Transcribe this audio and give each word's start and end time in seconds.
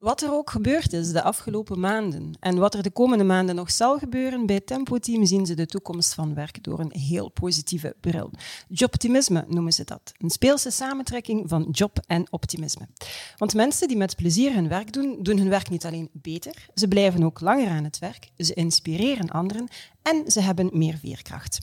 Wat 0.00 0.22
er 0.22 0.32
ook 0.32 0.50
gebeurd 0.50 0.92
is 0.92 1.12
de 1.12 1.22
afgelopen 1.22 1.80
maanden 1.80 2.36
en 2.38 2.58
wat 2.58 2.74
er 2.74 2.82
de 2.82 2.90
komende 2.90 3.24
maanden 3.24 3.54
nog 3.54 3.70
zal 3.70 3.98
gebeuren, 3.98 4.46
bij 4.46 4.60
Tempo 4.60 4.98
Team 4.98 5.26
zien 5.26 5.46
ze 5.46 5.54
de 5.54 5.66
toekomst 5.66 6.14
van 6.14 6.34
werk 6.34 6.64
door 6.64 6.80
een 6.80 6.92
heel 6.92 7.28
positieve 7.28 7.94
bril. 8.00 8.30
Jobtimisme 8.68 9.44
noemen 9.48 9.72
ze 9.72 9.84
dat. 9.84 10.12
Een 10.18 10.30
speelse 10.30 10.70
samentrekking 10.70 11.48
van 11.48 11.68
job 11.70 11.98
en 12.06 12.26
optimisme. 12.30 12.88
Want 13.36 13.54
mensen 13.54 13.88
die 13.88 13.96
met 13.96 14.16
plezier 14.16 14.54
hun 14.54 14.68
werk 14.68 14.92
doen, 14.92 15.18
doen 15.22 15.38
hun 15.38 15.48
werk 15.48 15.70
niet 15.70 15.84
alleen 15.84 16.08
beter, 16.12 16.68
ze 16.74 16.88
blijven 16.88 17.22
ook 17.22 17.40
langer 17.40 17.68
aan 17.68 17.84
het 17.84 17.98
werk, 17.98 18.28
ze 18.36 18.54
inspireren 18.54 19.30
anderen 19.30 19.68
en 20.02 20.30
ze 20.30 20.40
hebben 20.40 20.70
meer 20.72 20.98
veerkracht. 20.98 21.58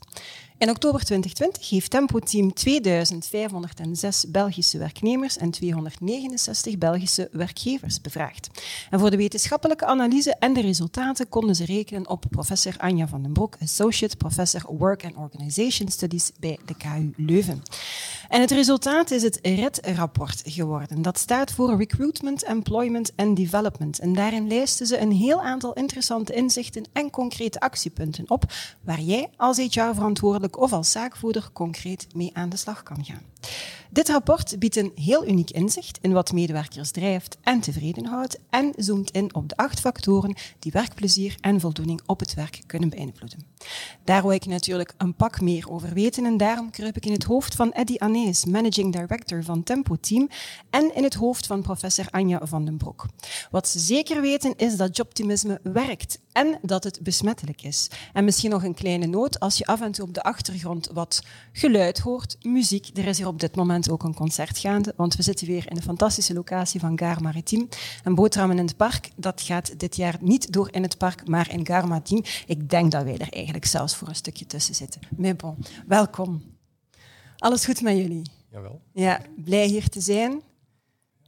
In 0.60 0.70
oktober 0.70 1.04
2020 1.04 1.70
heeft 1.70 1.90
Tempo 1.90 2.20
Team 2.20 2.54
2506 2.54 4.26
Belgische 4.28 4.78
werknemers 4.78 5.38
en 5.38 5.52
269 5.52 6.78
Belgische 6.78 7.30
werkgevers 7.32 8.02
bevraagd. 8.02 8.50
En 8.90 9.00
voor 9.00 9.10
de 9.10 9.18
wetenschappelijke 9.18 9.86
analyse 9.86 10.36
en 10.40 10.54
de 10.54 10.62
resultaten 10.62 11.30
konden 11.30 11.56
ze 11.56 11.66
rekenen 11.66 12.10
op 12.10 12.26
professor 12.30 12.74
Anja 12.78 13.08
van 13.08 13.22
den 13.22 13.34
Broek, 13.34 13.56
associate 13.62 14.18
professor 14.18 14.76
Work 14.78 15.04
and 15.04 15.16
Organization 15.16 15.90
Studies 15.90 16.32
bij 16.40 16.60
de 16.66 16.76
KU 16.76 17.14
Leuven. 17.16 17.62
En 18.28 18.42
het 18.42 18.52
resultaat 18.52 19.12
is 19.12 19.24
het 19.24 19.40
RED-rapport 19.42 20.42
geworden. 20.46 21.02
Dat 21.02 21.18
staat 21.18 21.52
voor 21.52 21.78
Recruitment, 21.78 22.44
Employment 22.44 23.12
and 23.16 23.38
Development. 23.38 24.00
En 24.00 24.14
daarin 24.14 24.48
lijsten 24.48 24.88
ze 24.88 25.00
een 25.00 25.12
heel 25.12 25.42
aantal 25.42 25.74
interessante 25.74 26.34
inzichten 26.34 26.86
en 26.94 27.10
concrete 27.10 27.60
actiepunten 27.60 28.30
op 28.30 28.44
waar 28.82 29.02
jij 29.02 29.30
als 29.36 29.58
HR-verantwoordelijk 29.58 30.60
of 30.60 30.74
als 30.74 30.92
zaakvoerder 30.92 31.50
concreet 31.54 32.08
mee 32.16 32.30
aan 32.34 32.50
de 32.50 32.58
slag 32.58 32.84
kan 32.84 33.06
gaan. 33.06 33.22
Dit 33.90 34.10
rapport 34.10 34.60
biedt 34.60 34.76
een 34.76 34.92
heel 34.96 35.28
uniek 35.28 35.52
inzicht 35.52 35.98
in 36.02 36.12
wat 36.12 36.32
medewerkers 36.32 36.92
drijft 36.92 37.38
en 37.42 37.60
tevreden 37.60 38.06
houdt 38.06 38.40
en 38.50 38.74
zoomt 38.76 39.12
in 39.12 39.36
op 39.36 39.50
de 39.50 39.58
acht 39.58 39.80
factoren 39.80 40.36
die 40.60 40.72
werkplezier 40.72 41.36
en 41.42 41.60
voldoening 41.60 42.02
op 42.06 42.20
het 42.20 42.34
werk 42.34 42.62
kunnen 42.66 42.90
beïnvloeden. 42.90 43.40
Daar 44.04 44.22
wil 44.22 44.32
ik 44.32 44.46
natuurlijk 44.46 44.94
een 44.98 45.16
pak 45.16 45.42
meer 45.42 45.70
over 45.70 45.94
weten 45.94 46.26
en 46.26 46.38
daarom 46.38 46.70
kruip 46.70 46.96
ik 46.96 47.06
in 47.06 47.12
het 47.12 47.24
hoofd 47.24 47.56
van 47.56 47.72
Eddie 47.72 48.02
Anees, 48.02 48.46
Managing 48.46 48.94
Director 48.94 49.44
van 49.44 49.64
Tempo 49.64 49.96
Team, 49.96 50.30
en 50.70 50.96
in 50.96 51.04
het 51.04 51.14
hoofd 51.14 51.46
van 51.46 51.62
professor 51.62 52.08
Anja 52.10 52.40
van 52.44 52.66
den 52.66 52.78
Broek. 52.78 53.06
Wat 53.52 53.68
ze 53.68 53.80
zeker 53.80 54.22
weten 54.22 54.56
is 54.56 54.78
dat 54.78 54.98
jobtimisme 54.98 55.60
werkt 55.64 56.20
en 56.38 56.60
dat 56.62 56.84
het 56.84 57.00
besmettelijk 57.02 57.62
is. 57.62 57.90
En 58.14 58.24
misschien 58.24 58.50
nog 58.50 58.64
een 58.64 58.74
kleine 58.74 59.06
noot, 59.06 59.40
als 59.40 59.58
je 59.58 59.66
af 59.66 59.82
en 59.82 59.92
toe 59.92 60.06
op 60.06 60.14
de 60.14 60.24
achtergrond 60.24 60.90
wat 60.94 61.24
geluid 61.52 62.00
hoort, 62.00 62.38
muziek, 62.42 62.90
er 62.98 63.06
is 63.08 63.18
hier 63.18 63.28
op 63.28 63.40
dit 63.40 63.56
moment 63.56 63.90
ook 63.90 64.04
een 64.04 64.14
concert 64.14 64.58
gaande, 64.58 64.94
want 64.96 65.16
we 65.16 65.24
zitten 65.24 65.48
weer 65.48 65.70
in 65.70 65.76
de 65.76 65.82
fantastische 65.82 66.34
locatie 66.34 66.80
van 66.80 66.98
Gare 66.98 67.22
Maritiem. 67.22 67.68
En 68.04 68.16
boterhammen 68.16 68.58
in 68.58 68.66
het 68.66 68.78
park, 68.78 69.10
dat 69.16 69.42
gaat 69.42 69.80
dit 69.80 69.96
jaar 69.96 70.18
niet 70.22 70.54
door 70.54 70.68
in 70.72 70.82
het 70.82 70.98
park, 70.98 71.28
maar 71.28 71.52
in 71.52 71.66
Gare 71.66 71.88
Maritiem. 71.88 72.22
Ik 72.46 72.70
denk 72.70 72.92
dat 72.92 73.04
wij 73.04 73.18
er 73.18 73.34
eigenlijk 73.34 73.66
zelfs 73.66 73.96
voor 73.96 74.08
een 74.08 74.16
stukje 74.16 74.46
tussen 74.46 74.76
zitten. 74.76 75.02
Bon, 75.38 75.58
welkom. 75.88 76.44
Alles 77.38 77.66
goed 77.66 77.82
met 77.82 77.98
jullie? 77.98 78.22
Jawel. 78.52 78.82
Ja, 78.94 79.22
blij 79.36 79.66
hier 79.66 79.90
te 79.90 80.02
zijn. 80.02 80.42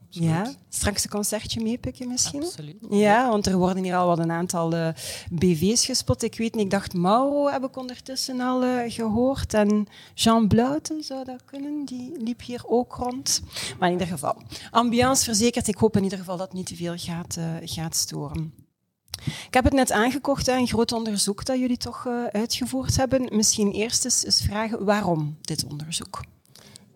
Ja, 0.10 0.54
straks 0.70 1.04
een 1.04 1.10
concertje 1.10 1.62
meepikken 1.62 2.08
misschien? 2.08 2.44
Absoluut. 2.44 2.78
Ja, 2.90 3.30
want 3.30 3.46
er 3.46 3.58
worden 3.58 3.84
hier 3.84 3.96
al 3.96 4.08
wat 4.08 4.20
een 4.20 4.32
aantal 4.32 4.74
uh, 4.74 4.88
BV's 5.32 5.86
gespot. 5.86 6.24
Ik 6.24 6.38
weet 6.38 6.54
niet, 6.56 6.64
ik 6.64 6.72
dacht 6.72 6.94
Mauro 6.94 7.50
heb 7.50 7.64
ik 7.64 7.78
ondertussen 7.78 8.40
al 8.42 8.64
uh, 8.64 8.80
gehoord. 8.88 9.54
En 9.54 9.88
Jean 10.14 10.48
Bluiten 10.48 11.04
zou 11.04 11.26
dat 11.26 11.46
kunnen, 11.46 11.86
die 11.86 12.12
liep 12.18 12.42
hier 12.42 12.62
ook 12.66 12.96
rond. 12.96 13.42
Maar 13.80 13.88
in 13.88 13.94
ieder 13.94 14.14
geval, 14.14 14.42
ambiance 14.72 15.24
verzekerd. 15.24 15.68
Ik 15.68 15.78
hoop 15.78 15.98
in 15.98 16.04
ieder 16.04 16.18
geval 16.18 16.38
dat 16.38 16.48
het 16.48 16.56
niet 16.56 16.68
te 16.68 16.76
veel 16.76 16.98
gaat, 16.98 17.36
uh, 17.40 17.46
gaat 17.62 17.96
storen. 17.96 18.54
Ik 19.48 19.54
heb 19.54 19.64
het 19.64 19.74
net 19.74 19.92
aangekocht, 19.92 20.48
een 20.48 20.68
groot 20.68 20.92
onderzoek 20.92 21.46
dat 21.46 21.60
jullie 21.60 21.78
toch 21.78 22.08
uitgevoerd 22.32 22.98
hebben. 22.98 23.36
Misschien 23.36 23.72
eerst 23.72 24.06
eens 24.06 24.42
vragen 24.44 24.86
waarom 24.86 25.38
dit 25.42 25.66
onderzoek? 25.66 26.22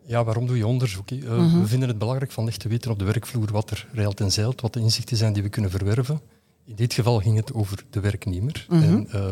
Ja, 0.06 0.24
waarom 0.24 0.48
doe 0.48 0.58
je 0.58 0.68
onderzoek? 0.68 1.12
Uh, 1.12 1.30
mm 1.30 1.50
-hmm. 1.50 1.62
We 1.62 1.68
vinden 1.68 1.88
het 1.88 1.98
belangrijk 1.98 2.32
van 2.32 2.48
echt 2.48 2.60
te 2.60 2.68
weten 2.68 2.92
op 2.92 3.00
de 3.00 3.06
werkvloer 3.06 3.52
wat 3.52 3.70
er 3.70 3.88
reilt 3.92 4.20
en 4.20 4.32
zeilt, 4.32 4.62
wat 4.62 4.74
de 4.74 4.80
inzichten 4.80 5.18
zijn 5.18 5.34
die 5.34 5.44
we 5.44 5.50
kunnen 5.50 5.72
verwerven. 5.72 6.22
In 6.66 6.76
dit 6.76 6.94
geval 6.94 7.20
ging 7.20 7.36
het 7.36 7.54
over 7.54 7.84
de 7.90 8.00
werknemer. 8.00 8.66
Mm 8.70 8.82
-hmm. 8.82 9.08
en, 9.10 9.20
uh, 9.20 9.26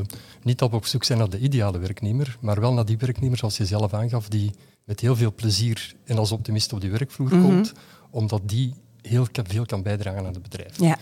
niet 0.44 0.60
dat 0.60 0.70
we 0.70 0.76
op 0.76 0.86
zoek 0.86 1.04
zijn 1.04 1.18
naar 1.18 1.30
de 1.30 1.40
ideale 1.40 1.80
werknemer, 1.80 2.38
maar 2.40 2.60
wel 2.60 2.74
naar 2.74 2.86
die 2.86 2.98
werknemer, 2.98 3.38
zoals 3.38 3.58
je 3.58 3.66
zelf 3.66 3.94
aangaf, 3.94 4.30
die 4.30 4.52
met 4.84 5.00
heel 5.00 5.16
veel 5.16 5.34
plezier 5.34 5.94
en 6.04 6.18
als 6.18 6.31
optimist 6.31 6.74
op 6.74 6.81
die 6.81 6.92
werkvloer 6.92 7.34
mm 7.34 7.42
-hmm. 7.42 7.50
komt, 7.52 7.74
omdat 8.10 8.42
die 8.46 8.74
heel 9.02 9.28
veel 9.44 9.66
kan 9.66 9.84
bijdragen 9.84 10.20
aan 10.20 10.34
het 10.34 10.42
bedrijf. 10.42 10.80
Ja. 10.80 10.98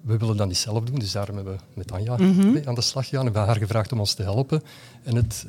We 0.00 0.16
willen 0.16 0.36
dat 0.36 0.46
niet 0.46 0.56
zelf 0.56 0.84
doen, 0.84 0.98
dus 0.98 1.12
daarom 1.12 1.36
hebben 1.36 1.54
we 1.54 1.60
met 1.74 1.92
Anja 1.92 2.16
mm 2.16 2.40
-hmm. 2.40 2.60
aan 2.64 2.74
de 2.74 2.80
slag 2.80 3.08
gegaan 3.08 3.26
en 3.26 3.32
we 3.32 3.38
hebben 3.38 3.54
haar 3.54 3.62
gevraagd 3.62 3.92
om 3.92 3.98
ons 3.98 4.14
te 4.14 4.22
helpen. 4.22 4.62
En 5.02 5.16
het, 5.16 5.46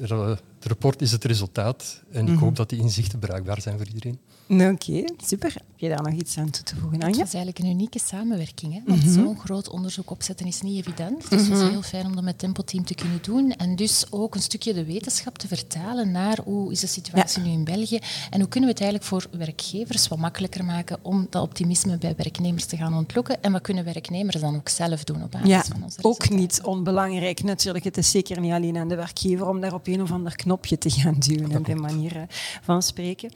het 0.61 0.69
rapport 0.69 1.01
is 1.01 1.11
het 1.11 1.23
resultaat 1.23 2.01
en 2.11 2.19
ik 2.19 2.27
mm 2.27 2.33
-hmm. 2.33 2.43
hoop 2.43 2.55
dat 2.55 2.69
die 2.69 2.79
inzichten 2.79 3.19
bruikbaar 3.19 3.61
zijn 3.61 3.77
voor 3.77 3.87
iedereen. 3.87 4.19
Oké, 4.51 4.63
okay, 4.63 5.09
super. 5.25 5.53
Heb 5.53 5.63
je 5.75 5.89
daar 5.89 6.03
nog 6.03 6.13
iets 6.13 6.37
aan 6.37 6.49
toe 6.49 6.63
te 6.63 6.75
voegen, 6.75 7.01
Anja? 7.01 7.17
Het 7.17 7.27
is 7.27 7.33
eigenlijk 7.33 7.59
een 7.59 7.71
unieke 7.71 7.99
samenwerking. 7.99 8.73
Hè? 8.73 8.79
Want 8.85 9.05
mm 9.05 9.13
-hmm. 9.13 9.23
zo'n 9.23 9.39
groot 9.39 9.69
onderzoek 9.69 10.11
opzetten 10.11 10.47
is 10.47 10.61
niet 10.61 10.79
evident. 10.79 11.29
Dus 11.29 11.47
het 11.47 11.57
is 11.57 11.69
heel 11.69 11.81
fijn 11.81 12.05
om 12.05 12.15
dat 12.15 12.23
met 12.23 12.39
Tempo 12.39 12.63
Team 12.63 12.85
te 12.85 12.95
kunnen 12.95 13.19
doen. 13.21 13.51
En 13.51 13.75
dus 13.75 14.05
ook 14.09 14.35
een 14.35 14.41
stukje 14.41 14.73
de 14.73 14.85
wetenschap 14.85 15.37
te 15.37 15.47
vertalen 15.47 16.11
naar 16.11 16.39
hoe 16.43 16.71
is 16.71 16.79
de 16.79 16.87
situatie 16.87 17.41
ja. 17.41 17.47
nu 17.47 17.53
in 17.53 17.63
België 17.63 17.99
en 18.29 18.39
hoe 18.39 18.49
kunnen 18.49 18.69
we 18.69 18.75
het 18.75 18.83
eigenlijk 18.83 19.03
voor 19.03 19.39
werkgevers 19.39 20.07
wat 20.07 20.17
makkelijker 20.17 20.65
maken 20.65 20.97
om 21.01 21.27
dat 21.29 21.43
optimisme 21.43 21.97
bij 21.97 22.13
werknemers 22.17 22.65
te 22.65 22.77
gaan 22.77 22.93
ontlokken. 22.93 23.41
En 23.41 23.51
wat 23.51 23.61
kunnen 23.61 23.83
werknemers 23.83 24.41
dan 24.41 24.55
ook 24.55 24.69
zelf 24.69 25.03
doen 25.03 25.23
op 25.23 25.31
basis 25.31 25.49
ja, 25.49 25.63
van 25.63 25.83
onze 25.83 25.99
ook 26.01 26.29
niet 26.29 26.61
onbelangrijk 26.63 27.43
natuurlijk. 27.43 27.85
Het 27.85 27.97
is 27.97 28.11
zeker 28.11 28.39
niet 28.39 28.51
alleen 28.51 28.77
aan 28.77 28.87
de 28.87 28.95
werkgever 28.95 29.47
om 29.47 29.61
daar 29.61 29.73
op 29.73 29.87
een 29.87 30.01
of 30.01 30.11
ander 30.11 30.35
knopje 30.51 30.77
te 30.77 30.89
gaan 30.89 31.15
duwen, 31.19 31.57
op 31.57 31.65
die 31.65 31.75
manier 31.75 32.27
van 32.61 32.83
spreken. 32.83 33.31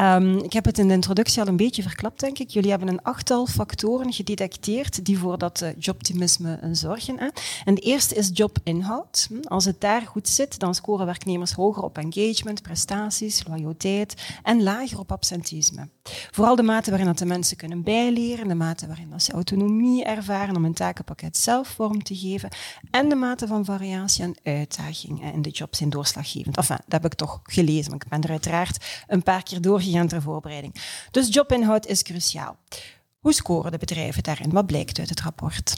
Um, 0.00 0.38
ik 0.38 0.52
heb 0.52 0.64
het 0.64 0.78
in 0.78 0.88
de 0.88 0.94
introductie 0.94 1.40
al 1.40 1.48
een 1.48 1.56
beetje 1.56 1.82
verklapt, 1.82 2.20
denk 2.20 2.38
ik. 2.38 2.50
Jullie 2.50 2.70
hebben 2.70 2.88
een 2.88 3.02
achttal 3.02 3.46
factoren 3.46 4.12
gedetecteerd 4.12 5.04
die 5.04 5.18
voor 5.18 5.38
dat 5.38 5.60
uh, 5.62 5.68
jobtimisme 5.78 6.58
zorgen. 6.72 7.18
Hè. 7.18 7.28
En 7.64 7.74
de 7.74 7.80
eerste 7.80 8.14
is 8.14 8.30
jobinhoud. 8.32 9.28
Als 9.44 9.64
het 9.64 9.80
daar 9.80 10.02
goed 10.02 10.28
zit, 10.28 10.58
dan 10.58 10.74
scoren 10.74 11.06
werknemers 11.06 11.52
hoger 11.52 11.82
op 11.82 11.98
engagement, 11.98 12.62
prestaties, 12.62 13.44
loyaliteit 13.46 14.14
en 14.42 14.62
lager 14.62 14.98
op 14.98 15.12
absentisme. 15.12 15.88
Vooral 16.30 16.56
de 16.56 16.62
mate 16.62 16.90
waarin 16.90 17.08
dat 17.08 17.18
de 17.18 17.26
mensen 17.26 17.56
kunnen 17.56 17.82
bijleren, 17.82 18.48
de 18.48 18.54
mate 18.54 18.86
waarin 18.86 19.10
dat 19.10 19.22
ze 19.22 19.32
autonomie 19.32 20.04
ervaren 20.04 20.56
om 20.56 20.62
hun 20.62 20.74
takenpakket 20.74 21.36
zelf 21.36 21.68
vorm 21.68 22.02
te 22.02 22.16
geven 22.16 22.48
en 22.90 23.08
de 23.08 23.14
mate 23.14 23.46
van 23.46 23.64
variatie 23.64 24.24
en 24.24 24.34
uitdaging 24.42 25.32
in 25.32 25.42
de 25.42 25.50
job 25.50 25.74
zijn 25.74 25.90
doorslaggevend. 25.90 26.58
Dat 26.66 26.84
heb 26.88 27.04
ik 27.04 27.14
toch 27.14 27.40
gelezen, 27.42 27.90
maar 27.90 28.00
ik 28.04 28.08
ben 28.08 28.22
er 28.22 28.30
uiteraard 28.30 29.04
een 29.06 29.22
paar 29.22 29.42
keer 29.42 29.60
doorgegaan 29.60 30.08
ter 30.08 30.22
voorbereiding. 30.22 30.74
Dus 31.10 31.34
jobinhoud 31.34 31.86
is 31.86 32.02
cruciaal. 32.02 32.58
Hoe 33.18 33.32
scoren 33.32 33.72
de 33.72 33.78
bedrijven 33.78 34.22
daarin? 34.22 34.50
Wat 34.50 34.66
blijkt 34.66 34.98
uit 34.98 35.08
het 35.08 35.20
rapport? 35.20 35.74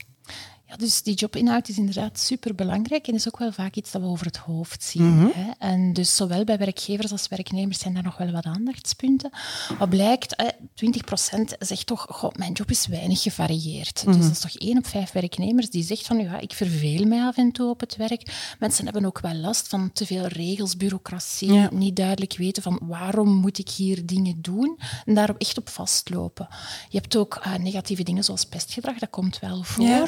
Ja, 0.72 0.78
dus 0.78 1.02
die 1.02 1.14
jobinhoud 1.14 1.68
is 1.68 1.76
inderdaad 1.76 2.18
superbelangrijk 2.20 3.06
en 3.08 3.14
is 3.14 3.28
ook 3.28 3.38
wel 3.38 3.52
vaak 3.52 3.74
iets 3.74 3.90
dat 3.90 4.02
we 4.02 4.08
over 4.08 4.26
het 4.26 4.36
hoofd 4.36 4.82
zien. 4.82 5.16
Mhm. 5.16 5.26
Hè? 5.34 5.50
En 5.58 5.92
dus 5.92 6.16
zowel 6.16 6.44
bij 6.44 6.58
werkgevers 6.58 7.12
als 7.12 7.28
werknemers 7.28 7.78
zijn 7.78 7.94
daar 7.94 8.02
nog 8.02 8.16
wel 8.16 8.30
wat 8.30 8.44
aandachtspunten. 8.44 9.30
Wat 9.78 9.88
blijkt, 9.88 10.34
hè, 10.36 10.48
20% 10.74 11.56
zegt 11.58 11.86
toch, 11.86 12.06
goh, 12.08 12.32
mijn 12.34 12.52
job 12.52 12.70
is 12.70 12.86
weinig 12.86 13.22
gevarieerd. 13.22 14.02
Mhm. 14.06 14.16
Dus 14.16 14.22
dat 14.26 14.32
is 14.32 14.40
toch 14.40 14.54
één 14.54 14.78
op 14.78 14.86
vijf 14.86 15.12
werknemers 15.12 15.70
die 15.70 15.82
zegt 15.82 16.06
van, 16.06 16.18
ja, 16.18 16.38
ik 16.38 16.52
verveel 16.52 17.04
mij 17.06 17.22
af 17.22 17.36
en 17.36 17.52
toe 17.52 17.70
op 17.70 17.80
het 17.80 17.96
werk. 17.96 18.54
Mensen 18.58 18.84
hebben 18.84 19.04
ook 19.04 19.20
wel 19.20 19.34
last 19.34 19.68
van 19.68 19.90
te 19.92 20.06
veel 20.06 20.26
regels, 20.26 20.76
bureaucratie, 20.76 21.52
Ja. 21.52 21.68
niet 21.72 21.96
duidelijk 21.96 22.36
weten 22.36 22.62
van 22.62 22.78
waarom 22.82 23.28
moet 23.28 23.58
ik 23.58 23.68
hier 23.68 24.06
dingen 24.06 24.42
doen 24.42 24.78
en 25.04 25.14
daarop 25.14 25.38
echt 25.38 25.58
op 25.58 25.68
vastlopen. 25.68 26.48
Je 26.88 26.98
hebt 26.98 27.16
ook 27.16 27.34
eh, 27.42 27.54
negatieve 27.54 28.02
dingen 28.02 28.24
zoals 28.24 28.44
pestgedrag, 28.44 28.98
dat 28.98 29.10
komt 29.10 29.38
wel 29.38 29.62
voor. 29.62 29.84
Ja. 29.84 30.04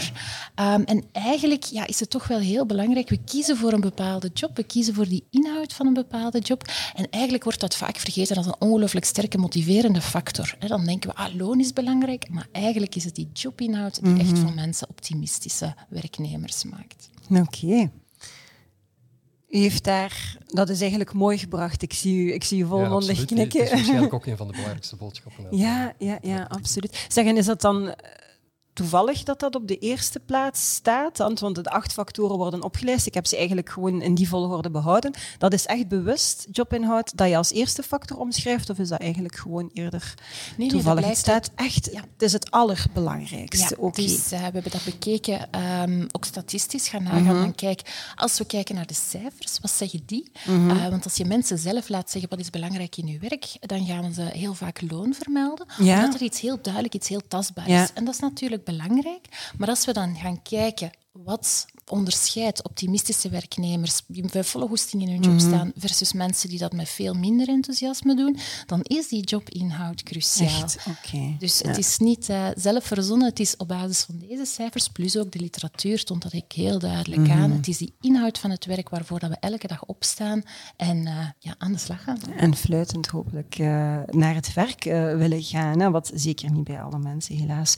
Um, 0.60 0.84
en 0.84 1.04
eigenlijk 1.12 1.64
ja, 1.64 1.86
is 1.86 2.00
het 2.00 2.10
toch 2.10 2.26
wel 2.26 2.38
heel 2.38 2.66
belangrijk. 2.66 3.08
We 3.08 3.18
kiezen 3.24 3.56
voor 3.56 3.72
een 3.72 3.80
bepaalde 3.80 4.30
job, 4.34 4.56
we 4.56 4.64
kiezen 4.64 4.94
voor 4.94 5.08
die 5.08 5.24
inhoud 5.30 5.72
van 5.72 5.86
een 5.86 5.94
bepaalde 5.94 6.38
job. 6.38 6.62
En 6.94 7.10
eigenlijk 7.10 7.44
wordt 7.44 7.60
dat 7.60 7.76
vaak 7.76 7.96
vergeten 7.96 8.36
als 8.36 8.46
een 8.46 8.60
ongelooflijk 8.60 9.04
sterke 9.04 9.38
motiverende 9.38 10.00
factor. 10.00 10.56
He, 10.58 10.68
dan 10.68 10.84
denken 10.84 11.10
we, 11.10 11.16
ah, 11.16 11.34
loon 11.34 11.60
is 11.60 11.72
belangrijk, 11.72 12.28
maar 12.30 12.48
eigenlijk 12.52 12.94
is 12.94 13.04
het 13.04 13.14
die 13.14 13.28
jobinhoud 13.32 14.04
die 14.04 14.18
echt 14.18 14.38
van 14.38 14.54
mensen 14.54 14.88
optimistische 14.88 15.74
werknemers 15.88 16.64
maakt. 16.64 17.08
Oké. 17.30 17.90
U 19.48 19.58
heeft 19.58 19.84
daar, 19.84 20.36
dat 20.46 20.68
is 20.68 20.80
eigenlijk 20.80 21.12
mooi 21.12 21.38
gebracht. 21.38 21.82
Ik 21.82 21.92
zie 21.92 22.16
u, 22.16 22.32
ik 22.32 22.44
zie 22.44 22.62
u 22.62 22.66
volmondig 22.66 23.24
knikken. 23.24 23.60
Het 23.60 23.68
is 23.68 23.74
waarschijnlijk 23.74 24.14
ook 24.18 24.26
een 24.26 24.36
van 24.36 24.46
de 24.46 24.52
belangrijkste 24.52 24.96
boodschappen. 24.96 25.56
Ja, 25.56 25.94
ja, 25.98 26.18
ja, 26.22 26.46
absoluut. 26.48 27.06
Zeggen, 27.08 27.36
is 27.36 27.46
dat 27.46 27.60
dan 27.60 27.94
toevallig 28.74 29.22
dat 29.22 29.40
dat 29.40 29.54
op 29.54 29.68
de 29.68 29.78
eerste 29.78 30.20
plaats 30.20 30.74
staat, 30.74 31.18
want 31.18 31.54
de 31.54 31.70
acht 31.70 31.92
factoren 31.92 32.36
worden 32.36 32.62
opgelijst. 32.62 33.06
Ik 33.06 33.14
heb 33.14 33.26
ze 33.26 33.36
eigenlijk 33.36 33.68
gewoon 33.68 34.02
in 34.02 34.14
die 34.14 34.28
volgorde 34.28 34.70
behouden. 34.70 35.12
Dat 35.38 35.52
is 35.52 35.66
echt 35.66 35.88
bewust 35.88 36.46
jobinhoud 36.52 37.16
dat 37.16 37.28
je 37.28 37.36
als 37.36 37.52
eerste 37.52 37.82
factor 37.82 38.18
omschrijft, 38.18 38.70
of 38.70 38.78
is 38.78 38.88
dat 38.88 39.00
eigenlijk 39.00 39.36
gewoon 39.36 39.70
eerder 39.72 40.14
nee, 40.56 40.68
toevallig? 40.68 41.00
Nee, 41.00 41.10
het 41.10 41.18
staat 41.18 41.50
echt, 41.54 41.88
ja. 41.92 42.00
het 42.00 42.22
is 42.22 42.32
het 42.32 42.50
allerbelangrijkste. 42.50 43.76
Ja, 43.80 43.90
dus, 43.90 44.32
uh, 44.32 44.38
we 44.38 44.44
hebben 44.44 44.70
dat 44.70 44.84
bekeken, 44.84 45.48
um, 45.82 46.06
ook 46.12 46.24
statistisch 46.24 46.88
gaan 46.88 47.02
nagaan. 47.02 47.36
Mm 47.36 47.42
-hmm. 47.42 47.54
kijk, 47.54 47.80
als 48.14 48.38
we 48.38 48.44
kijken 48.44 48.74
naar 48.74 48.86
de 48.86 48.94
cijfers, 48.94 49.58
wat 49.60 49.70
zeggen 49.70 50.02
die? 50.06 50.30
Mm 50.46 50.68
-hmm. 50.68 50.76
uh, 50.76 50.88
want 50.88 51.04
als 51.04 51.16
je 51.16 51.24
mensen 51.24 51.58
zelf 51.58 51.88
laat 51.88 52.10
zeggen 52.10 52.30
wat 52.30 52.40
is 52.40 52.50
belangrijk 52.50 52.96
in 52.96 53.06
je 53.06 53.18
werk, 53.18 53.56
dan 53.60 53.86
gaan 53.86 54.12
ze 54.12 54.22
heel 54.22 54.54
vaak 54.54 54.80
loon 54.90 55.14
vermelden, 55.14 55.66
ja. 55.78 55.94
omdat 55.94 56.14
er 56.14 56.22
iets 56.22 56.40
heel 56.40 56.58
duidelijk, 56.62 56.94
iets 56.94 57.08
heel 57.08 57.22
tastbaar 57.28 57.68
is. 57.68 57.90
En 57.94 58.04
dat 58.04 58.14
is 58.14 58.20
natuurlijk 58.20 58.63
belangrijk. 58.64 59.52
Maar 59.56 59.68
als 59.68 59.84
we 59.84 59.92
dan 59.92 60.16
gaan 60.16 60.42
kijken 60.42 60.90
wat 61.12 61.66
onderscheidt 61.86 62.64
optimistische 62.64 63.28
werknemers 63.28 64.02
die 64.06 64.24
met 64.32 64.46
volle 64.46 64.66
goesting 64.66 65.02
in 65.02 65.08
hun 65.08 65.20
job 65.20 65.32
mhm. 65.32 65.46
staan 65.48 65.72
versus 65.76 66.12
mensen 66.12 66.48
die 66.48 66.58
dat 66.58 66.72
met 66.72 66.88
veel 66.88 67.14
minder 67.14 67.48
enthousiasme 67.48 68.16
doen, 68.16 68.38
dan 68.66 68.80
is 68.82 69.08
die 69.08 69.24
jobinhoud 69.24 70.02
cruciaal. 70.02 70.68
Okay. 70.88 71.36
Dus 71.38 71.58
het 71.58 71.78
is 71.78 71.98
niet 71.98 72.28
uh, 72.28 72.48
zelf 72.56 72.84
verzonnen, 72.84 73.28
het 73.28 73.40
is 73.40 73.56
op 73.56 73.68
basis 73.68 74.02
van 74.02 74.18
deze 74.18 74.44
cijfers, 74.44 74.88
plus 74.88 75.16
ook 75.16 75.32
de 75.32 75.38
literatuur 75.38 75.98
stond 75.98 76.22
dat 76.22 76.32
ik 76.32 76.52
heel 76.52 76.78
duidelijk 76.78 77.30
aan. 77.30 77.48
Mhm. 77.48 77.56
Het 77.56 77.68
is 77.68 77.78
die 77.78 77.94
inhoud 78.00 78.38
van 78.38 78.50
het 78.50 78.64
werk 78.64 78.88
waarvoor 78.88 79.18
dat 79.18 79.30
we 79.30 79.36
elke 79.40 79.66
dag 79.66 79.84
opstaan 79.84 80.42
en 80.76 80.96
uh, 80.96 81.26
ja, 81.38 81.54
aan 81.58 81.72
de 81.72 81.78
slag 81.78 82.02
gaan. 82.02 82.18
En 82.36 82.56
fluitend 82.56 83.06
hopelijk 83.06 83.58
uh, 83.58 83.66
naar 84.06 84.34
het 84.34 84.54
werk 84.54 84.84
willen 85.18 85.42
gaan, 85.42 85.80
hè, 85.80 85.90
wat 85.90 86.10
zeker 86.14 86.50
niet 86.50 86.64
bij 86.64 86.82
alle 86.82 86.98
mensen 86.98 87.36
helaas 87.36 87.76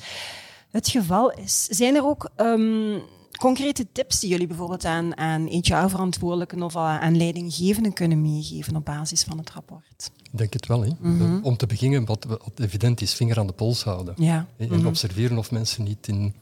het 0.77 0.89
geval 0.89 1.33
is. 1.33 1.65
Zijn 1.65 1.95
er 1.95 2.05
ook 2.05 2.31
um, 2.37 3.03
concrete 3.39 3.87
tips 3.93 4.21
die 4.21 4.31
jullie 4.31 4.47
bijvoorbeeld 4.47 4.85
aan, 4.85 5.17
aan 5.17 5.47
HR-verantwoordelijken 5.47 6.63
of 6.63 6.77
aan 6.77 7.17
leidinggevenden 7.17 7.93
kunnen 7.93 8.23
meegeven 8.23 8.77
op 8.77 8.85
basis 8.85 9.23
van 9.23 9.39
het 9.39 9.51
rapport? 9.51 10.11
Ik 10.23 10.39
denk 10.39 10.53
het 10.53 10.67
wel. 10.67 10.83
Hè. 10.83 10.91
Mm 11.01 11.41
Om 11.43 11.57
te 11.57 11.67
beginnen, 11.67 12.05
wat, 12.05 12.25
wat, 12.25 12.41
evident 12.57 13.01
is, 13.01 13.15
vinger 13.15 13.39
aan 13.39 13.47
de 13.47 13.53
pols 13.53 13.85
houden. 13.85 14.15
Ja. 14.17 14.47
En 14.57 14.69
mm 14.69 14.75
-hmm. 14.75 14.87
observeren 14.87 15.39
of 15.39 15.51
mensen 15.51 15.85
niet 15.85 16.09
in 16.09 16.35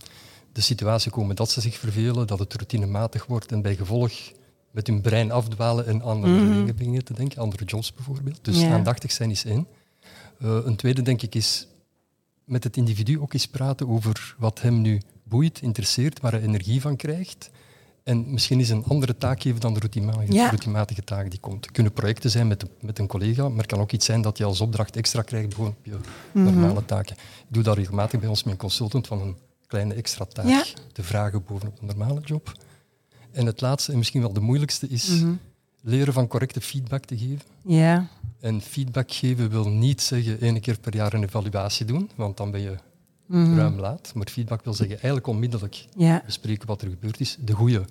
de 0.52 0.60
situatie 0.60 1.10
komen 1.10 1.36
dat 1.36 1.50
ze 1.50 1.60
zich 1.60 1.76
vervelen, 1.76 2.26
dat 2.26 2.38
het 2.38 2.54
routinematig 2.54 3.26
wordt 3.26 3.52
en 3.52 3.62
bij 3.62 3.76
gevolg 3.76 4.12
met 4.70 4.86
hun 4.86 5.00
brein 5.00 5.31
afdwalen 5.31 5.86
en 5.86 6.02
andere 6.02 6.32
mm 6.32 6.38
-hmm. 6.38 6.54
dingen 6.54 6.76
beginnen 6.76 7.04
te 7.04 7.14
denken, 7.14 7.38
andere 7.38 7.64
jobs 7.64 7.94
bijvoorbeeld. 7.94 8.38
Dus 8.42 8.60
ja. 8.60 8.72
aandachtig 8.72 9.12
zijn 9.12 9.31
is 9.31 9.44
één. 9.44 9.66
Uh, 10.38 10.58
een 10.64 10.76
tweede, 10.76 11.02
denk 11.02 11.22
ik, 11.22 11.34
is 11.34 11.66
met 12.44 12.64
het 12.64 12.76
individu 12.76 13.20
ook 13.20 13.32
eens 13.32 13.46
praten 13.46 13.88
over 13.88 14.35
wat 14.38 14.61
hem 14.61 14.81
nu 14.81 15.00
boeit, 15.23 15.62
interesseert, 15.62 16.20
waar 16.20 16.32
hij 16.32 16.43
energie 16.43 16.81
van 16.81 16.96
krijgt. 16.96 17.50
En 18.02 18.32
misschien 18.32 18.61
is 18.61 18.70
een 18.70 18.85
andere 18.85 19.17
taak 19.17 19.43
geven 19.43 19.61
dan 19.61 19.75
de 19.75 19.79
routinematige, 19.79 20.32
ja. 20.32 20.46
routinematige 20.46 21.05
taak 21.05 21.31
die 21.31 21.41
komt. 21.41 21.64
Het 21.64 21.75
kunnen 21.75 21.93
projecten 21.93 22.31
zijn 22.31 22.46
met, 22.46 22.61
de, 22.61 22.67
met 22.81 22.99
een 22.99 23.06
collega, 23.06 23.49
maar 23.49 23.58
het 23.58 23.67
kan 23.67 23.81
ook 23.81 23.93
iets 23.93 24.06
zijn 24.06 24.23
dat 24.23 24.38
je 24.38 24.44
als 24.44 24.61
opdracht 24.61 24.96
extra 24.96 25.23
krijgt 25.23 25.55
gewoon 25.55 25.70
op 25.70 25.85
je 25.85 25.91
mm 25.91 26.00
-hmm. 26.32 26.44
normale 26.44 26.85
taken. 26.85 27.17
Ik 27.17 27.44
doe 27.49 27.62
dat 27.62 27.76
regelmatig 27.76 28.20
bij 28.20 28.29
ons 28.29 28.43
met 28.43 28.52
een 28.52 28.58
consultant 28.58 29.06
van 29.06 29.20
een 29.20 29.37
kleine 29.67 29.94
extra 29.94 30.25
taak 30.25 30.46
ja. 30.46 30.64
te 30.93 31.02
vragen 31.02 31.44
bovenop 31.44 31.81
een 31.81 31.87
normale 31.87 32.20
job. 32.20 32.52
En 33.32 33.46
het 33.46 33.61
laatste, 33.61 33.93
en 33.93 33.99
misschien 33.99 34.20
wel 34.20 34.32
de 34.32 34.41
moeilijkste, 34.41 34.88
is 34.88 35.08
mm 35.08 35.20
-hmm. 35.20 35.41
Leren 35.84 36.12
van 36.12 36.26
correcte 36.26 36.60
feedback 36.60 37.04
te 37.04 37.19
geven. 37.19 37.40
Ja. 37.64 38.06
En 38.40 38.60
feedback 38.60 39.12
geven 39.12 39.50
wil 39.50 39.69
niet 39.69 40.00
zeggen 40.00 40.40
één 40.40 40.60
keer 40.60 40.78
per 40.78 40.94
jaar 40.94 41.12
een 41.12 41.22
evaluatie 41.22 41.86
doen, 41.86 42.10
want 42.14 42.36
dan 42.36 42.50
ben 42.50 42.60
je 42.60 42.76
mm 43.26 43.44
-hmm. 43.44 43.58
ruim 43.58 43.78
laat. 43.78 44.12
Maar 44.14 44.26
feedback 44.28 44.64
wil 44.64 44.75
zeggen 44.75 44.96
eigenlijk 44.96 45.26
onmiddellijk 45.26 45.86
ja. 45.96 46.22
bespreken 46.26 46.66
wat 46.66 46.82
er 46.82 46.88
gebeurd 46.88 47.20
is. 47.20 47.36
De 47.40 47.52
goede, 47.52 47.84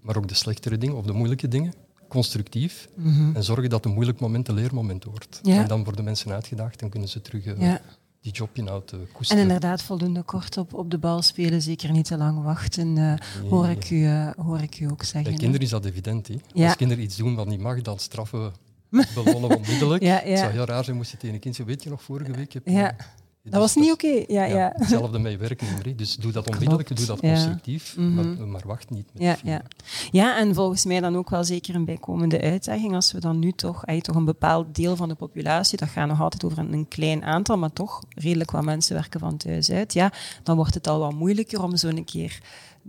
maar 0.00 0.16
ook 0.16 0.28
de 0.28 0.34
slechtere 0.34 0.78
dingen 0.78 0.96
of 0.96 1.04
de 1.04 1.12
moeilijke 1.12 1.48
dingen. 1.48 1.72
Constructief. 2.08 2.88
Mm 2.94 3.14
-hmm. 3.14 3.36
En 3.36 3.44
zorgen 3.44 3.70
dat 3.70 3.84
een 3.84 3.92
moeilijk 3.92 4.20
moment 4.20 4.48
een 4.48 4.54
leermoment 4.54 5.04
wordt. 5.04 5.40
Ja. 5.42 5.62
En 5.62 5.68
dan 5.68 5.84
worden 5.84 6.04
mensen 6.04 6.32
uitgedaagd 6.32 6.82
en 6.82 6.88
kunnen 6.88 7.08
ze 7.08 7.20
terug 7.20 7.44
uh, 7.44 7.60
ja. 7.60 7.80
Die 8.22 8.32
jobinhoud 8.32 8.92
uh, 8.92 9.00
koesteren. 9.12 9.42
En 9.42 9.48
inderdaad 9.48 9.82
voldoende 9.82 10.22
kort 10.22 10.56
op, 10.56 10.74
op 10.74 10.90
de 10.90 10.98
bal 10.98 11.22
spelen, 11.22 11.62
zeker 11.62 11.90
niet 11.90 12.04
te 12.04 12.16
lang 12.16 12.42
wachten, 12.42 12.88
uh, 12.88 12.94
nee. 12.94 13.50
hoor, 13.50 13.68
ik 13.68 13.90
u, 13.90 14.08
hoor 14.36 14.60
ik 14.60 14.80
u 14.80 14.90
ook 14.90 15.02
zeggen. 15.02 15.30
Bij 15.30 15.32
kinderen 15.32 15.60
is 15.60 15.70
dat 15.70 15.84
evident. 15.84 16.28
Hè? 16.28 16.36
Ja. 16.52 16.66
Als 16.66 16.76
kinderen 16.76 17.04
iets 17.04 17.16
doen 17.16 17.34
wat 17.34 17.46
niet 17.46 17.60
mag, 17.60 17.82
dan 17.82 17.98
straffen 17.98 18.52
we 18.88 19.06
belonnen 19.14 19.56
onmiddellijk. 19.56 20.02
Ja, 20.02 20.20
ja. 20.20 20.28
Het 20.28 20.38
zou 20.38 20.52
heel 20.52 20.64
raar 20.64 20.84
zijn 20.84 20.96
moest 20.96 21.10
je 21.10 21.16
tegen 21.16 21.34
een 21.34 21.40
kind 21.40 21.56
zeggen, 21.56 21.74
weet 21.74 21.84
je 21.84 21.90
nog, 21.90 22.02
vorige 22.02 22.32
week 22.32 22.52
heb 22.52 22.66
je... 22.66 22.72
Ja. 22.72 22.96
Dat 23.44 23.60
was 23.60 23.74
niet 23.74 23.92
oké. 23.92 24.06
Okay. 24.06 24.24
Ja, 24.28 24.44
ja. 24.44 24.72
Hetzelfde 24.76 25.18
met 25.18 25.38
werknemer. 25.38 25.96
Dus 25.96 26.16
doe 26.16 26.32
dat 26.32 26.46
onmiddellijk, 26.46 26.86
Klopt. 26.86 27.06
doe 27.06 27.16
dat 27.16 27.24
ja. 27.24 27.32
constructief, 27.32 27.94
-hmm. 27.94 28.14
maar, 28.14 28.48
maar, 28.48 28.62
wacht 28.66 28.90
niet 28.90 29.06
met 29.12 29.22
ja, 29.22 29.36
ja. 29.44 29.62
ja, 30.10 30.38
en 30.38 30.54
volgens 30.54 30.84
mij 30.84 31.00
dan 31.00 31.16
ook 31.16 31.30
wel 31.30 31.44
zeker 31.44 31.74
een 31.74 31.84
bijkomende 31.84 32.40
uitdaging 32.40 32.94
als 32.94 33.12
we 33.12 33.20
dan 33.20 33.38
nu 33.38 33.52
toch, 33.52 33.84
eigenlijk 33.84 34.04
toch 34.04 34.16
een 34.16 34.24
bepaald 34.24 34.74
deel 34.74 34.96
van 34.96 35.08
de 35.08 35.14
populatie, 35.14 35.78
dat 35.78 35.88
gaat 35.88 36.08
nog 36.08 36.20
altijd 36.20 36.44
over 36.44 36.58
een, 36.58 36.72
een, 36.72 36.88
klein 36.88 37.24
aantal, 37.24 37.58
maar 37.58 37.72
toch 37.72 38.02
redelijk 38.08 38.50
wat 38.50 38.64
mensen 38.64 38.94
werken 38.94 39.20
van 39.20 39.36
thuis 39.36 39.70
uit, 39.70 39.92
ja, 39.92 40.12
dan 40.42 40.56
wordt 40.56 40.74
het 40.74 40.86
al 40.86 40.98
wat 40.98 41.14
moeilijker 41.14 41.62
om 41.62 41.76
zo 41.76 41.88
een 41.88 42.04
keer 42.04 42.40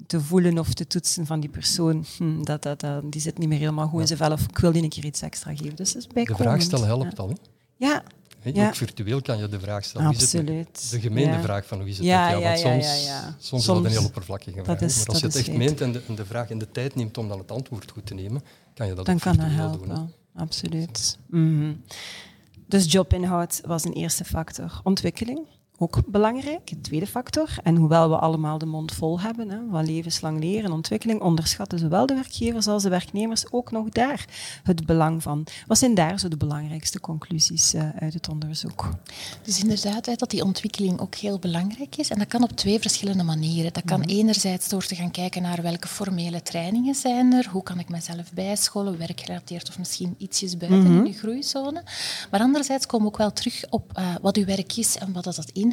te 0.07 0.21
voelen 0.21 0.59
of 0.59 0.73
te 0.73 0.87
toetsen 0.87 1.25
van 1.25 1.39
die 1.39 1.49
persoon. 1.49 2.05
Hm, 2.17 2.43
dat, 2.43 2.63
dat, 2.63 2.79
dat, 2.79 3.11
die 3.11 3.21
zit 3.21 3.37
niet 3.37 3.49
meer 3.49 3.59
helemaal 3.59 3.87
goed 3.87 3.99
in 3.99 4.07
zijn 4.07 4.19
vel 4.19 4.31
of 4.31 4.41
ik 4.41 4.57
wil 4.57 4.71
die 4.71 4.83
een 4.83 4.89
keer 4.89 5.05
iets 5.05 5.21
extra 5.21 5.55
geven. 5.55 5.75
Dus 5.75 5.93
dat 5.93 6.01
is 6.01 6.25
de 6.25 6.35
vraag 6.35 6.61
stellen 6.61 6.85
helpt 6.85 7.17
ja. 7.17 7.23
al. 7.23 7.29
Hè? 7.29 7.35
Ja. 7.75 8.03
He, 8.43 8.51
ja. 8.53 8.67
Ook 8.67 8.75
virtueel 8.75 9.21
kan 9.21 9.37
je 9.37 9.47
de 9.47 9.59
vraag 9.59 9.83
stellen. 9.83 10.07
Absoluut. 10.07 10.91
de 10.91 10.99
gemeende 10.99 11.35
ja. 11.35 11.41
vraag 11.41 11.65
van 11.65 11.79
hoe 11.79 11.89
is 11.89 11.97
het 11.97 12.05
ja, 12.05 12.29
met 12.29 12.39
jou? 12.39 12.43
Want 12.43 12.61
ja, 12.61 12.69
soms, 12.69 12.85
soms, 12.85 13.47
soms 13.47 13.61
is 13.61 13.67
dat 13.67 13.85
een 13.85 13.91
heel 13.91 14.05
oppervlakkige 14.05 14.63
vraag. 14.63 14.81
Is, 14.81 14.97
maar 14.97 15.07
als 15.07 15.19
je 15.19 15.25
het 15.25 15.35
echt 15.35 15.47
weet. 15.47 15.57
meent 15.57 15.81
en 15.81 15.91
de, 15.91 16.01
en 16.07 16.15
de, 16.15 16.25
vraag 16.25 16.49
en 16.49 16.57
de 16.57 16.71
tijd 16.71 16.95
neemt 16.95 17.17
om 17.17 17.27
dan 17.27 17.37
het 17.37 17.51
antwoord 17.51 17.91
goed 17.91 18.05
te 18.05 18.13
nemen, 18.13 18.43
kan 18.73 18.87
je 18.87 18.93
dat 18.93 19.05
dan 19.05 19.15
ook 19.15 19.21
kan 19.21 19.33
virtueel 19.33 19.57
helpen. 19.57 19.89
doen. 19.89 20.11
Absoluut. 20.35 21.17
Mm 21.29 21.59
-hmm. 21.59 21.81
Dus 22.67 22.91
jobinhoud 22.91 23.61
was 23.65 23.83
een 23.83 23.93
eerste 23.93 24.25
factor. 24.25 24.81
Ontwikkeling, 24.83 25.47
ook 25.83 26.01
belangrijk, 26.07 26.71
een 26.71 26.81
tweede 26.81 27.07
factor. 27.07 27.49
En 27.63 27.75
hoewel 27.75 28.09
we 28.09 28.17
allemaal 28.17 28.57
de 28.57 28.65
mond 28.65 28.91
vol 28.91 29.19
hebben 29.19 29.49
hè, 29.49 29.57
van 29.71 29.85
levenslang 29.85 30.39
leren 30.39 30.65
en 30.65 30.71
ontwikkeling, 30.71 31.21
onderschatten 31.21 31.79
zowel 31.79 32.05
de 32.05 32.13
werkgevers 32.13 32.67
als 32.67 32.83
de 32.83 32.89
werknemers 32.89 33.51
ook 33.51 33.71
nog 33.71 33.89
daar 33.89 34.25
het 34.63 34.85
belang 34.85 35.23
van. 35.23 35.47
Wat 35.67 35.77
zijn 35.77 35.95
daar 35.95 36.19
zo 36.19 36.27
de 36.27 36.37
belangrijkste 36.37 36.99
conclusies 36.99 37.73
uh, 37.73 37.89
uit 37.99 38.13
het 38.13 38.29
onderzoek? 38.29 38.89
Dus 39.41 39.61
inderdaad, 39.61 40.19
dat 40.19 40.29
die 40.29 40.43
ontwikkeling 40.43 40.99
ook 40.99 41.15
heel 41.15 41.39
belangrijk 41.39 41.95
is. 41.95 42.09
En 42.09 42.19
dat 42.19 42.27
kan 42.27 42.43
op 42.43 42.51
twee 42.51 42.79
verschillende 42.79 43.23
manieren. 43.23 43.73
Dat 43.73 43.83
kan 43.85 43.99
mm 43.99 44.07
-hmm. 44.07 44.17
enerzijds 44.17 44.69
door 44.69 44.85
te 44.85 44.95
gaan 44.95 45.11
kijken 45.11 45.41
naar 45.41 45.61
welke 45.61 45.87
formele 45.87 46.41
trainingen 46.41 46.95
zijn 46.95 47.33
er, 47.33 47.47
hoe 47.51 47.63
kan 47.63 47.79
ik 47.79 47.89
mezelf 47.89 48.33
bijscholen, 48.33 48.97
werkgerelateerd 48.97 49.69
of 49.69 49.77
misschien 49.77 50.15
ietsjes 50.17 50.57
buiten 50.57 50.79
mm 50.79 50.85
-hmm. 50.85 51.05
in 51.05 51.11
de 51.11 51.17
groeizone. 51.17 51.83
Maar 52.31 52.39
anderzijds 52.39 52.85
komen 52.85 53.05
we 53.05 53.11
ook 53.11 53.17
wel 53.17 53.33
terug 53.33 53.63
op 53.69 53.91
uh, 53.97 54.15
wat 54.21 54.37
uw 54.37 54.45
werk 54.45 54.77
is 54.77 54.97
en 54.97 55.13
wat 55.13 55.23
dat 55.23 55.49
inhoudt. 55.53 55.72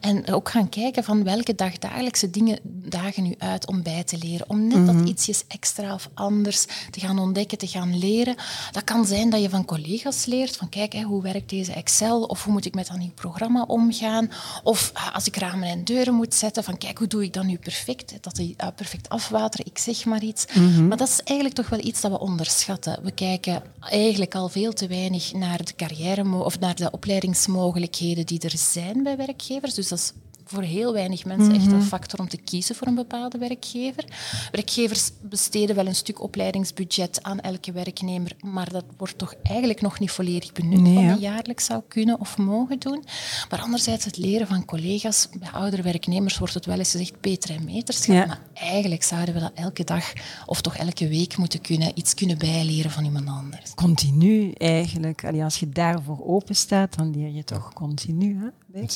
En 0.00 0.32
ook 0.32 0.48
gaan 0.48 0.68
kijken 0.68 1.04
van 1.04 1.24
welke 1.24 1.54
dagdagelijkse 1.54 2.30
dingen 2.30 2.58
dagen 2.64 3.26
u 3.26 3.34
uit 3.38 3.66
om 3.66 3.82
bij 3.82 4.04
te 4.04 4.18
leren. 4.18 4.50
Om 4.50 4.66
net 4.66 4.76
mm 4.76 4.88
-hmm. 4.88 4.98
dat 4.98 5.08
ietsjes 5.08 5.44
extra 5.48 5.94
of 5.94 6.10
anders 6.14 6.66
te 6.90 7.00
gaan 7.00 7.18
ontdekken, 7.18 7.58
te 7.58 7.66
gaan 7.66 7.98
leren. 7.98 8.36
Dat 8.70 8.84
kan 8.84 9.06
zijn 9.06 9.30
dat 9.30 9.42
je 9.42 9.48
van 9.48 9.64
collega's 9.64 10.24
leert 10.24 10.56
van 10.56 10.68
kijk, 10.68 10.92
hè, 10.92 11.02
hoe 11.02 11.22
werkt 11.22 11.50
deze 11.50 11.72
Excel? 11.72 12.22
Of 12.22 12.44
hoe 12.44 12.52
moet 12.52 12.64
ik 12.64 12.74
met 12.74 12.86
dat 12.86 12.98
nieuw 12.98 13.10
programma 13.14 13.62
omgaan? 13.62 14.30
Of 14.62 14.92
uh, 14.94 15.14
als 15.14 15.26
ik 15.26 15.36
ramen 15.36 15.68
en 15.68 15.84
deuren 15.84 16.14
moet 16.14 16.34
zetten, 16.34 16.64
van 16.64 16.78
kijk, 16.78 16.98
hoe 16.98 17.06
doe 17.06 17.24
ik 17.24 17.32
dat 17.32 17.44
nu 17.44 17.58
perfect? 17.58 18.14
Dat 18.20 18.34
die 18.34 18.54
uh, 18.60 18.68
perfect 18.76 19.08
afwateren, 19.08 19.66
ik 19.66 19.78
zeg 19.78 20.04
maar 20.04 20.22
iets. 20.22 20.44
Mm 20.52 20.74
-hmm. 20.74 20.88
Maar 20.88 20.96
dat 20.96 21.08
is 21.08 21.20
eigenlijk 21.22 21.54
toch 21.54 21.68
wel 21.68 21.84
iets 21.84 22.00
dat 22.00 22.10
we 22.10 22.18
onderschatten. 22.18 22.98
We 23.02 23.10
kijken 23.10 23.62
eigenlijk 23.80 24.34
al 24.34 24.48
veel 24.48 24.72
te 24.72 24.86
weinig 24.86 25.32
naar 25.32 25.64
de 25.64 25.74
carrière 25.74 26.24
of 26.44 26.58
naar 26.58 26.74
de 26.74 26.90
opleidingsmogelijkheden 26.90 28.26
die 28.26 28.40
er 28.40 28.58
zijn 28.58 29.02
bij 29.02 29.15
werkgevers. 29.16 29.74
Dus 29.74 29.88
dat 29.88 29.98
is 29.98 30.12
voor 30.48 30.62
heel 30.62 30.92
weinig 30.92 31.24
mensen 31.24 31.54
echt 31.54 31.72
een 31.72 31.82
factor 31.82 32.20
om 32.20 32.28
te 32.28 32.36
kiezen 32.36 32.74
voor 32.74 32.86
een 32.86 32.94
bepaalde 32.94 33.38
werkgever. 33.38 34.04
Werkgevers 34.50 35.10
besteden 35.22 35.76
wel 35.76 35.86
een 35.86 35.94
stuk 35.94 36.22
opleidingsbudget 36.22 37.22
aan 37.22 37.40
elke 37.40 37.72
werknemer, 37.72 38.32
maar 38.40 38.72
dat 38.72 38.84
wordt 38.96 39.18
toch 39.18 39.34
eigenlijk 39.42 39.80
nog 39.80 39.98
niet 39.98 40.10
volledig 40.10 40.52
benut 40.52 40.80
nee, 40.80 40.94
wat 40.94 41.04
men 41.04 41.18
jaarlijks 41.18 41.64
zou 41.64 41.82
kunnen 41.88 42.20
of 42.20 42.38
mogen 42.38 42.78
doen. 42.78 43.04
Maar 43.50 43.60
anderzijds 43.60 44.04
het 44.04 44.16
leren 44.16 44.46
van 44.46 44.64
collega's, 44.64 45.28
bij 45.38 45.50
oudere 45.50 45.82
werknemers 45.82 46.38
wordt 46.38 46.54
het 46.54 46.66
wel 46.66 46.78
eens 46.78 46.90
gezegd 46.90 47.20
beter 47.20 47.50
en 47.50 47.64
meterschap, 47.64 48.14
ja. 48.14 48.26
maar 48.26 48.40
eigenlijk 48.54 49.02
zouden 49.02 49.34
we 49.34 49.40
dat 49.40 49.52
elke 49.54 49.84
dag 49.84 50.12
of 50.46 50.60
toch 50.60 50.76
elke 50.76 51.08
week 51.08 51.36
moeten 51.36 51.60
kunnen, 51.60 51.90
iets 51.94 52.14
kunnen 52.14 52.38
bijleren 52.38 52.90
van 52.90 53.04
iemand 53.04 53.28
anders. 53.28 53.74
Continu 53.74 54.50
eigenlijk. 54.50 55.24
Allee, 55.24 55.44
als 55.44 55.58
je 55.58 55.68
daarvoor 55.68 56.26
open 56.26 56.56
staat, 56.56 56.96
dan 56.96 57.10
leer 57.10 57.30
je 57.30 57.44
toch 57.44 57.72
continu. 57.72 58.38
Hè? 58.40 58.48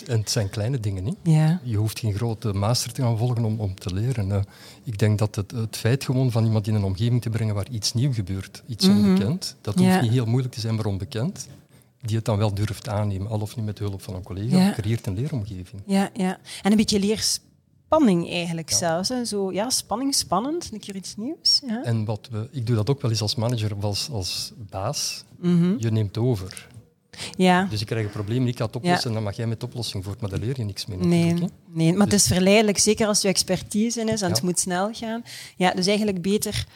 En 0.06 0.18
het 0.18 0.30
zijn 0.30 0.50
kleine 0.50 0.80
dingen. 0.80 1.04
Niet? 1.04 1.16
Ja. 1.22 1.60
Je 1.64 1.76
hoeft 1.76 1.98
geen 1.98 2.14
grote 2.14 2.52
master 2.52 2.92
te 2.92 3.02
gaan 3.02 3.18
volgen 3.18 3.44
om, 3.44 3.60
om 3.60 3.74
te 3.74 3.94
leren. 3.94 4.28
Uh, 4.28 4.40
ik 4.84 4.98
denk 4.98 5.18
dat 5.18 5.34
het, 5.34 5.50
het 5.50 5.76
feit 5.76 6.04
gewoon 6.04 6.30
van 6.30 6.44
iemand 6.44 6.66
in 6.66 6.74
een 6.74 6.84
omgeving 6.84 7.22
te 7.22 7.30
brengen 7.30 7.54
waar 7.54 7.68
iets 7.70 7.92
nieuw 7.92 8.12
gebeurt, 8.12 8.62
iets 8.66 8.86
mm 8.86 8.94
-hmm. 8.94 9.04
onbekend, 9.04 9.56
dat 9.60 9.74
hoeft 9.74 9.86
ja. 9.86 10.00
niet 10.00 10.10
heel 10.10 10.26
moeilijk 10.26 10.54
te 10.54 10.60
zijn, 10.60 10.74
maar 10.74 10.86
onbekend 10.86 11.48
die 12.02 12.16
het 12.16 12.24
dan 12.24 12.38
wel 12.38 12.54
durft 12.54 12.88
aannemen, 12.88 13.28
al 13.28 13.40
of 13.40 13.56
niet 13.56 13.64
met 13.64 13.78
hulp 13.78 14.02
van 14.02 14.14
een 14.14 14.22
collega, 14.22 14.56
ja. 14.56 14.72
creëert 14.72 15.06
een 15.06 15.14
leeromgeving. 15.14 15.82
Ja, 15.86 16.10
ja. 16.14 16.38
En 16.62 16.70
een 16.70 16.76
beetje 16.76 16.98
leerspanning 16.98 18.30
eigenlijk 18.30 18.70
ja. 18.70 18.76
zelfs. 18.76 19.08
Hè. 19.08 19.24
Zo, 19.24 19.52
ja, 19.52 19.70
spanning, 19.70 20.14
spannend, 20.14 20.68
een 20.72 20.80
keer 20.80 20.96
iets 20.96 21.16
nieuws. 21.16 21.60
Ja. 21.66 21.84
En 21.84 22.04
wat 22.04 22.28
we, 22.30 22.48
ik 22.50 22.66
doe 22.66 22.76
dat 22.76 22.90
ook 22.90 23.02
wel 23.02 23.10
eens 23.10 23.22
als 23.22 23.34
manager 23.34 23.76
of 23.76 23.82
als, 23.82 24.08
als 24.10 24.52
baas. 24.70 25.24
Mm 25.38 25.60
-hmm. 25.60 25.76
Je 25.78 25.90
neemt 25.90 26.18
over. 26.18 26.68
Ja. 27.36 27.66
Dus 27.70 27.80
ik 27.80 27.86
krijg 27.86 28.04
een 28.04 28.10
probleem, 28.10 28.46
ik 28.46 28.56
ga 28.56 28.64
het 28.64 28.76
oplossen, 28.76 29.08
en 29.08 29.14
dan 29.14 29.22
mag 29.22 29.36
jij 29.36 29.46
met 29.46 29.60
de 29.60 29.66
oplossing 29.66 30.04
voort, 30.04 30.20
maar 30.20 30.30
daar 30.30 30.38
leer 30.38 30.54
je 30.56 30.64
niks 30.64 30.86
mee 30.86 30.98
Nee, 30.98 31.34
nee 31.72 31.92
maar 31.92 32.08
dus, 32.08 32.12
het 32.12 32.12
is 32.12 32.26
verleidelijk, 32.26 32.78
zeker 32.78 33.06
als 33.06 33.22
je 33.22 33.28
expertise 33.28 34.00
is 34.00 34.22
en 34.22 34.30
het 34.30 34.42
moet 34.42 34.58
snel 34.58 34.92
gaan. 34.92 35.22
Ja, 35.56 35.70
dus 35.70 35.86
eigenlijk 35.86 36.22
beter 36.22 36.66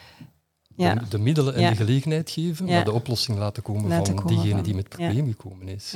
ja. 0.75 0.95
de, 0.95 1.07
de, 1.07 1.17
middelen 1.17 1.55
en 1.55 1.69
de 1.69 1.75
gelegenheid 1.75 2.31
geven, 2.31 2.65
maar 2.65 2.83
de 2.83 2.91
oplossing 2.91 3.37
laten 3.37 3.63
komen 3.63 3.89
laten 3.89 4.05
van 4.05 4.15
komen 4.15 4.33
diegene 4.33 4.53
van. 4.53 4.63
die 4.63 4.75
met 4.75 4.83
het 4.83 4.95
probleem 4.95 5.27
gekomen 5.27 5.67
is. 5.67 5.93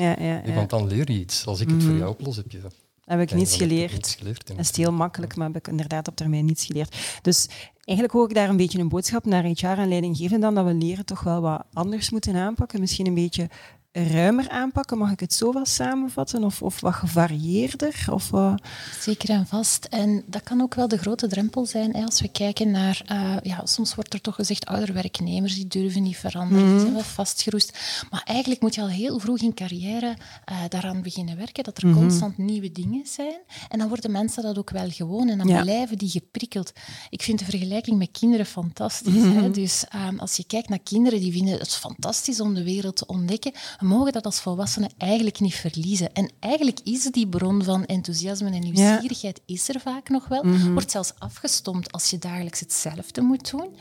Want 0.56 0.70
dan 0.70 0.88
leer 0.88 1.12
je 1.12 1.20
iets. 1.20 1.46
Als 1.46 1.60
ik 1.60 1.68
het 1.68 1.76
mm 1.76 1.82
-hmm. 1.82 1.90
voor 1.90 2.00
jou 2.00 2.12
oplos, 2.12 2.36
heb 2.36 2.52
je 2.52 2.62
heb 3.10 3.20
ik 3.20 3.34
niets 3.34 3.56
geleerd. 3.56 3.92
niets 3.92 4.16
geleerd. 4.16 4.48
Dat 4.48 4.60
is 4.60 4.76
heel 4.76 4.92
makkelijk, 4.92 5.36
maar 5.36 5.48
heb 5.48 5.56
ik 5.56 5.68
inderdaad 5.68 6.08
op 6.08 6.16
termijn 6.16 6.46
niets 6.46 6.66
geleerd. 6.66 7.20
Dus 7.22 7.48
eigenlijk 7.84 8.18
hoor 8.18 8.30
ik 8.30 8.36
daar 8.36 8.50
een 8.50 8.58
beetje 8.58 8.80
een 8.80 8.90
boodschap 8.90 9.26
naar 9.26 9.44
HR 9.44 9.66
en 9.66 9.88
leidinggevenden 9.88 10.54
dan 10.54 10.66
dat 10.66 10.74
we 10.74 10.86
leren 10.86 11.06
toch 11.06 11.24
wel 11.24 11.42
wat 11.42 11.64
anders 11.74 12.10
moeten 12.10 12.36
aanpakken. 12.36 12.80
Misschien 12.80 13.08
een 13.08 13.14
beetje 13.14 13.50
ruimer 13.92 14.50
aanpakken, 14.50 14.98
mag 14.98 15.12
ik 15.12 15.20
het 15.20 15.34
zo 15.34 15.54
wel 15.54 15.66
samenvatten? 15.66 16.44
Of, 16.44 16.62
of 16.62 16.82
wat 16.82 16.94
gevarieerder? 16.94 18.06
Of, 18.12 18.32
uh... 18.32 18.54
Zeker 19.00 19.30
en 19.30 19.48
vast. 19.48 19.86
En 19.86 20.24
dat 20.26 20.44
kan 20.44 20.62
ook 20.62 20.76
wel 20.76 20.88
de 20.88 20.98
grote 20.98 21.28
drempel 21.28 21.66
zijn 21.66 21.94
hè, 21.94 22.04
als 22.06 22.22
we 22.22 22.28
kijken 22.28 22.72
naar... 22.72 23.02
Uh, 23.12 23.36
ja, 23.44 23.66
soms 23.66 23.96
wordt 23.96 24.14
er 24.14 24.22
toch 24.22 24.36
gezegd, 24.36 24.66
ouder 24.66 24.94
werknemers 24.94 25.56
die 25.56 25.68
durven 25.68 26.04
niet 26.04 26.18
veranderen, 26.18 26.66
mm. 26.66 26.72
die 26.72 26.80
zijn 26.80 26.94
wel 26.94 27.04
vastgeroest. 27.04 27.78
Maar 28.10 28.22
eigenlijk 28.26 28.62
moet 28.62 28.76
je 28.76 28.82
al 28.82 28.90
heel 28.90 29.20
vroeg 29.20 29.40
in 29.40 29.54
carrière 29.54 30.16
uh, 30.52 30.58
daaraan 30.70 31.02
beginnen 31.02 31.38
werken, 31.38 31.64
dat 31.64 31.78
er 31.78 31.88
mm 31.88 31.94
-hmm. 31.94 32.02
constant 32.02 32.38
nieuwe 32.38 32.72
dingen 32.72 33.06
zijn. 33.06 33.40
En 33.70 33.80
dan 33.80 33.88
worden 33.88 34.12
mensen 34.12 34.44
dat 34.44 34.58
ook 34.58 34.70
wel 34.70 34.90
gewoon 34.90 35.28
en 35.28 35.38
dan 35.38 35.48
ja. 35.48 35.62
blijven 35.62 35.98
die 35.98 36.10
geprikkeld. 36.10 36.72
Ik 37.10 37.22
vind 37.22 37.40
de 37.40 37.46
vergelijking 37.46 37.98
met 37.98 38.10
kinderen 38.12 38.46
fantastisch. 38.46 39.14
Mm 39.14 39.22
-hmm. 39.22 39.44
hè? 39.44 39.52
Dus 39.52 39.86
um, 40.10 40.20
als 40.20 40.36
je 40.36 40.44
kijkt 40.44 40.70
naar 40.70 40.80
kinderen, 40.84 41.20
die 41.20 41.32
vinden 41.32 41.60
het 41.60 41.76
fantastisch 41.76 42.40
om 42.40 42.54
de 42.54 42.64
wereld 42.64 42.96
te 42.96 43.06
ontdekken 43.06 43.52
we 43.80 43.86
mogen 43.86 44.12
dat 44.12 44.26
als 44.26 44.40
volwassenen 44.40 44.90
eigenlijk 44.98 45.40
niet 45.40 45.56
verliezen. 45.56 46.14
En 46.14 46.32
eigenlijk 46.40 46.80
is 46.84 47.04
die 47.04 47.28
bron 47.28 47.64
van 47.64 47.86
enthousiasme 47.86 48.52
en 48.52 48.62
nieuwsgierigheid 48.62 49.42
ja. 49.46 49.54
is 49.56 49.70
er 49.70 49.80
vaak 49.80 50.10
nog 50.10 50.28
wel. 50.28 50.44
Mm 50.44 50.56
-hmm. 50.56 50.74
Wordt 50.74 50.92
zelfs 50.92 51.14
afgestompt 51.18 51.92
als 51.92 52.10
je 52.10 52.18
dagelijks 52.18 52.60
hetzelfde 52.60 53.22
moet 53.22 53.52
doen. 53.52 53.76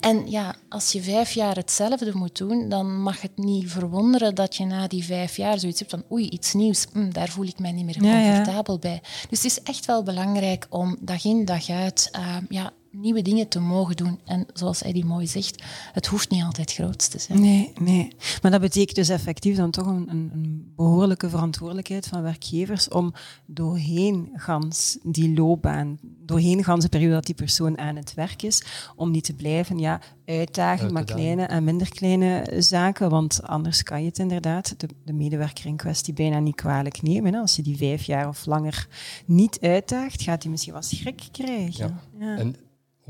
En 0.00 0.30
ja, 0.30 0.54
als 0.68 0.92
je 0.92 1.02
vijf 1.02 1.32
jaar 1.32 1.56
hetzelfde 1.56 2.10
moet 2.14 2.38
doen, 2.38 2.68
dan 2.68 3.02
mag 3.02 3.20
het 3.20 3.36
niet 3.36 3.70
verwonderen 3.70 4.34
dat 4.34 4.56
je 4.56 4.64
na 4.64 4.86
die 4.86 5.04
vijf 5.04 5.36
jaar 5.36 5.58
zoiets 5.58 5.78
hebt 5.78 5.90
van 5.90 6.04
oei, 6.12 6.28
iets 6.28 6.52
nieuws, 6.52 6.86
hm, 6.92 7.10
daar 7.10 7.28
voel 7.28 7.46
ik 7.46 7.58
mij 7.58 7.72
niet 7.72 7.84
meer 7.84 7.98
comfortabel 7.98 8.78
ja, 8.80 8.88
ja. 8.88 8.98
bij. 9.00 9.02
Dus 9.28 9.42
het 9.42 9.50
is 9.52 9.62
echt 9.62 9.86
wel 9.86 10.02
belangrijk 10.02 10.66
om 10.70 10.96
dag 11.00 11.24
in, 11.24 11.44
dag 11.44 11.68
uit 11.68 12.10
uh, 12.16 12.36
ja, 12.48 12.72
nieuwe 12.90 13.22
dingen 13.22 13.48
te 13.48 13.60
mogen 13.60 13.96
doen. 13.96 14.20
En 14.24 14.46
zoals 14.52 14.82
Eddie 14.82 15.04
mooi 15.04 15.26
zegt, 15.26 15.62
het 15.92 16.06
hoeft 16.06 16.30
niet 16.30 16.42
altijd 16.42 16.72
groot 16.72 17.10
te 17.10 17.18
zijn. 17.18 17.40
Nee, 17.40 17.72
nee. 17.80 18.12
Maar 18.42 18.50
dat 18.50 18.60
betekent 18.60 18.96
dus 18.96 19.08
effectief 19.08 19.56
dan 19.56 19.70
toch 19.70 19.86
een, 19.86 20.08
een 20.10 20.72
behoorlijke 20.76 21.28
verantwoordelijkheid 21.28 22.06
van 22.06 22.22
werkgevers 22.22 22.88
om 22.88 23.12
doorheen 23.46 24.30
gans 24.34 24.98
die 25.02 25.34
loopbaan, 25.34 25.98
doorheen 26.02 26.64
gans 26.64 26.82
de 26.82 26.88
periode 26.88 27.14
dat 27.14 27.26
die 27.26 27.34
persoon 27.34 27.78
aan 27.78 27.96
het 27.96 28.14
werk 28.14 28.42
is, 28.42 28.62
om 28.96 29.12
die 29.12 29.22
te 29.22 29.34
blijven 29.34 29.78
ja, 29.78 30.00
uitdagen 30.24 30.92
met 30.92 31.12
kleine 31.12 31.42
en 31.42 31.64
minder 31.64 31.88
kleine 31.88 32.54
zaken, 32.58 33.10
want 33.10 33.42
anders 33.42 33.82
kan 33.82 34.00
je 34.00 34.08
het 34.08 34.18
inderdaad, 34.18 34.74
de, 34.76 34.88
de 35.04 35.12
medewerker 35.12 35.66
in 35.66 35.76
kwestie, 35.76 36.14
bijna 36.14 36.38
niet 36.38 36.54
kwalijk 36.54 37.02
nemen. 37.02 37.34
Hè. 37.34 37.40
Als 37.40 37.56
je 37.56 37.62
die 37.62 37.76
vijf 37.76 38.02
jaar 38.02 38.28
of 38.28 38.46
langer 38.46 38.88
niet 39.26 39.60
uitdaagt, 39.60 40.22
gaat 40.22 40.42
hij 40.42 40.50
misschien 40.50 40.72
wat 40.72 40.84
schrik 40.84 41.28
krijgen. 41.32 42.00
Ja. 42.18 42.26
ja. 42.26 42.36
En 42.36 42.56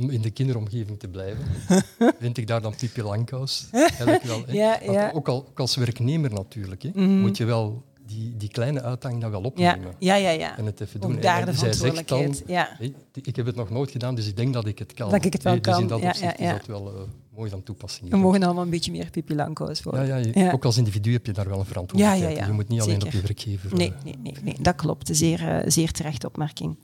om 0.00 0.10
in 0.10 0.20
de 0.20 0.30
kinderomgeving 0.30 0.98
te 0.98 1.08
blijven, 1.08 1.44
vind 2.20 2.36
ik 2.36 2.46
daar 2.46 2.62
dan 2.62 2.74
Pipi 2.76 3.02
Langkous. 3.02 3.66
Wel, 4.22 4.42
ja, 4.46 4.78
ja. 4.82 5.10
Ook, 5.14 5.28
al, 5.28 5.46
ook, 5.48 5.60
als 5.60 5.76
werknemer 5.76 6.32
natuurlijk, 6.32 6.82
hè, 6.82 6.90
mm. 6.94 7.20
moet 7.20 7.36
je 7.36 7.44
wel 7.44 7.84
die, 8.06 8.36
die 8.36 8.48
kleine 8.48 8.82
uitdaging 8.82 9.20
dan 9.20 9.30
wel 9.30 9.42
opnemen. 9.42 9.94
Ja, 9.98 10.14
ja, 10.14 10.30
ja. 10.30 10.58
En 10.58 10.66
het 10.66 10.80
even 10.80 11.00
doen. 11.00 11.14
Ook 11.14 11.22
daar 11.22 11.44
de 11.46 11.54
verantwoordelijkheid. 11.54 12.42
Dan, 12.46 12.54
ja. 12.54 12.78
ik 13.22 13.36
heb 13.36 13.46
het 13.46 13.56
nog 13.56 13.70
nooit 13.70 13.90
gedaan, 13.90 14.14
dus 14.14 14.26
ik 14.26 14.36
denk 14.36 14.52
dat 14.52 14.66
ik 14.66 14.78
het 14.78 14.94
kan. 14.94 15.10
Dat 15.10 15.24
ik 15.24 15.32
het 15.32 15.42
wel 15.42 15.52
dus 15.52 15.62
kan. 15.62 15.82
in 15.82 15.88
dat 15.88 16.02
opzicht 16.02 16.38
is 16.38 16.50
dat 16.50 16.66
wel 16.66 16.94
uh, 16.94 17.00
mooi 17.36 17.50
van 17.50 17.62
toepassing. 17.62 18.10
We 18.10 18.16
mogen 18.16 18.42
allemaal 18.42 18.64
een 18.64 18.70
beetje 18.70 18.90
meer 18.90 19.10
Pipi 19.10 19.34
Langkous 19.34 19.80
voor. 19.80 20.04
Ja, 20.04 20.16
ja, 20.16 20.52
ook 20.52 20.64
als 20.64 20.76
individu 20.76 21.12
heb 21.12 21.26
je 21.26 21.32
daar 21.32 21.48
wel 21.48 21.58
een 21.58 21.64
verantwoordelijkheid. 21.64 22.36
Ja, 22.36 22.46
Je 22.46 22.52
moet 22.52 22.68
niet 22.68 22.82
Zeker. 22.82 22.94
alleen 22.94 23.06
op 23.06 23.12
je 23.12 23.20
werkgever... 23.20 23.76
Nee, 23.76 23.92
nee, 24.04 24.16
nee, 24.22 24.34
nee, 24.42 24.56
dat 24.60 24.74
klopt. 24.74 25.08
Zeer, 25.12 25.40
uh, 25.40 25.58
zeer 25.66 25.92
terechte 25.92 26.26
opmerking. 26.26 26.78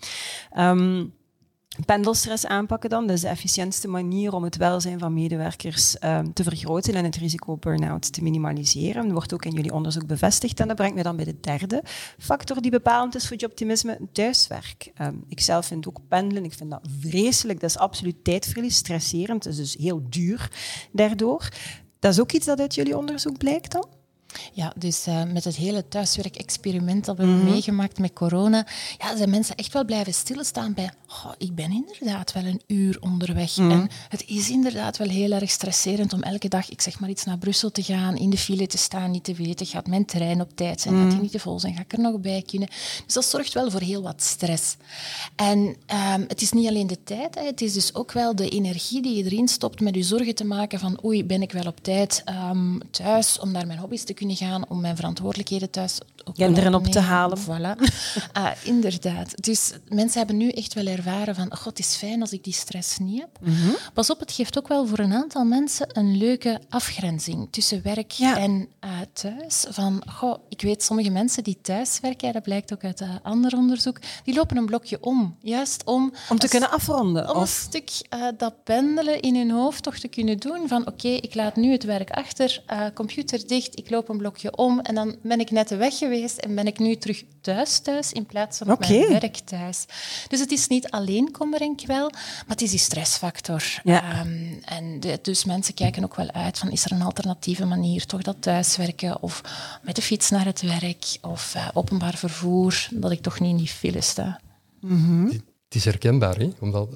Um, 0.58 1.12
pendelstress 1.84 2.46
aanpakken 2.46 2.90
dan. 2.90 3.06
Dat 3.06 3.16
is 3.16 3.22
de 3.22 3.28
efficiëntste 3.28 3.88
manier 3.88 4.32
om 4.32 4.44
het 4.44 4.56
welzijn 4.56 4.98
van 4.98 5.14
medewerkers 5.14 5.96
um, 6.04 6.32
te 6.32 6.42
vergroten 6.42 6.94
en 6.94 7.04
het 7.04 7.16
risico 7.16 7.56
burn-out 7.56 8.12
te 8.12 8.22
minimaliseren. 8.22 9.02
Dat 9.02 9.12
wordt 9.12 9.34
ook 9.34 9.44
in 9.44 9.52
jullie 9.52 9.72
onderzoek 9.72 10.06
bevestigd. 10.06 10.60
En 10.60 10.66
dat 10.66 10.76
brengt 10.76 10.94
me 10.94 11.02
dan 11.02 11.16
bij 11.16 11.24
de 11.24 11.40
derde 11.40 11.82
factor 12.18 12.60
die 12.60 12.70
bepalend 12.70 13.14
is 13.14 13.28
voor 13.28 13.36
joboptimisme, 13.36 13.98
thuiswerk. 14.12 14.92
Um, 15.00 15.24
ik 15.28 15.40
zelf 15.40 15.66
vind 15.66 15.88
ook 15.88 16.00
pendelen, 16.08 16.44
ik 16.44 16.52
vind 16.52 16.70
dat 16.70 16.88
vreselijk. 17.00 17.60
Dat 17.60 17.70
is 17.70 17.78
absoluut 17.78 18.24
tijdverlies, 18.24 18.76
stresserend. 18.76 19.44
Het 19.44 19.52
is 19.52 19.58
dus 19.58 19.76
heel 19.82 20.02
duur 20.08 20.50
daardoor. 20.92 21.48
Dat 21.98 22.12
is 22.12 22.20
ook 22.20 22.32
iets 22.32 22.46
dat 22.46 22.60
uit 22.60 22.74
jullie 22.74 22.96
onderzoek 22.96 23.38
blijkt 23.38 23.72
dan? 23.72 23.95
Ja, 24.52 24.72
dus 24.76 25.06
uh, 25.06 25.22
met 25.32 25.44
het 25.44 25.56
hele 25.56 25.88
thuiswerk-experiment 25.88 27.04
dat 27.04 27.16
we 27.16 27.22
mm 27.22 27.28
-hmm. 27.28 27.36
hebben 27.36 27.54
meegemaakt 27.54 27.98
met 27.98 28.12
corona, 28.12 28.66
ja, 28.98 29.16
zijn 29.16 29.30
mensen 29.30 29.56
echt 29.56 29.72
wel 29.72 29.84
blijven 29.84 30.14
stilstaan 30.14 30.74
bij, 30.74 30.90
oh, 31.08 31.32
ik 31.38 31.54
ben 31.54 31.70
inderdaad 31.70 32.32
wel 32.32 32.44
een 32.44 32.60
uur 32.66 32.96
onderweg. 33.00 33.56
Mm 33.56 33.70
-hmm. 33.70 33.80
En 33.80 33.88
het 34.08 34.24
is 34.26 34.50
inderdaad 34.50 34.96
wel 34.96 35.08
heel 35.08 35.32
erg 35.32 35.50
stresserend 35.50 36.12
om 36.12 36.22
elke 36.22 36.48
dag, 36.48 36.70
ik 36.70 36.80
zeg 36.80 37.00
maar 37.00 37.10
iets, 37.10 37.24
naar 37.24 37.38
Brussel 37.38 37.70
te 37.70 37.82
gaan, 37.82 38.16
in 38.16 38.30
de 38.30 38.38
file 38.38 38.66
te 38.66 38.78
staan, 38.78 39.10
niet 39.10 39.24
te 39.24 39.34
weten, 39.34 39.66
gaat 39.66 39.86
mijn 39.86 40.04
trein 40.04 40.40
op 40.40 40.56
tijd 40.56 40.80
zijn, 40.80 40.94
mm 40.94 41.00
-hmm. 41.00 41.08
gaat 41.08 41.20
die 41.20 41.28
niet 41.28 41.38
te 41.40 41.48
vol 41.48 41.60
zijn, 41.60 41.74
ga 41.74 41.80
ik 41.80 41.92
er 41.92 42.00
nog 42.00 42.20
bij 42.20 42.42
kunnen. 42.46 42.68
Dus 43.04 43.14
dat 43.14 43.24
zorgt 43.24 43.52
wel 43.52 43.70
voor 43.70 43.80
heel 43.80 44.02
wat 44.02 44.22
stress. 44.22 44.76
En 45.36 45.58
um, 45.58 46.24
het 46.28 46.42
is 46.42 46.52
niet 46.52 46.68
alleen 46.68 46.86
de 46.86 47.02
tijd, 47.04 47.34
hè, 47.34 47.44
het 47.44 47.60
is 47.60 47.72
dus 47.72 47.94
ook 47.94 48.12
wel 48.12 48.34
de 48.34 48.48
energie 48.48 49.02
die 49.02 49.16
je 49.16 49.24
erin 49.24 49.48
stopt 49.48 49.80
met 49.80 49.94
je 49.94 50.02
zorgen 50.02 50.34
te 50.34 50.44
maken 50.44 50.78
van, 50.78 51.04
oei, 51.04 51.24
ben 51.24 51.42
ik 51.42 51.52
wel 51.52 51.66
op 51.66 51.78
tijd 51.82 52.24
um, 52.50 52.80
thuis 52.90 53.38
om 53.38 53.50
naar 53.50 53.66
mijn 53.66 53.78
hobby's 53.78 54.04
te 54.04 54.14
kunnen 54.14 54.25
gaan 54.34 54.68
om 54.68 54.80
mijn 54.80 54.96
verantwoordelijkheden 54.96 55.70
thuis 55.70 56.00
ook 56.24 56.34
kinderen 56.34 56.74
op 56.74 56.86
te 56.86 57.00
halen. 57.00 57.38
Voilà. 57.38 57.92
ah, 58.32 58.50
inderdaad. 58.62 59.42
Dus 59.42 59.72
mensen 59.88 60.18
hebben 60.18 60.36
nu 60.36 60.48
echt 60.48 60.74
wel 60.74 60.86
ervaren 60.86 61.34
van, 61.34 61.52
oh, 61.52 61.64
het 61.64 61.78
is 61.78 61.96
fijn 61.96 62.20
als 62.20 62.32
ik 62.32 62.44
die 62.44 62.52
stress 62.52 62.98
niet 62.98 63.20
heb. 63.20 63.38
Mm 63.40 63.54
-hmm. 63.54 63.76
Pas 63.94 64.10
op, 64.10 64.20
het 64.20 64.32
geeft 64.32 64.58
ook 64.58 64.68
wel 64.68 64.86
voor 64.86 64.98
een 64.98 65.12
aantal 65.12 65.44
mensen 65.44 65.98
een 65.98 66.16
leuke 66.16 66.60
afgrenzing 66.68 67.48
tussen 67.50 67.82
werk 67.82 68.10
ja. 68.10 68.38
en 68.38 68.68
uh, 68.84 68.90
thuis. 69.12 69.64
Van, 69.68 70.02
goh, 70.06 70.38
ik 70.48 70.62
weet 70.62 70.82
sommige 70.82 71.10
mensen 71.10 71.44
die 71.44 71.58
thuis 71.62 72.00
werken, 72.00 72.32
dat 72.32 72.42
blijkt 72.42 72.72
ook 72.72 72.84
uit 72.84 73.00
uh, 73.00 73.14
ander 73.22 73.56
onderzoek, 73.56 73.98
die 74.24 74.34
lopen 74.34 74.56
een 74.56 74.66
blokje 74.66 74.98
om. 75.00 75.36
Juist 75.40 75.84
om... 75.84 76.12
Om 76.28 76.38
te 76.38 76.48
kunnen 76.48 76.70
afronden? 76.70 77.30
Om 77.30 77.36
of? 77.36 77.42
een 77.42 77.48
stuk 77.48 77.90
uh, 78.14 78.28
dat 78.36 78.64
pendelen 78.64 79.20
in 79.20 79.36
hun 79.36 79.50
hoofd 79.50 79.82
toch 79.82 79.98
te 79.98 80.08
kunnen 80.08 80.38
doen 80.38 80.68
van, 80.68 80.80
oké, 80.80 80.90
okay, 80.90 81.14
ik 81.16 81.34
laat 81.34 81.56
nu 81.56 81.72
het 81.72 81.84
werk 81.84 82.10
achter, 82.10 82.62
computer 82.94 83.46
dicht, 83.46 83.78
ik 83.78 83.90
loop 83.90 84.05
een 84.08 84.16
blokje 84.16 84.56
om 84.56 84.80
en 84.80 84.94
dan 84.94 85.16
ben 85.22 85.40
ik 85.40 85.50
net 85.50 85.70
weg 85.70 85.98
geweest 85.98 86.38
en 86.38 86.54
ben 86.54 86.66
ik 86.66 86.78
nu 86.78 86.96
terug 86.96 87.24
thuis 87.40 87.78
thuis 87.78 88.12
in 88.12 88.26
plaats 88.26 88.58
van 88.58 88.70
op 88.70 88.82
okay. 88.82 88.98
mijn 88.98 89.10
werk 89.20 89.36
thuis. 89.36 89.84
Dus 90.28 90.40
het 90.40 90.50
is 90.50 90.66
niet 90.66 90.90
alleen 90.90 91.30
kommer 91.30 91.60
en 91.60 91.76
kwel, 91.76 92.10
maar 92.10 92.44
het 92.46 92.62
is 92.62 92.70
die 92.70 92.78
stressfactor. 92.78 93.62
Ja. 93.84 94.20
Um, 94.20 94.60
en 94.64 95.00
de, 95.00 95.18
dus 95.22 95.44
mensen 95.44 95.74
kijken 95.74 96.04
ook 96.04 96.14
wel 96.14 96.30
uit 96.30 96.58
van 96.58 96.70
is 96.70 96.84
er 96.84 96.92
een 96.92 97.02
alternatieve 97.02 97.64
manier, 97.64 98.06
toch 98.06 98.22
dat 98.22 98.36
thuiswerken 98.40 99.22
of 99.22 99.40
met 99.82 99.96
de 99.96 100.02
fiets 100.02 100.30
naar 100.30 100.44
het 100.44 100.62
werk 100.62 101.18
of 101.20 101.54
uh, 101.56 101.68
openbaar 101.74 102.16
vervoer, 102.16 102.88
dat 102.90 103.10
ik 103.10 103.22
toch 103.22 103.40
niet 103.40 103.50
in 103.50 103.56
die 103.56 103.68
file 103.68 104.00
sta. 104.00 104.40
Mm 104.80 105.04
-hmm. 105.04 105.26
Het 105.64 105.74
is 105.74 105.84
herkenbaar, 105.84 106.36
hè? 106.36 106.50
omdat 106.60 106.88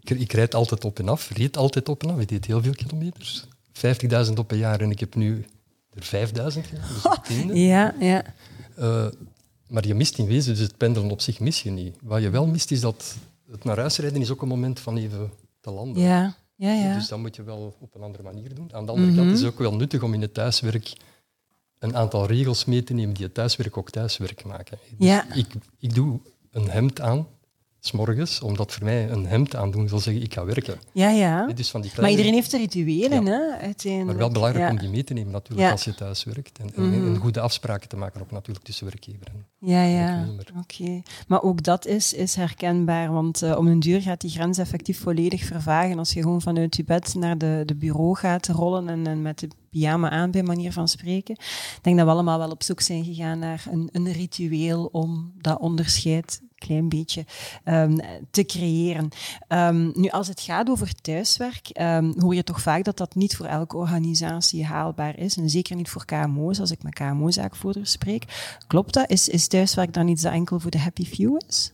ik, 0.00 0.10
ik 0.10 0.32
rijd 0.32 0.54
altijd 0.54 0.84
op 0.84 0.98
en 0.98 1.08
af, 1.08 1.30
reed 1.30 1.56
altijd 1.56 1.88
op 1.88 2.02
en 2.02 2.10
af, 2.10 2.20
ik 2.20 2.28
deed 2.28 2.44
heel 2.44 2.62
veel 2.62 2.74
kilometers. 2.74 3.44
50.000 4.26 4.32
op 4.34 4.50
een 4.50 4.58
jaar 4.58 4.80
en 4.80 4.90
ik 4.90 5.00
heb 5.00 5.14
nu 5.14 5.46
er 5.98 6.04
5000 6.04 6.66
dus 7.28 7.44
Ja, 7.52 7.94
ja. 8.00 8.24
Uh, 8.78 9.06
maar 9.68 9.86
je 9.86 9.94
mist 9.94 10.18
in 10.18 10.26
wezen 10.26 10.54
dus 10.54 10.62
het 10.62 10.76
pendelen 10.76 11.10
op 11.10 11.20
zich 11.20 11.40
mis 11.40 11.62
je 11.62 11.70
niet. 11.70 11.96
Wat 12.02 12.22
je 12.22 12.30
wel 12.30 12.46
mist 12.46 12.70
is 12.70 12.80
dat 12.80 13.16
het 13.50 13.64
naar 13.64 13.78
huis 13.78 13.98
rijden 13.98 14.20
is 14.20 14.30
ook 14.30 14.42
een 14.42 14.48
moment 14.48 14.80
van 14.80 14.96
even 14.96 15.30
te 15.60 15.70
landen. 15.70 16.02
Ja, 16.02 16.34
ja, 16.56 16.72
ja. 16.72 16.94
Dus 16.94 17.08
dat 17.08 17.18
moet 17.18 17.36
je 17.36 17.42
wel 17.42 17.76
op 17.80 17.94
een 17.94 18.02
andere 18.02 18.22
manier 18.22 18.54
doen. 18.54 18.74
Aan 18.74 18.86
de 18.86 18.92
andere 18.92 19.14
kant 19.14 19.30
is 19.30 19.40
het 19.40 19.52
ook 19.52 19.58
wel 19.58 19.74
nuttig 19.74 20.02
om 20.02 20.14
in 20.14 20.20
het 20.22 20.34
thuiswerk 20.34 20.92
een 21.78 21.96
aantal 21.96 22.26
regels 22.26 22.64
mee 22.64 22.82
te 22.82 22.92
nemen 22.94 23.14
die 23.14 23.24
het 23.24 23.34
thuiswerk 23.34 23.76
ook 23.76 23.90
thuiswerk 23.90 24.44
maken. 24.44 24.78
Dus 24.96 25.08
Ja. 25.08 25.34
ik, 25.34 25.46
ik 25.78 25.94
doe 25.94 26.20
een 26.50 26.68
hemd 26.70 27.00
aan, 27.00 27.26
s'morgens, 27.80 28.40
omdat 28.40 28.72
voor 28.72 28.84
mij 28.84 29.10
een 29.10 29.26
hemd 29.26 29.56
aandoen 29.56 29.88
wil 29.88 29.98
zeggen 30.00 30.22
ik 30.22 30.34
ga 30.34 30.44
werken. 30.44 30.78
ja, 30.92 31.10
ja. 31.10 31.46
Dus 31.46 31.70
van 31.70 31.80
die 31.80 31.90
Maar 32.00 32.10
iedereen 32.10 32.32
heeft 32.32 32.52
er 32.52 32.58
rituelen, 32.58 33.24
Ja. 33.24 33.30
hè, 33.30 33.58
uiteindelijk. 33.60 34.06
maar 34.06 34.16
wel 34.16 34.30
belangrijk 34.30 34.64
ja. 34.64 34.70
om 34.70 34.78
die 34.78 34.88
mee 34.88 35.04
te 35.04 35.12
nemen 35.12 35.32
natuurlijk 35.32 35.66
Ja. 35.66 35.70
als 35.70 35.84
je 35.84 35.94
thuis 35.94 36.24
werkt. 36.24 36.58
En, 36.58 36.70
en, 36.76 36.92
en 36.92 37.16
goede 37.16 37.40
afspraken 37.40 37.88
te 37.88 37.96
maken 37.96 38.20
ook 38.20 38.30
natuurlijk 38.30 38.64
tussen 38.66 38.86
werkgever 38.86 39.26
en 39.26 39.46
Ja, 39.58 39.82
ja. 39.82 40.26
Oké. 40.58 41.02
Maar 41.26 41.42
ook 41.42 41.62
dat 41.62 41.86
is, 41.86 42.12
is 42.12 42.34
herkenbaar, 42.34 43.12
want 43.12 43.42
eh, 43.42 43.56
om 43.58 43.66
een 43.66 43.80
duur 43.80 44.00
gaat 44.02 44.20
die 44.20 44.30
grens 44.30 44.58
effectief 44.58 45.00
volledig 45.00 45.44
vervagen 45.44 45.98
als 45.98 46.12
je 46.12 46.22
gewoon 46.22 46.42
vanuit 46.42 46.76
je 46.76 46.84
bed 46.84 47.14
naar 47.14 47.38
de, 47.38 47.62
de 47.66 47.74
bureau 47.74 48.16
gaat 48.16 48.46
rollen 48.46 48.88
en, 48.88 49.06
en 49.06 49.22
met 49.22 49.38
de 49.38 49.48
pyjama 49.70 50.10
aan, 50.10 50.30
bij 50.30 50.42
manier 50.42 50.72
van 50.72 50.88
spreken. 50.88 51.34
Ik 51.34 51.78
denk 51.82 51.96
dat 51.96 52.06
we 52.06 52.12
allemaal 52.12 52.38
wel 52.38 52.50
op 52.50 52.62
zoek 52.62 52.80
zijn 52.80 53.04
gegaan 53.04 53.38
naar 53.38 53.64
een, 53.70 53.88
een 53.92 54.12
ritueel 54.12 54.88
om 54.92 55.32
dat 55.40 55.58
onderscheid 55.58 56.40
klein 56.58 56.88
beetje 56.88 57.24
ehm, 57.64 57.98
te 58.30 58.44
creëren. 58.44 59.08
Ehm, 59.48 59.90
nu, 59.94 60.08
als 60.08 60.28
het 60.28 60.40
gaat 60.40 60.70
over 60.70 60.94
thuiswerk, 60.94 61.68
ehm, 61.68 62.12
hoor 62.18 62.34
je 62.34 62.44
toch 62.44 62.60
vaak 62.60 62.84
dat 62.84 62.96
dat 62.96 63.14
niet 63.14 63.36
voor 63.36 63.46
elke 63.46 63.76
organisatie 63.76 64.64
haalbaar 64.64 65.18
is. 65.18 65.36
En 65.36 65.50
zeker 65.50 65.76
niet 65.76 65.90
voor 65.90 66.04
KMO's, 66.04 66.60
als 66.60 66.70
ik 66.70 66.82
met 66.82 66.94
KMO-zaakvoerders 66.94 67.90
spreek. 67.90 68.56
Klopt 68.66 68.94
dat? 68.94 69.10
Is, 69.10 69.28
is 69.28 69.46
thuiswerk 69.46 69.92
dan 69.92 70.08
iets 70.08 70.22
dat 70.22 70.32
enkel 70.32 70.60
voor 70.60 70.70
de 70.70 70.78
happy 70.78 71.04
few 71.04 71.40
is? 71.48 71.70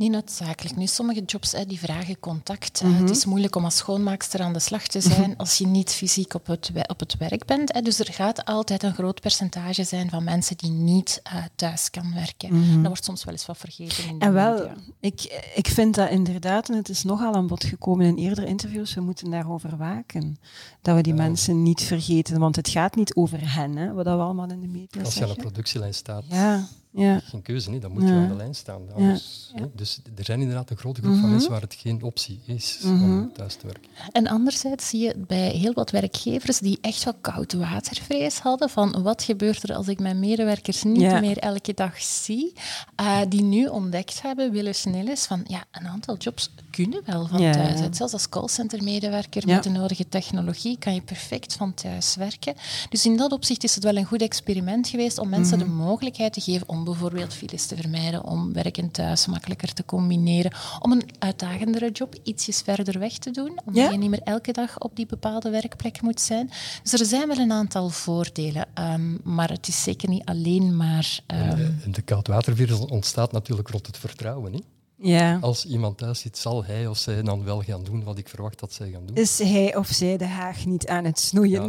Niet 0.00 0.10
noodzakelijk. 0.10 0.76
Nu, 0.76 0.86
sommige 0.86 1.22
jobs 1.24 1.52
hè, 1.52 1.66
die 1.66 1.78
vragen 1.78 2.18
contact. 2.20 2.82
Mhm. 2.82 2.92
hè. 2.92 3.00
Het 3.00 3.10
is 3.10 3.24
moeilijk 3.24 3.56
om 3.56 3.64
als 3.64 3.76
schoonmaakster 3.76 4.40
aan 4.40 4.52
de 4.52 4.58
slag 4.58 4.86
te 4.86 5.00
zijn 5.00 5.36
als 5.36 5.58
je 5.58 5.66
niet 5.66 5.90
fysiek 5.90 6.34
op 6.34 6.46
het, 6.46 6.70
op 6.86 7.00
het 7.00 7.16
werk 7.16 7.46
bent. 7.46 7.72
Hè. 7.72 7.80
Dus 7.80 7.98
er 7.98 8.12
gaat 8.12 8.44
altijd 8.44 8.82
een 8.82 8.94
groot 8.94 9.20
percentage 9.20 9.84
zijn 9.84 10.10
van 10.10 10.24
mensen 10.24 10.56
die 10.56 10.70
niet 10.70 11.20
eh, 11.22 11.34
thuis 11.54 11.90
kan 11.90 12.14
werken. 12.14 12.72
Dat 12.76 12.86
wordt 12.86 13.04
soms 13.04 13.24
wel 13.24 13.34
eens 13.34 13.46
wat 13.46 13.58
vergeten 13.58 14.04
in 14.04 14.18
de 14.18 14.26
Mhm. 14.26 14.26
En 14.26 14.32
wel, 14.32 14.52
media. 14.58 14.74
ik, 15.00 15.50
ik 15.54 15.66
vind 15.68 15.94
dat 15.94 16.10
inderdaad, 16.10 16.68
en 16.68 16.76
het 16.76 16.88
is 16.88 17.02
nogal 17.02 17.34
aan 17.34 17.46
bod 17.46 17.64
gekomen 17.64 18.06
in 18.06 18.16
eerdere 18.16 18.46
interviews, 18.46 18.94
we 18.94 19.00
moeten 19.00 19.30
daarover 19.30 19.76
waken. 19.76 20.38
Dat 20.82 20.96
we 20.96 21.02
die 21.02 21.14
mensen 21.14 21.62
niet 21.62 21.82
vergeten, 21.82 22.38
want 22.38 22.56
het 22.56 22.68
gaat 22.68 22.94
niet 22.96 23.14
over 23.14 23.54
hen, 23.54 23.76
hè, 23.76 23.92
wat 23.92 24.04
dat 24.04 24.16
we 24.16 24.22
allemaal 24.22 24.50
in 24.50 24.60
de 24.60 24.66
media 24.66 24.86
Als 24.86 25.14
je 25.14 25.20
aan 25.20 25.26
zeggen. 25.28 25.34
de 25.34 25.40
productielijn 25.42 25.94
staat, 25.94 26.24
Ja, 26.28 26.66
ja. 26.90 27.20
geen 27.20 27.42
keuze, 27.42 27.70
niet, 27.70 27.82
dan 27.82 27.92
moet 27.92 28.02
je 28.02 28.08
aan 28.12 28.28
de 28.28 28.34
lijn 28.34 28.54
staan. 28.54 28.92
Anders. 28.94 29.52
Dus 29.74 30.00
er 30.16 30.24
zijn 30.24 30.40
inderdaad 30.40 30.70
een 30.70 30.76
grote 30.76 31.00
groep 31.02 31.18
van 31.18 31.30
mensen 31.30 31.50
waar 31.50 31.60
het 31.60 31.74
geen 31.74 32.02
optie 32.02 32.40
is 32.46 32.78
om 32.84 33.32
thuis 33.32 33.54
te 33.54 33.66
werken. 33.66 33.90
En 34.12 34.26
anderzijds 34.26 34.88
zie 34.88 35.00
je 35.00 35.14
bij 35.26 35.48
heel 35.50 35.72
wat 35.72 35.90
werkgevers 35.90 36.58
die 36.58 36.78
echt 36.80 37.04
wel 37.04 37.14
koud 37.20 37.52
watervrees 37.52 38.38
hadden 38.38 38.70
van 38.70 39.02
wat 39.02 39.22
gebeurt 39.22 39.62
er 39.62 39.74
als 39.74 39.88
ik 39.88 39.98
mijn 39.98 40.18
medewerkers 40.18 40.82
niet 40.82 41.00
Ja. 41.00 41.20
meer 41.20 41.38
elke 41.38 41.74
dag 41.74 42.02
zie, 42.02 42.52
eh, 42.96 43.20
die 43.28 43.42
nu 43.42 43.66
ontdekt 43.66 44.22
hebben, 44.22 44.50
willen 44.52 44.74
snel 44.74 45.06
eens 45.06 45.26
van 45.26 45.40
ja, 45.46 45.64
een 45.70 45.86
aantal 45.86 46.16
jobs 46.16 46.54
kunnen 46.70 47.02
wel 47.06 47.26
van 47.26 47.40
Ja. 47.40 47.52
thuis 47.52 47.80
uit. 47.80 47.96
Zelfs 47.96 48.12
als 48.12 48.28
callcenter-medewerker 48.28 49.48
Ja. 49.48 49.54
met 49.54 49.62
de 49.62 49.70
nodige 49.70 50.08
technologie 50.08 50.78
kan 50.78 50.94
je 50.94 51.00
perfect 51.02 51.54
van 51.54 51.74
thuis 51.74 52.16
werken. 52.16 52.54
Dus 52.88 53.04
in 53.06 53.16
dat 53.16 53.32
opzicht 53.32 53.64
is 53.64 53.74
het 53.74 53.84
wel 53.84 53.96
een 53.96 54.04
goed 54.04 54.22
experiment 54.22 54.88
geweest 54.88 55.18
om 55.18 55.28
mensen 55.28 55.58
Mhm. 55.58 55.66
de 55.66 55.72
mogelijkheid 55.74 56.32
te 56.32 56.40
geven 56.40 56.68
om 56.68 56.84
bijvoorbeeld 56.84 57.34
files 57.34 57.66
te 57.66 57.76
vermijden, 57.76 58.24
om 58.24 58.52
werk 58.52 58.78
en 58.78 58.90
thuis 58.90 59.26
makkelijker 59.26 59.72
te 59.72 59.84
combineren, 59.84 60.52
om 60.80 60.92
een 60.92 61.02
uitdagendere 61.18 61.90
job 61.90 62.14
ietsjes 62.22 62.60
verder 62.60 62.98
weg 62.98 63.18
te 63.18 63.30
doen, 63.30 63.58
omdat 63.64 63.84
Ja. 63.84 63.90
je 63.90 63.98
niet 63.98 64.10
meer 64.10 64.22
elke 64.24 64.52
dag 64.52 64.78
op 64.78 64.96
die 64.96 65.06
bepaalde 65.06 65.50
werkplek 65.50 66.02
moet 66.02 66.20
zijn. 66.20 66.50
Dus 66.82 66.92
er 67.00 67.06
zijn 67.06 67.28
wel 67.28 67.38
een 67.38 67.52
aantal 67.52 67.88
voordelen, 67.88 68.66
ehm, 68.74 69.16
maar 69.34 69.50
het 69.50 69.68
is 69.68 69.82
zeker 69.82 70.08
niet 70.08 70.24
alleen 70.24 70.76
maar... 70.76 71.20
ehm, 71.26 71.40
En, 71.40 71.80
en 71.84 71.92
de 71.92 72.02
koudwatervirus 72.02 72.78
ontstaat 72.78 73.32
natuurlijk 73.32 73.68
rond 73.68 73.86
het 73.86 73.98
vertrouwen. 73.98 74.52
Niet? 74.52 74.64
Ja. 75.00 75.38
Als 75.40 75.66
iemand 75.66 75.98
thuis 75.98 76.20
zit, 76.20 76.38
zal 76.38 76.64
hij 76.64 76.86
of 76.86 76.98
zij 76.98 77.22
dan 77.22 77.44
wel 77.44 77.62
gaan 77.62 77.84
doen 77.84 78.04
wat 78.04 78.18
ik 78.18 78.28
verwacht 78.28 78.60
dat 78.60 78.72
zij 78.72 78.90
gaan 78.90 79.06
doen. 79.06 79.16
Is 79.16 79.38
hij 79.38 79.76
of 79.76 79.86
zij 79.86 80.16
de 80.16 80.26
haag 80.26 80.66
niet 80.66 80.86
aan 80.88 81.04
het 81.04 81.18
snoeien? 81.18 81.66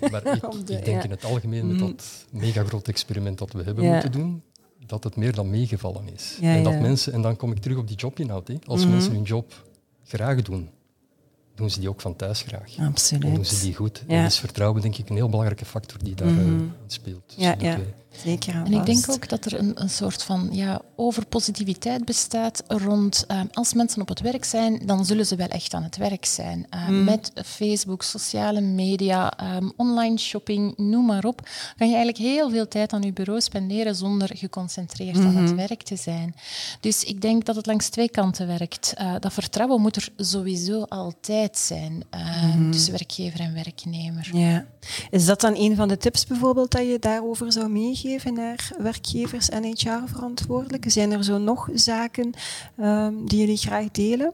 Ja, 0.00 0.08
maar 0.10 0.26
ik, 0.26 0.48
Om 0.52 0.64
de- 0.64 0.76
ik 0.76 0.84
denk 0.84 0.98
ja. 0.98 1.04
in 1.04 1.10
het 1.10 1.24
algemeen 1.24 1.66
met 1.66 1.78
dat 1.78 2.26
mega 2.30 2.64
groot 2.64 2.88
experiment 2.88 3.38
dat 3.38 3.52
we 3.52 3.62
hebben 3.62 3.84
moeten 3.92 4.12
doen, 4.12 4.42
dat 4.86 5.04
het 5.04 5.16
meer 5.16 5.32
dan 5.32 5.50
meegevallen 5.50 6.08
is. 6.14 6.38
En 6.40 6.62
dat. 6.62 6.72
Mhm. 6.72 6.82
mensen, 6.82 7.12
en 7.12 7.22
dan 7.22 7.36
kom 7.36 7.50
ik 7.52 7.58
terug 7.58 7.76
op 7.78 7.88
die 7.88 7.96
jobinhoud. 7.96 8.48
Hè. 8.48 8.56
Als 8.66 8.86
mensen 8.86 9.12
hun 9.12 9.22
job 9.22 9.64
graag 10.04 10.42
doen, 10.42 10.70
doen 11.54 11.70
ze 11.70 11.80
die 11.80 11.88
ook 11.88 12.00
van 12.00 12.16
thuis 12.16 12.42
graag. 12.42 12.76
En 12.76 12.84
doen 12.84 12.96
ze 12.98 13.14
Absoluut. 13.16 13.60
die 13.62 13.74
goed. 13.74 14.02
Mhm. 14.02 14.12
En 14.12 14.24
is 14.24 14.38
vertrouwen 14.38 14.82
denk 14.82 14.96
ik 14.96 15.08
een 15.08 15.16
heel 15.16 15.28
belangrijke 15.28 15.64
factor 15.64 15.98
die 16.04 16.14
daar 16.14 16.28
eh, 16.28 16.36
in 16.36 16.72
speelt. 16.86 17.34
Ja, 17.36 17.54
ja. 17.58 17.78
Zeker 18.22 18.54
en 18.54 18.64
En 18.64 18.72
ik 18.72 18.86
denk 18.86 19.10
ook 19.10 19.28
dat 19.28 19.44
er 19.44 19.58
een, 19.58 19.82
een 19.82 19.90
soort 19.90 20.22
van 20.22 20.48
ja, 20.52 20.80
overpositiviteit 20.96 22.04
bestaat 22.04 22.62
rond 22.66 23.24
ehm, 23.26 23.46
als 23.52 23.74
mensen 23.74 24.00
op 24.00 24.08
het 24.08 24.20
werk 24.20 24.44
zijn, 24.44 24.82
dan 24.86 25.04
zullen 25.04 25.26
ze 25.26 25.36
wel 25.36 25.48
echt 25.48 25.74
aan 25.74 25.82
het 25.82 25.96
werk 25.96 26.24
zijn. 26.24 26.66
Eh, 26.70 26.88
Met 26.88 27.32
Facebook, 27.44 28.02
sociale 28.02 28.60
media, 28.60 29.32
ehm, 29.36 29.70
online 29.76 30.18
shopping, 30.18 30.76
noem 30.76 31.06
maar 31.06 31.24
op, 31.24 31.48
kan 31.76 31.88
je 31.88 31.94
eigenlijk 31.94 32.24
heel 32.24 32.50
veel 32.50 32.68
tijd 32.68 32.92
aan 32.92 33.02
je 33.02 33.12
bureau 33.12 33.40
spenderen 33.40 33.94
zonder 33.94 34.30
geconcentreerd 34.36 35.16
aan 35.16 35.36
het 35.36 35.54
werk 35.54 35.82
te 35.82 35.96
zijn. 35.96 36.34
Dus 36.80 37.04
ik 37.04 37.20
denk 37.20 37.44
dat 37.44 37.56
het 37.56 37.66
langs 37.66 37.88
twee 37.88 38.10
kanten 38.10 38.46
werkt. 38.46 38.92
Eh, 38.96 39.14
dat 39.20 39.32
vertrouwen 39.32 39.80
moet 39.80 39.96
er 39.96 40.08
sowieso 40.16 40.82
altijd 40.82 41.58
zijn 41.58 42.04
ehm, 42.10 42.70
tussen 42.70 42.92
werkgever 42.92 43.40
en 43.40 43.54
werknemer. 43.54 44.30
Ja. 44.32 44.66
Is 45.10 45.26
dat 45.26 45.40
dan 45.40 45.54
een 45.56 45.76
van 45.76 45.88
de 45.88 45.96
tips 45.96 46.26
bijvoorbeeld 46.26 46.70
dat 46.70 46.82
je 46.82 46.98
daarover 46.98 47.52
zou 47.52 47.68
meegeven 47.68 48.02
naar 48.32 48.70
werkgevers 48.78 49.48
en 49.48 49.64
HR-verantwoordelijken? 49.64 50.90
Zijn 50.90 51.12
er 51.12 51.24
zo 51.24 51.38
nog 51.38 51.68
zaken 51.74 52.32
ehm, 52.76 53.12
die 53.24 53.38
jullie 53.38 53.56
graag 53.56 53.90
delen? 53.90 54.32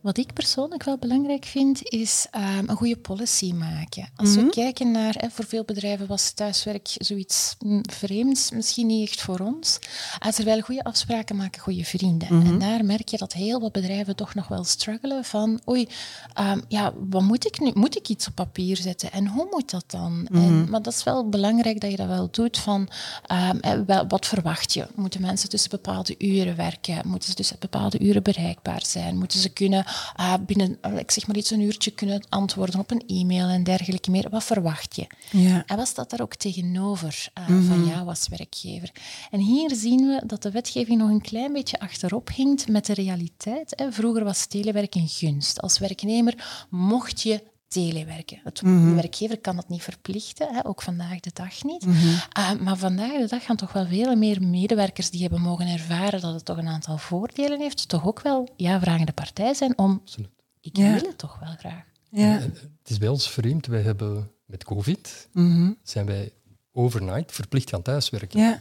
Wat 0.00 0.18
ik 0.18 0.32
persoonlijk 0.32 0.82
wel 0.82 0.98
belangrijk 0.98 1.44
vind, 1.44 1.80
is 1.82 2.26
ehm, 2.30 2.68
een 2.68 2.76
goede 2.76 2.96
policy 2.96 3.52
maken. 3.52 4.08
Als 4.16 4.34
we 4.34 4.48
kijken 4.48 4.90
naar, 4.90 5.14
hè, 5.18 5.28
voor 5.30 5.44
veel 5.44 5.64
bedrijven 5.64 6.06
was 6.06 6.30
thuiswerk 6.30 6.88
zoiets 6.98 7.56
mm, 7.58 7.82
vreemds, 7.90 8.50
misschien 8.50 8.86
niet 8.86 9.08
echt 9.08 9.20
voor 9.20 9.38
ons. 9.40 9.78
Uh, 10.26 10.32
terwijl 10.32 10.60
goede 10.60 10.84
afspraken 10.84 11.36
maken 11.36 11.60
goede 11.60 11.84
vrienden. 11.84 12.28
En 12.28 12.58
daar 12.58 12.84
merk 12.84 13.08
je 13.08 13.16
dat 13.16 13.32
heel 13.32 13.60
wat 13.60 13.72
bedrijven 13.72 14.16
toch 14.16 14.34
nog 14.34 14.48
wel 14.48 14.64
struggelen 14.64 15.24
van, 15.24 15.60
oei, 15.68 15.88
ehm, 16.34 16.60
ja, 16.68 16.92
wat 17.10 17.22
moet 17.22 17.46
ik 17.46 17.60
nu? 17.60 17.70
Moet 17.74 17.96
ik 17.96 18.08
iets 18.08 18.26
op 18.26 18.34
papier 18.34 18.76
zetten? 18.76 19.12
En 19.12 19.26
hoe 19.26 19.46
moet 19.50 19.70
dat 19.70 19.84
dan? 19.86 20.28
en, 20.32 20.70
maar 20.70 20.82
dat 20.82 20.92
is 20.92 21.04
wel 21.04 21.28
belangrijk 21.28 21.80
dat 21.80 21.90
je 21.90 21.96
dat 21.96 22.06
wel 22.06 22.28
doet 22.30 22.58
van, 22.58 22.88
ehm, 23.26 23.84
wel, 23.86 24.06
wat 24.08 24.26
verwacht 24.26 24.72
je? 24.72 24.86
Moeten 24.94 25.20
mensen 25.20 25.48
tussen 25.48 25.70
bepaalde 25.70 26.14
uren 26.18 26.56
werken? 26.56 27.08
Moeten 27.08 27.28
ze 27.28 27.34
tussen 27.34 27.56
bepaalde 27.58 27.98
uren 28.00 28.22
bereikbaar 28.22 28.82
zijn? 28.84 29.18
Moeten 29.18 29.40
ze 29.40 29.48
kunnen 29.48 29.86
uh, 30.20 30.34
binnen, 30.46 30.78
uh, 30.86 30.98
ik 30.98 31.10
zeg 31.10 31.26
maar 31.26 31.36
iets, 31.36 31.50
een 31.50 31.60
uurtje 31.60 31.90
kunnen 31.90 32.26
antwoorden 32.28 32.80
op 32.80 32.90
een 32.90 33.02
e-mail 33.06 33.48
en 33.48 33.64
dergelijke 33.64 34.10
meer? 34.10 34.30
Wat 34.30 34.44
verwacht 34.44 34.96
je? 34.96 35.06
Ja. 35.30 35.62
En 35.66 35.76
wat 35.76 35.88
staat 35.88 36.10
daar 36.10 36.20
ook 36.20 36.34
tegenover 36.34 37.28
uh, 37.38 37.46
van 37.46 37.86
jou 37.86 38.08
als 38.08 38.28
werkgever? 38.28 38.90
En 39.30 39.40
hier 39.40 39.74
zien 39.74 40.06
we 40.06 40.22
dat 40.26 40.42
de 40.42 40.50
wetgeving 40.50 40.98
nog 40.98 41.10
een 41.10 41.20
klein 41.20 41.52
beetje 41.52 41.80
achterop 41.80 42.30
hinkt 42.34 42.68
met 42.68 42.86
de 42.86 42.94
realiteit. 42.94 43.72
Hè. 43.76 43.92
Vroeger 43.92 44.24
was 44.24 44.46
telewerk 44.46 44.94
een 44.94 45.08
gunst. 45.08 45.60
Als 45.60 45.78
werknemer 45.78 46.66
mocht 46.70 47.22
je 47.22 47.42
telewerken. 47.68 48.40
Het, 48.44 48.56
De 48.56 48.92
werkgever 48.94 49.38
kan 49.40 49.56
dat 49.56 49.68
niet 49.68 49.82
verplichten, 49.82 50.54
hè, 50.54 50.66
ook 50.66 50.82
vandaag 50.82 51.20
de 51.20 51.30
dag 51.34 51.62
niet. 51.64 51.84
Uh, 51.84 52.52
maar 52.60 52.76
vandaag 52.76 53.20
de 53.20 53.26
dag 53.28 53.44
gaan 53.44 53.56
toch 53.56 53.72
wel 53.72 53.86
veel 53.86 54.16
meer 54.16 54.42
medewerkers 54.42 55.10
die 55.10 55.20
hebben 55.20 55.40
mogen 55.40 55.66
ervaren 55.66 56.20
dat 56.20 56.34
het 56.34 56.44
toch 56.44 56.56
een 56.56 56.68
aantal 56.68 56.98
voordelen 56.98 57.60
heeft, 57.60 57.88
toch 57.88 58.06
ook 58.06 58.20
wel 58.22 58.48
ja, 58.56 58.80
vragende 58.80 59.12
partij 59.12 59.54
zijn 59.54 59.78
om... 59.78 59.98
Absoluut. 60.02 60.30
Ik 60.60 60.76
Ja. 60.76 60.92
wil 60.92 61.02
het 61.02 61.18
toch 61.18 61.38
wel 61.38 61.54
graag. 61.58 61.84
Ja. 62.10 62.38
En 62.38 62.54
Het 62.78 62.90
is 62.90 62.98
bij 62.98 63.08
ons 63.08 63.30
vreemd. 63.30 63.66
Wij 63.66 63.82
hebben 63.82 64.30
met 64.46 64.64
COVID 64.64 65.28
Mhm. 65.32 65.72
zijn 65.82 66.06
wij 66.06 66.32
overnight 66.72 67.32
verplicht 67.32 67.68
gaan 67.70 67.82
thuiswerken. 67.82 68.40
ja. 68.40 68.60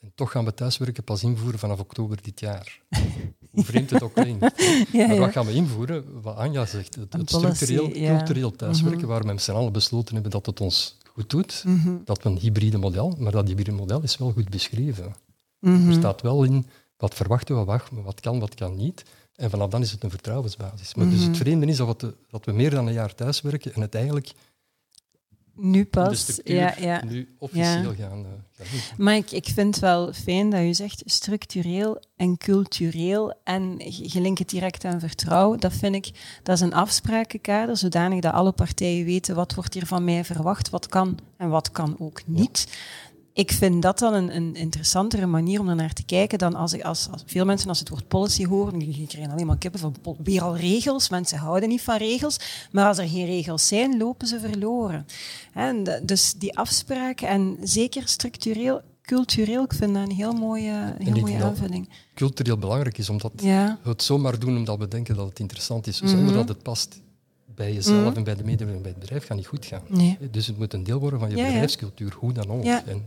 En 0.00 0.12
toch 0.14 0.30
gaan 0.30 0.44
we 0.44 0.54
thuiswerken 0.54 1.04
pas 1.04 1.22
invoeren 1.22 1.58
vanaf 1.58 1.80
oktober 1.80 2.22
dit 2.22 2.40
jaar. 2.40 2.80
Hoe 3.52 3.64
vreemd 3.64 3.90
het 3.90 4.02
ook 4.02 4.14
klinkt. 4.14 4.62
Ja, 4.92 5.06
maar 5.06 5.16
wat 5.18 5.32
gaan 5.32 5.46
we 5.46 5.52
invoeren? 5.52 6.20
Wat 6.22 6.36
Anja 6.36 6.66
zegt, 6.66 6.94
het, 6.94 7.12
het 7.12 7.30
structureel. 7.30 7.88
Mhm. 7.88 8.16
cultureel 8.16 8.50
thuiswerken, 8.50 9.08
waar 9.08 9.20
we 9.20 9.26
met 9.26 9.42
z'n 9.42 9.52
allen 9.52 9.72
besloten 9.72 10.14
hebben 10.14 10.32
dat 10.32 10.46
het 10.46 10.60
ons 10.60 10.96
goed 11.12 11.30
doet, 11.30 11.62
Mhm. 11.66 11.96
dat 12.04 12.22
we 12.22 12.28
een 12.28 12.38
hybride 12.38 12.78
model, 12.78 13.16
maar 13.18 13.32
dat 13.32 13.46
hybride 13.48 13.72
model 13.72 14.02
is 14.02 14.16
wel 14.16 14.32
goed 14.32 14.48
beschreven. 14.50 15.14
Mhm. 15.58 15.88
Er 15.88 15.94
staat 15.94 16.20
wel 16.22 16.42
in 16.44 16.66
wat 16.96 17.14
verwachten 17.14 17.58
we, 17.58 17.64
wat, 17.64 17.82
wat 18.04 18.20
kan, 18.20 18.38
wat 18.40 18.54
kan 18.54 18.76
niet. 18.76 19.04
En 19.34 19.50
vanaf 19.50 19.68
dan 19.70 19.80
is 19.80 19.90
het 19.92 20.02
een 20.04 20.10
vertrouwensbasis. 20.10 20.94
Maar 20.94 21.08
dus 21.08 21.18
Mhm. 21.18 21.28
het 21.28 21.36
vreemde 21.36 21.66
is 21.66 21.76
dat 21.76 22.00
we, 22.02 22.14
dat 22.30 22.44
we 22.44 22.52
meer 22.52 22.70
dan 22.70 22.86
een 22.86 22.92
jaar 22.92 23.14
thuiswerken 23.14 23.74
en 23.74 23.80
het 23.80 23.94
eigenlijk 23.94 24.32
nu 25.60 25.84
pas. 25.84 26.40
Ja, 26.44 26.74
ja. 26.78 27.04
Nu 27.04 27.28
officieel 27.38 27.94
gaan, 27.94 28.18
uh, 28.18 28.66
gaan 28.66 28.66
Maar 28.98 29.16
ik, 29.16 29.30
ik 29.30 29.44
vind 29.44 29.74
het 29.74 29.78
wel 29.78 30.12
fijn 30.12 30.50
dat 30.50 30.60
je 30.60 30.72
zegt 30.72 31.02
structureel 31.04 32.02
en 32.16 32.36
cultureel 32.36 33.34
en 33.44 33.74
je 33.86 34.20
linkt 34.20 34.38
het 34.38 34.48
direct 34.48 34.84
aan 34.84 35.00
vertrouwen. 35.00 35.60
Dat 35.60 35.72
vind 35.72 35.94
ik, 35.94 36.10
dat 36.42 36.54
is 36.54 36.60
een 36.60 36.74
afsprakenkader, 36.74 37.76
zodanig 37.76 38.20
dat 38.20 38.32
alle 38.32 38.52
partijen 38.52 39.04
weten 39.04 39.34
wat 39.34 39.54
wordt 39.54 39.74
hier 39.74 39.86
van 39.86 40.04
mij 40.04 40.24
verwacht, 40.24 40.70
wat 40.70 40.86
kan 40.86 41.18
en 41.36 41.48
wat 41.48 41.70
kan 41.70 41.96
ook 41.98 42.22
niet 42.26 42.66
ik 43.32 43.52
vind 43.52 43.82
dat 43.82 43.98
dan 43.98 44.14
een, 44.14 44.36
een, 44.36 44.54
interessantere 44.54 45.26
manier 45.26 45.60
om 45.60 45.68
er 45.68 45.74
naar 45.74 45.92
te 45.92 46.04
kijken 46.04 46.38
dan 46.38 46.54
als, 46.54 46.72
ik, 46.72 46.82
als, 46.82 47.08
als 47.10 47.22
veel 47.26 47.44
mensen 47.44 47.68
als 47.68 47.78
het 47.78 47.88
woord 47.88 48.08
policy 48.08 48.46
horen, 48.46 48.78
die 48.78 49.06
krijgen 49.06 49.32
alleen 49.32 49.46
maar 49.46 49.58
kippen 49.58 49.80
van 49.80 49.94
weer 50.22 50.42
al 50.42 50.56
regels. 50.56 51.08
Mensen 51.08 51.38
houden 51.38 51.68
niet 51.68 51.82
van 51.82 51.96
regels, 51.96 52.68
maar 52.72 52.86
als 52.86 52.98
er 52.98 53.08
geen 53.08 53.26
regels 53.26 53.68
zijn, 53.68 53.98
lopen 53.98 54.26
ze 54.26 54.40
verloren. 54.40 55.06
En 55.52 56.02
dus 56.02 56.32
die 56.32 56.58
afspraken 56.58 57.28
en 57.28 57.56
zeker 57.62 58.08
structureel, 58.08 58.80
cultureel, 59.02 59.64
ik 59.64 59.72
vind 59.72 59.94
dat 59.94 60.08
een 60.08 60.14
heel 60.14 60.32
mooie, 60.32 60.94
heel 60.98 61.20
mooie 61.20 61.44
aanvulling. 61.44 61.88
Cultureel 62.14 62.58
belangrijk 62.58 62.98
is 62.98 63.10
omdat 63.10 63.32
ja. 63.36 63.78
we 63.82 63.88
het 63.88 64.02
zomaar 64.02 64.38
doen 64.38 64.56
omdat 64.56 64.78
we 64.78 64.88
denken 64.88 65.16
dat 65.16 65.28
het 65.28 65.38
interessant 65.38 65.86
is, 65.86 65.96
zonder 65.96 66.18
mhm. 66.18 66.34
dat 66.34 66.48
het 66.48 66.62
past 66.62 67.00
bij 67.60 67.72
jezelf 67.72 68.08
mhm. 68.08 68.16
en 68.16 68.24
bij 68.24 68.36
de 68.36 68.44
medewerkers 68.44 68.82
bij 68.82 68.90
het 68.90 69.00
bedrijf 69.00 69.26
gaat 69.26 69.36
niet 69.36 69.46
goed 69.46 69.66
gaan. 69.66 69.82
Dus 70.30 70.46
het 70.46 70.58
moet 70.58 70.72
een 70.72 70.84
deel 70.84 70.98
worden 70.98 71.18
van 71.18 71.30
je 71.30 71.34
bedrijfscultuur, 71.34 72.14
hoe 72.18 72.32
dan 72.32 72.50
ook. 72.50 72.64
En, 72.64 73.04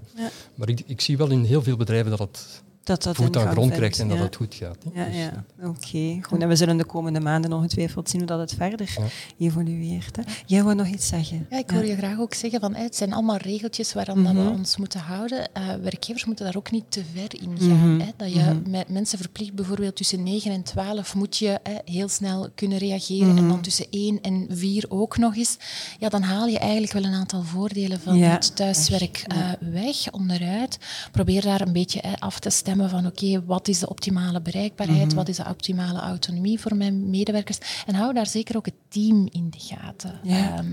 maar 0.55 0.69
ik, 0.69 0.81
ik 0.85 1.01
zie 1.01 1.17
wel 1.17 1.29
in 1.29 1.43
heel 1.43 1.63
veel 1.63 1.77
bedrijven 1.77 2.09
dat 2.09 2.19
het 2.19 2.63
dat 2.83 3.03
dat 3.03 3.15
voet 3.15 3.37
aan 3.37 3.51
grond 3.51 3.71
krijgt 3.71 3.99
en 3.99 4.07
dat 4.07 4.17
het 4.17 4.35
goed 4.35 4.55
gaat. 4.55 4.77
Ja, 4.93 5.05
dus, 5.05 5.15
ja. 5.15 5.43
oké. 5.67 6.19
Goed, 6.21 6.41
en 6.41 6.47
we 6.47 6.55
zullen 6.55 6.77
de 6.77 6.85
komende 6.85 7.19
maanden 7.19 7.53
ongetwijfeld 7.53 8.09
zien 8.09 8.19
hoe 8.19 8.29
dat 8.29 8.39
het 8.39 8.53
verder 8.53 8.97
evolueert. 9.37 10.15
Hè. 10.15 10.21
Jij 10.45 10.63
wil 10.63 10.73
nog 10.73 10.87
iets 10.87 11.07
zeggen? 11.07 11.47
Ja, 11.49 11.57
ik 11.57 11.69
hoor 11.69 11.85
je 11.85 11.95
graag 11.95 12.19
ook 12.19 12.33
zeggen 12.33 12.59
van 12.59 12.75
het 12.75 12.95
zijn 12.95 13.13
allemaal 13.13 13.37
regeltjes 13.37 13.93
waaraan 13.93 14.17
mm 14.17 14.21
we 14.23 14.41
mhm. 14.41 14.47
ons 14.47 14.77
moeten 14.77 14.99
houden. 14.99 15.49
Uh, 15.57 15.73
werkgevers 15.81 16.25
moeten 16.25 16.45
daar 16.45 16.55
ook 16.55 16.71
niet 16.71 16.83
te 16.89 17.03
ver 17.13 17.41
in 17.41 17.57
gaan. 17.59 17.93
Mhm. 17.93 17.99
hè. 17.99 18.11
Dat 18.17 18.33
je 18.33 18.39
mhm. 18.39 18.69
met 18.69 18.89
mensen 18.89 19.17
verplicht 19.17 19.53
bijvoorbeeld 19.53 19.95
tussen 19.95 20.23
9 20.23 20.51
en 20.51 20.63
12 20.63 21.15
moet 21.15 21.37
je 21.37 21.59
hè, 21.63 21.75
heel 21.85 22.09
snel 22.09 22.49
kunnen 22.55 22.77
reageren 22.77 23.37
en 23.37 23.47
dan 23.47 23.61
tussen 23.61 23.85
1 23.89 24.21
en 24.21 24.45
4 24.49 24.85
ook 24.89 25.17
nog 25.17 25.35
eens. 25.35 25.57
Ja, 25.99 26.09
dan 26.09 26.21
haal 26.21 26.47
je 26.47 26.59
eigenlijk 26.59 26.93
wel 26.93 27.03
een 27.03 27.13
aantal 27.13 27.43
voordelen 27.43 27.99
van 27.99 28.17
het 28.17 28.55
thuiswerk 28.55 29.25
uh, 29.27 29.71
weg, 29.71 30.11
onderuit. 30.11 30.77
Probeer 31.11 31.41
daar 31.41 31.61
een 31.61 31.73
beetje 31.73 31.99
hè, 32.01 32.19
af 32.19 32.39
te 32.39 32.49
stemmen 32.49 32.72
van 32.89 33.05
oké, 33.05 33.45
wat 33.45 33.67
is 33.67 33.79
de 33.79 33.89
optimale 33.89 34.41
bereikbaarheid, 34.41 35.07
mhm. 35.07 35.15
wat 35.15 35.27
is 35.27 35.35
de 35.35 35.45
optimale 35.49 35.99
autonomie 35.99 36.59
voor 36.59 36.75
mijn 36.75 37.09
medewerkers. 37.09 37.83
En 37.85 37.95
hou 37.95 38.13
daar 38.13 38.27
zeker 38.27 38.57
ook 38.57 38.65
het 38.65 38.75
team 38.87 39.27
in 39.31 39.49
de 39.49 39.59
gaten. 39.59 40.19
Ja. 40.23 40.63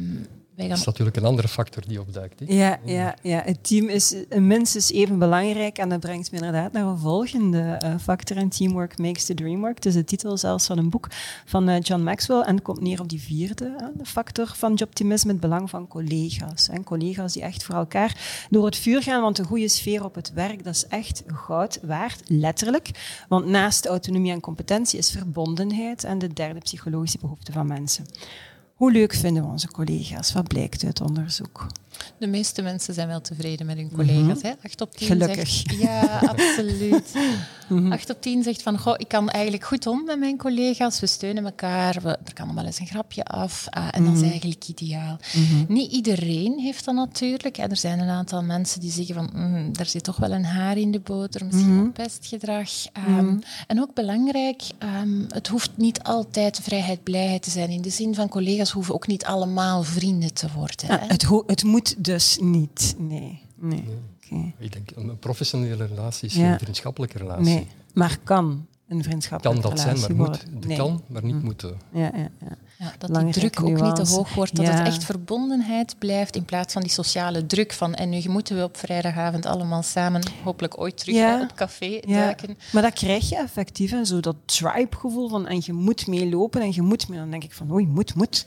Dat 0.69 0.79
is 0.79 0.85
natuurlijk 0.85 1.17
een 1.17 1.25
andere 1.25 1.49
factor 1.49 1.83
die 1.87 2.01
opduikt. 2.01 2.43
Ja, 2.47 2.79
ja, 2.85 3.15
ja, 3.23 3.43
het 3.45 3.65
team 3.65 3.89
is 3.89 4.15
minstens 4.29 4.93
even 4.93 5.19
belangrijk 5.19 5.79
en 5.79 5.89
dat 5.89 6.01
brengt 6.01 6.31
me 6.31 6.37
inderdaad 6.37 6.73
naar 6.73 6.85
een 6.85 6.99
volgende 6.99 7.81
uh, 7.85 7.95
factor. 8.01 8.37
En 8.37 8.49
teamwork 8.49 8.99
makes 8.99 9.25
the 9.25 9.35
dream 9.35 9.61
work. 9.61 9.75
Het 9.75 9.87
is 9.87 9.95
de 9.95 10.05
titel 10.05 10.37
zelfs 10.37 10.67
van 10.67 10.79
een 10.79 10.91
boek 10.91 11.09
van 11.45 11.69
uh, 11.69 11.81
John 11.81 12.03
Maxwell 12.03 12.41
en 12.41 12.63
komt 12.63 12.81
neer 12.81 13.01
op 13.01 13.09
die 13.09 13.21
vierde 13.21 13.65
uh, 13.81 13.87
de 13.95 14.05
factor 14.05 14.47
van 14.47 14.79
optimisme, 14.83 15.31
het 15.31 15.41
belang 15.41 15.71
van 15.71 15.89
collega's. 15.89 16.69
En 16.69 16.85
collega's 16.85 17.33
die 17.33 17.43
echt 17.43 17.65
voor 17.65 17.75
elkaar 17.75 18.47
door 18.51 18.65
het 18.65 18.77
vuur 18.77 19.03
gaan, 19.03 19.23
want 19.23 19.39
een 19.39 19.45
goede 19.45 19.69
sfeer 19.69 20.05
op 20.05 20.15
het 20.15 20.33
werk, 20.33 20.65
dat 20.65 20.75
is 20.75 20.87
echt 20.87 21.23
goud 21.27 21.79
waard, 21.83 22.21
letterlijk. 22.27 22.91
Want 23.29 23.47
naast 23.47 23.87
autonomie 23.87 24.33
en 24.33 24.41
competentie 24.41 24.99
is 24.99 25.11
verbondenheid 25.11 26.05
en 26.05 26.19
de 26.19 26.33
derde 26.33 26.61
psychologische 26.61 27.19
behoefte 27.19 27.53
van 27.53 27.67
mensen. 27.67 28.07
Hoe 28.81 28.93
leuk 28.93 29.15
vinden 29.15 29.43
we 29.43 29.49
onze 29.49 29.69
collega's? 29.69 30.33
Wat 30.33 30.49
blijkt 30.49 30.85
uit 30.85 31.01
onderzoek? 31.01 31.67
De 32.19 32.27
meeste 32.27 32.63
mensen 32.63 32.95
zijn 32.95 33.09
wel 33.09 33.21
tevreden 33.21 33.67
met 33.67 33.77
hun 33.77 33.91
collega's. 33.95 34.43
hè? 34.43 34.53
8 34.65 34.81
op 34.81 34.97
10 34.97 35.07
Gelukkig. 35.07 35.49
Zegt, 35.49 35.81
ja, 35.81 36.19
absoluut. 36.19 37.13
8 37.91 38.11
op 38.11 38.23
10 38.23 38.43
zegt 38.43 38.63
van, 38.63 38.79
goh, 38.79 38.95
ik 38.97 39.09
kan 39.09 39.29
eigenlijk 39.29 39.65
goed 39.65 39.87
om 39.87 40.05
met 40.05 40.19
mijn 40.19 40.37
collega's. 40.37 41.01
We 41.01 41.07
steunen 41.07 41.45
elkaar. 41.45 41.99
We, 42.03 42.09
er 42.09 42.33
kan 42.35 42.47
nog 42.47 42.55
wel 42.55 42.65
eens 42.65 42.79
een 42.79 42.87
grapje 42.87 43.25
af. 43.25 43.67
Uh, 43.77 43.89
en 43.91 44.05
dat 44.05 44.13
is 44.13 44.21
mhm. 44.21 44.31
eigenlijk 44.31 44.69
ideaal. 44.69 45.19
Mhm. 45.35 45.73
Niet 45.73 45.93
iedereen 45.93 46.59
heeft 46.59 46.85
dat 46.85 46.95
natuurlijk. 46.95 47.59
Er 47.59 47.77
zijn 47.77 47.99
een 47.99 48.09
aantal 48.09 48.43
mensen 48.43 48.81
die 48.81 48.91
zeggen 48.91 49.15
van, 49.15 49.31
mm, 49.33 49.71
er 49.79 49.87
zit 49.87 50.05
toch 50.05 50.17
wel 50.17 50.31
een 50.33 50.45
haar 50.45 50.77
in 50.77 50.91
de 50.91 51.01
boter. 51.01 51.45
Misschien 51.45 51.75
mm 51.75 51.93
pestgedrag. 51.93 52.71
Um, 53.09 53.43
en 53.67 53.81
ook 53.81 53.95
belangrijk, 53.95 54.63
um, 55.03 55.27
het 55.29 55.49
hoeft 55.49 55.71
niet 55.75 56.03
altijd 56.03 56.61
vrijheid, 56.63 57.03
blijheid 57.03 57.43
te 57.43 57.51
zijn. 57.51 57.71
In 57.71 57.83
de 57.83 57.91
zin 57.91 58.15
van 58.15 58.29
collega's 58.29 58.71
hoeven 58.71 58.95
ook 58.95 59.07
niet 59.07 59.25
allemaal 59.25 59.83
vrienden 59.83 60.35
te 60.35 60.47
worden. 60.55 60.87
Ja, 60.87 61.01
het, 61.07 61.27
het 61.47 61.65
moet 61.65 61.80
dus 61.99 62.39
niet. 62.41 62.95
Nee. 62.99 63.43
nee. 63.55 63.85
nee. 64.29 64.55
Ik 64.59 64.73
denk, 64.73 64.91
een 64.97 65.19
professionele 65.19 65.87
relatie 65.87 66.29
is 66.29 66.35
geen 66.35 66.59
vriendschappelijke 66.59 67.19
relatie. 67.19 67.45
Nee, 67.45 67.67
maar 67.95 68.19
kan 68.25 68.67
een 68.89 69.03
vriendschappelijke 69.03 69.61
relatie 69.61 69.85
Kan 69.85 69.95
dat 69.95 70.01
zijn, 70.01 70.17
maar 70.17 70.29
moet. 70.29 70.67
Nee. 70.67 70.77
Kan, 70.77 71.03
maar 71.07 71.25
niet 71.25 71.35
hm. 71.35 71.45
moeten. 71.45 71.81
Ja, 71.93 72.11
ja, 72.15 72.31
ja. 72.41 72.57
Ja, 72.81 72.93
dat 72.99 73.21
die 73.21 73.33
druk 73.33 73.63
ook 73.63 73.81
niet 73.81 73.97
te 73.97 74.15
hoog 74.15 74.35
wordt, 74.35 74.57
dat 74.57 74.67
het 74.67 74.87
echt 74.87 75.05
verbondenheid 75.05 75.99
blijft 75.99 76.37
in 76.37 76.45
plaats 76.45 76.73
van 76.73 76.83
die 76.83 76.91
sociale 76.91 77.47
druk 77.47 77.73
van 77.73 77.95
en 77.95 78.09
nu 78.09 78.23
moeten 78.29 78.57
we 78.57 78.63
op 78.63 78.77
vrijdagavond 78.77 79.47
allemaal 79.47 79.83
samen 79.83 80.23
hopelijk 80.45 80.81
ooit 80.81 80.97
terug 80.97 81.15
ja. 81.15 81.43
op 81.43 81.55
café 81.55 82.01
duiken. 82.07 82.59
Maar 82.73 82.83
dat 82.83 82.93
krijg 82.93 83.29
je 83.29 83.37
effectief, 83.37 83.93
en 83.93 84.07
zo 84.07 84.21
dat 84.21 84.37
tribe-gevoel 84.45 85.29
van 85.29 85.47
en 85.47 85.61
je 85.65 85.73
moet 85.73 86.07
meelopen 86.07 86.61
en 86.61 86.73
je 86.73 86.83
moet 86.83 87.09
mee. 87.09 87.19
Dan 87.19 87.31
denk 87.31 87.45
ik 87.45 87.53
van, 87.53 87.73
oei, 87.73 87.87
moet, 87.87 88.15
moet 88.15 88.47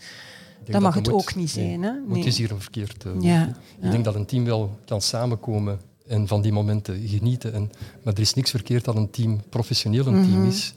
dat 0.72 0.82
mag 0.82 0.96
het 0.96 1.12
ook 1.12 1.36
niet 1.36 1.50
zijn. 1.50 1.80
Nee, 1.80 1.90
hè? 1.90 1.98
Nee. 2.08 2.18
Het 2.18 2.26
is 2.26 2.38
hier 2.38 2.52
een 2.52 2.62
verkeerd. 2.62 3.06
Uh, 3.06 3.22
ja, 3.22 3.48
ik 3.82 3.92
denk 3.92 4.04
dat 4.04 4.16
een 4.16 4.26
team 4.26 4.46
wel 4.46 4.80
kan 4.86 5.02
samenkomen 5.02 5.80
en 6.08 6.28
van 6.28 6.42
die 6.42 6.52
momenten 6.52 7.08
genieten. 7.08 7.54
En, 7.54 7.72
maar 8.04 8.14
er 8.14 8.20
is 8.20 8.34
niks 8.34 8.50
verkeerd 8.50 8.86
dat 8.86 8.96
een 8.96 9.10
team 9.10 9.42
professioneel 9.50 10.08
een 10.08 10.24
team 10.24 10.40
mhm. 10.40 10.48
is, 10.48 10.74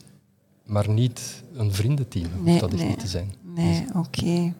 maar 0.64 0.88
niet 0.88 1.42
een 1.54 1.72
vriendenteam. 1.72 2.28
Nee, 2.42 2.60
dat 2.60 2.72
is 2.72 2.82
niet 2.82 2.98
te 2.98 3.06
zijn. 3.06 3.34
Nee, 3.54 3.84
oké. 3.94 4.54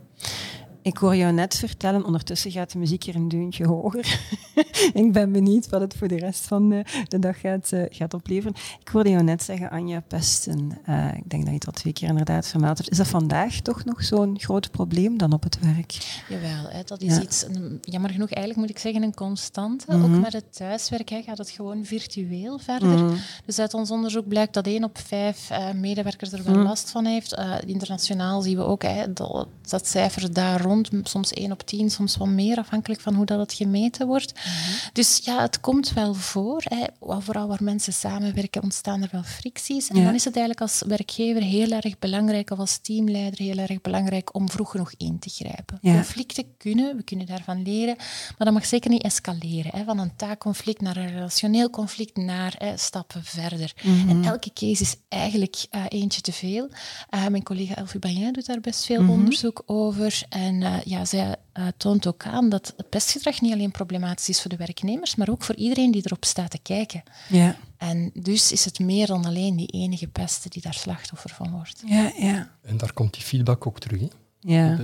Ik 0.86 0.96
hoor 0.96 1.16
jou 1.16 1.32
net 1.32 1.56
vertellen, 1.56 2.04
ondertussen 2.04 2.50
gaat 2.50 2.72
de 2.72 2.78
muziek 2.78 3.04
hier 3.04 3.14
een 3.14 3.28
deuntje 3.28 3.66
hoger. 3.66 4.20
ik 5.02 5.12
ben 5.12 5.32
benieuwd 5.32 5.68
wat 5.68 5.80
het 5.80 5.96
voor 5.96 6.08
de 6.08 6.18
rest 6.18 6.46
van 6.46 6.68
de, 6.68 6.84
de 7.08 7.18
dag 7.18 7.40
gaat, 7.40 7.72
uh, 7.72 7.84
gaat 7.88 8.14
opleveren. 8.14 8.56
Ik 8.80 8.88
hoorde 8.88 9.10
jou 9.10 9.22
net 9.22 9.42
zeggen, 9.42 9.70
Anja 9.70 10.00
Pesten. 10.00 10.78
Uh, 10.88 11.14
ik 11.14 11.30
denk 11.30 11.42
dat 11.42 11.50
je 11.50 11.58
het 11.58 11.66
al 11.66 11.72
twee 11.72 11.92
keer 11.92 12.08
inderdaad 12.08 12.46
vermeld 12.46 12.78
hebt. 12.78 12.90
Is 12.90 12.96
dat 12.96 13.06
vandaag 13.06 13.60
toch 13.60 13.84
nog 13.84 14.04
zo'n 14.04 14.38
groot 14.40 14.70
probleem 14.70 15.18
dan 15.18 15.32
op 15.32 15.42
het 15.42 15.58
werk? 15.60 16.22
Jawel, 16.28 16.68
hè, 16.68 16.82
dat 16.84 17.02
is 17.02 17.18
iets, 17.18 17.46
jammer 17.80 18.10
genoeg 18.10 18.30
eigenlijk 18.30 18.56
moet 18.66 18.76
ik 18.76 18.78
zeggen, 18.78 19.02
een 19.02 19.14
constante. 19.14 19.86
Ook 19.92 19.98
mhm. 19.98 20.20
met 20.20 20.32
het 20.32 20.56
thuiswerk 20.56 21.08
hè, 21.08 21.22
gaat 21.22 21.38
het 21.38 21.50
gewoon 21.50 21.84
virtueel 21.84 22.58
verder. 22.58 22.88
Mhm. 22.88 23.14
Dus 23.46 23.58
uit 23.58 23.74
ons 23.74 23.90
onderzoek 23.90 24.28
blijkt 24.28 24.54
dat 24.54 24.66
één 24.66 24.84
op 24.84 24.98
vijf 24.98 25.50
uh, 25.50 25.72
medewerkers 25.72 26.32
er 26.32 26.44
wel 26.44 26.54
mhm. 26.54 26.64
last 26.64 26.90
van 26.90 27.04
heeft. 27.04 27.36
internationaal 27.66 28.42
zien 28.42 28.56
we 28.56 28.62
ook 28.62 28.82
hè, 28.82 29.12
dat, 29.12 29.48
dat 29.68 29.88
cijfer 29.88 30.32
daar 30.32 30.60
rond 30.60 30.74
soms 31.02 31.32
1 31.32 31.52
op 31.52 31.66
10, 31.66 31.90
soms 31.90 32.16
wat 32.16 32.28
meer, 32.28 32.58
afhankelijk 32.58 33.00
van 33.00 33.14
hoe 33.14 33.26
dat 33.26 33.38
het 33.38 33.52
gemeten 33.52 34.06
wordt. 34.06 34.34
Mhm. 34.34 34.44
Dus 34.92 35.20
ja, 35.24 35.40
het 35.40 35.60
komt 35.60 35.92
wel 35.92 36.14
voor. 36.14 36.62
Hè. 36.64 36.84
Vooral 37.20 37.48
waar 37.48 37.62
mensen 37.62 37.92
samenwerken, 37.92 38.62
ontstaan 38.62 39.02
er 39.02 39.08
wel 39.12 39.22
fricties. 39.22 39.88
En 39.88 40.04
dan 40.04 40.14
is 40.14 40.24
het 40.24 40.36
eigenlijk 40.36 40.60
als 40.60 40.82
werkgever 40.86 41.42
heel 41.42 41.70
erg 41.70 41.98
belangrijk, 41.98 42.50
of 42.50 42.58
als 42.58 42.78
teamleider 42.78 43.38
heel 43.38 43.58
erg 43.58 43.80
belangrijk, 43.80 44.34
om 44.34 44.50
vroeg 44.50 44.70
genoeg 44.70 44.92
in 44.96 45.18
te 45.18 45.30
grijpen. 45.30 45.78
Conflicten 45.80 46.44
kunnen, 46.58 46.96
we 46.96 47.02
kunnen 47.02 47.26
daarvan 47.26 47.62
leren, 47.62 47.96
maar 47.96 48.46
dat 48.46 48.52
mag 48.52 48.66
zeker 48.66 48.90
niet 48.90 49.02
escaleren. 49.02 49.70
Hè. 49.74 49.84
Van 49.84 49.98
een 49.98 50.16
taakconflict 50.16 50.80
naar 50.80 50.96
een 50.96 51.12
relationeel 51.12 51.70
conflict, 51.70 52.16
naar 52.16 52.54
hè, 52.58 52.76
stappen 52.76 53.24
verder. 53.24 53.72
Mhm. 53.82 54.08
En 54.08 54.24
elke 54.24 54.50
case 54.52 54.82
is 54.82 54.96
eigenlijk 55.08 55.66
uh, 55.70 55.84
eentje 55.88 56.20
te 56.20 56.32
veel. 56.32 56.68
Uh, 57.14 57.26
mijn 57.26 57.42
collega 57.42 57.74
Elfie 57.74 58.00
Bagnin 58.00 58.32
doet 58.32 58.46
daar 58.46 58.60
best 58.60 58.84
veel 58.84 59.02
mhm. 59.02 59.10
onderzoek 59.10 59.62
over. 59.66 60.22
En 60.28 60.62
uh, 60.66 60.82
ja, 60.84 61.04
zij 61.04 61.36
uh, 61.54 61.66
toont 61.76 62.06
ook 62.06 62.26
aan 62.26 62.48
dat 62.48 62.74
het 62.76 62.88
pestgedrag 62.88 63.40
niet 63.40 63.52
alleen 63.52 63.70
problematisch 63.70 64.28
is 64.28 64.40
voor 64.40 64.50
de 64.50 64.56
werknemers, 64.56 65.14
maar 65.16 65.28
ook 65.28 65.42
voor 65.42 65.54
iedereen 65.54 65.90
die 65.90 66.02
erop 66.04 66.24
staat 66.24 66.50
te 66.50 66.58
kijken. 66.58 67.02
Ja. 67.28 67.56
En 67.76 68.10
dus 68.14 68.52
is 68.52 68.64
het 68.64 68.78
meer 68.78 69.06
dan 69.06 69.24
alleen 69.24 69.56
die 69.56 69.66
enige 69.66 70.06
peste 70.06 70.48
die 70.48 70.62
daar 70.62 70.74
slachtoffer 70.74 71.30
van 71.30 71.50
wordt. 71.50 71.82
Ja, 71.86 72.12
ja. 72.18 72.50
En 72.62 72.76
daar 72.76 72.92
komt 72.92 73.14
die 73.14 73.22
feedback 73.22 73.66
ook 73.66 73.80
terug. 73.80 74.00
Hè? 74.00 74.08
Ja. 74.40 74.78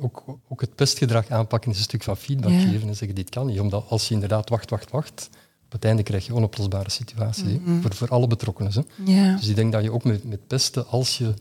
ook, 0.00 0.24
ook, 0.48 0.60
het 0.60 0.74
pestgedrag 0.74 1.30
aanpakken 1.30 1.70
is 1.70 1.76
een 1.76 1.82
stuk 1.82 2.02
van 2.02 2.16
feedback 2.16 2.52
geven 2.52 2.88
en 2.88 2.96
zeggen 2.96 3.14
dit 3.16 3.30
kan 3.30 3.46
niet. 3.46 3.60
Omdat 3.60 3.84
als 3.88 4.08
je 4.08 4.14
inderdaad 4.14 4.48
wacht, 4.48 4.70
wacht, 4.70 4.90
wacht, 4.90 5.28
op 5.64 5.72
het 5.72 5.84
einde 5.84 6.02
krijg 6.02 6.26
je 6.26 6.34
onoplosbare 6.34 6.90
situaties 6.90 7.58
mm 7.64 7.82
voor, 7.82 7.94
voor 7.94 8.08
alle 8.08 8.26
betrokkenen. 8.26 8.72
Hè? 8.72 9.12
Ja. 9.12 9.36
Dus 9.36 9.48
ik 9.48 9.56
denk 9.56 9.72
dat 9.72 9.82
je 9.82 9.92
ook 9.92 10.04
met, 10.04 10.24
met 10.24 10.46
pesten, 10.46 10.88
als 10.88 11.18
je 11.18 11.34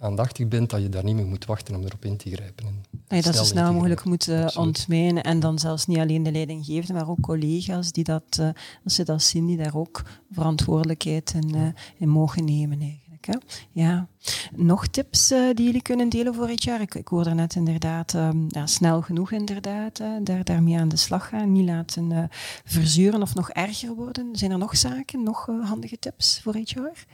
aandachtig 0.00 0.48
bent, 0.48 0.70
dat 0.70 0.82
je 0.82 0.88
daar 0.88 1.04
niet 1.04 1.14
meer 1.14 1.26
moet 1.26 1.44
wachten 1.44 1.74
om 1.74 1.84
erop 1.84 2.04
in 2.04 2.16
te 2.16 2.30
grijpen. 2.30 2.66
En 2.66 2.82
dat 3.06 3.24
je 3.24 3.30
dat 3.30 3.36
zo 3.36 3.44
snel 3.44 3.72
mogelijk 3.72 4.04
moet 4.04 4.28
uh, 4.28 4.48
ontmijnen. 4.54 5.22
En 5.22 5.40
dan 5.40 5.58
zelfs 5.58 5.86
niet 5.86 5.98
alleen 5.98 6.22
de 6.22 6.32
leidinggevende, 6.32 6.92
maar 6.92 7.08
ook 7.08 7.20
collega's 7.20 7.92
die 7.92 8.04
dat, 8.04 8.38
uh, 8.40 8.48
als 8.84 8.94
ze 8.94 9.04
dat 9.04 9.22
zien, 9.22 9.46
die 9.46 9.56
daar 9.56 9.76
ook 9.76 10.02
verantwoordelijkheid 10.32 11.34
in, 11.34 11.56
uh, 11.56 11.66
in 11.98 12.08
mogen 12.08 12.44
nemen 12.44 12.80
eigenlijk. 12.80 13.26
Hè? 13.26 13.34
Ja. 13.72 14.08
Nog 14.56 14.86
tips 14.86 15.28
die 15.28 15.64
jullie 15.64 15.82
kunnen 15.82 16.08
delen 16.08 16.34
voor 16.34 16.48
het 16.48 16.62
jaar? 16.62 16.80
Ik, 16.80 16.94
ik 16.94 17.08
hoorde 17.08 17.34
net 17.34 17.54
inderdaad, 17.54 18.14
um, 18.14 18.46
ja, 18.48 18.66
snel 18.66 19.02
genoeg 19.02 19.32
inderdaad, 19.32 20.02
daar, 20.22 20.44
daarmee 20.44 20.78
aan 20.78 20.88
de 20.88 20.96
slag 20.96 21.28
gaan. 21.28 21.52
Niet 21.52 21.66
laten 21.66 22.30
verzuren 22.64 23.22
of 23.22 23.34
nog 23.34 23.50
erger 23.50 23.94
worden. 23.94 24.36
Zijn 24.36 24.50
er 24.50 24.58
nog 24.58 24.76
zaken, 24.76 25.22
nog 25.22 25.46
handige 25.46 25.98
tips 25.98 26.40
voor 26.42 26.54
het 26.54 26.70
jaar? 26.70 27.06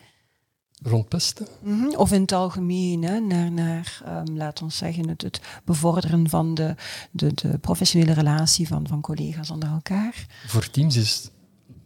Rond 0.82 1.08
pesten? 1.08 1.46
Mm 1.62 1.80
-hmm. 1.80 1.96
Of 1.96 2.12
in 2.12 2.20
het 2.20 2.32
algemeen, 2.32 3.02
hè, 3.02 3.20
naar, 3.20 3.52
naar 3.52 4.02
um, 4.28 4.36
laat 4.36 4.62
ons 4.62 4.76
zeggen, 4.76 5.08
het, 5.08 5.22
het 5.22 5.40
bevorderen 5.64 6.28
van 6.28 6.54
de, 6.54 6.74
de, 7.10 7.34
de, 7.34 7.58
professionele 7.58 8.12
relatie 8.12 8.66
van, 8.66 8.86
van 8.88 9.00
collega's 9.00 9.50
onder 9.50 9.68
elkaar. 9.68 10.26
Voor 10.46 10.70
teams 10.70 10.96
is, 10.96 11.30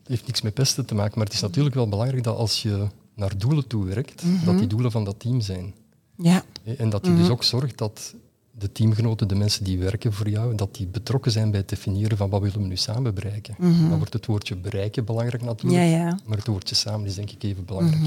heeft 0.05 0.27
niks 0.27 0.41
met 0.41 0.55
pesten 0.55 0.87
te 0.87 0.95
maken, 0.95 1.13
maar 1.19 1.27
het 1.27 1.35
is 1.35 1.41
natuurlijk 1.41 1.75
wel 1.75 1.89
belangrijk 1.89 2.25
dat 2.25 2.37
als 2.37 2.63
je 2.63 2.87
naar 3.15 3.39
doelen 3.39 3.67
toe 3.67 3.85
werkt, 3.85 4.23
mm 4.23 4.37
-hmm. 4.37 4.45
dat 4.45 4.59
die 4.59 4.67
doelen 4.67 4.91
van 4.91 5.05
dat 5.05 5.21
team 5.21 5.41
zijn. 5.41 5.75
Ja. 6.17 6.45
En 6.79 6.91
dat 6.91 7.05
je 7.05 7.11
mm 7.11 7.17
-hmm. 7.17 7.25
dus 7.25 7.33
ook 7.33 7.45
zorgt 7.45 7.79
dat 7.79 8.15
de 8.51 8.73
teamgenoten, 8.73 9.29
de 9.29 9.35
mensen 9.35 9.65
die 9.65 9.79
werken 9.79 10.13
voor 10.13 10.29
jou, 10.29 10.55
dat 10.55 10.75
die 10.75 10.87
betrokken 10.87 11.33
zijn 11.33 11.51
bij 11.51 11.61
het 11.61 11.69
definiëren 11.69 12.17
van 12.17 12.31
wat 12.31 12.41
willen 12.41 12.61
we 12.61 12.67
nu 12.67 12.77
samen 12.77 13.15
bereiken. 13.15 13.55
Dan 13.59 13.99
wordt 13.99 14.13
het 14.13 14.27
woordje 14.27 14.57
bereiken 14.57 15.05
belangrijk 15.05 15.43
natuurlijk, 15.43 15.83
ja, 15.83 15.97
ja. 15.97 16.19
maar 16.27 16.37
het 16.37 16.47
woordje 16.47 16.75
samen 16.75 17.07
is 17.07 17.15
denk 17.15 17.31
ik 17.31 17.43
even 17.43 17.65
belangrijk. 17.65 18.03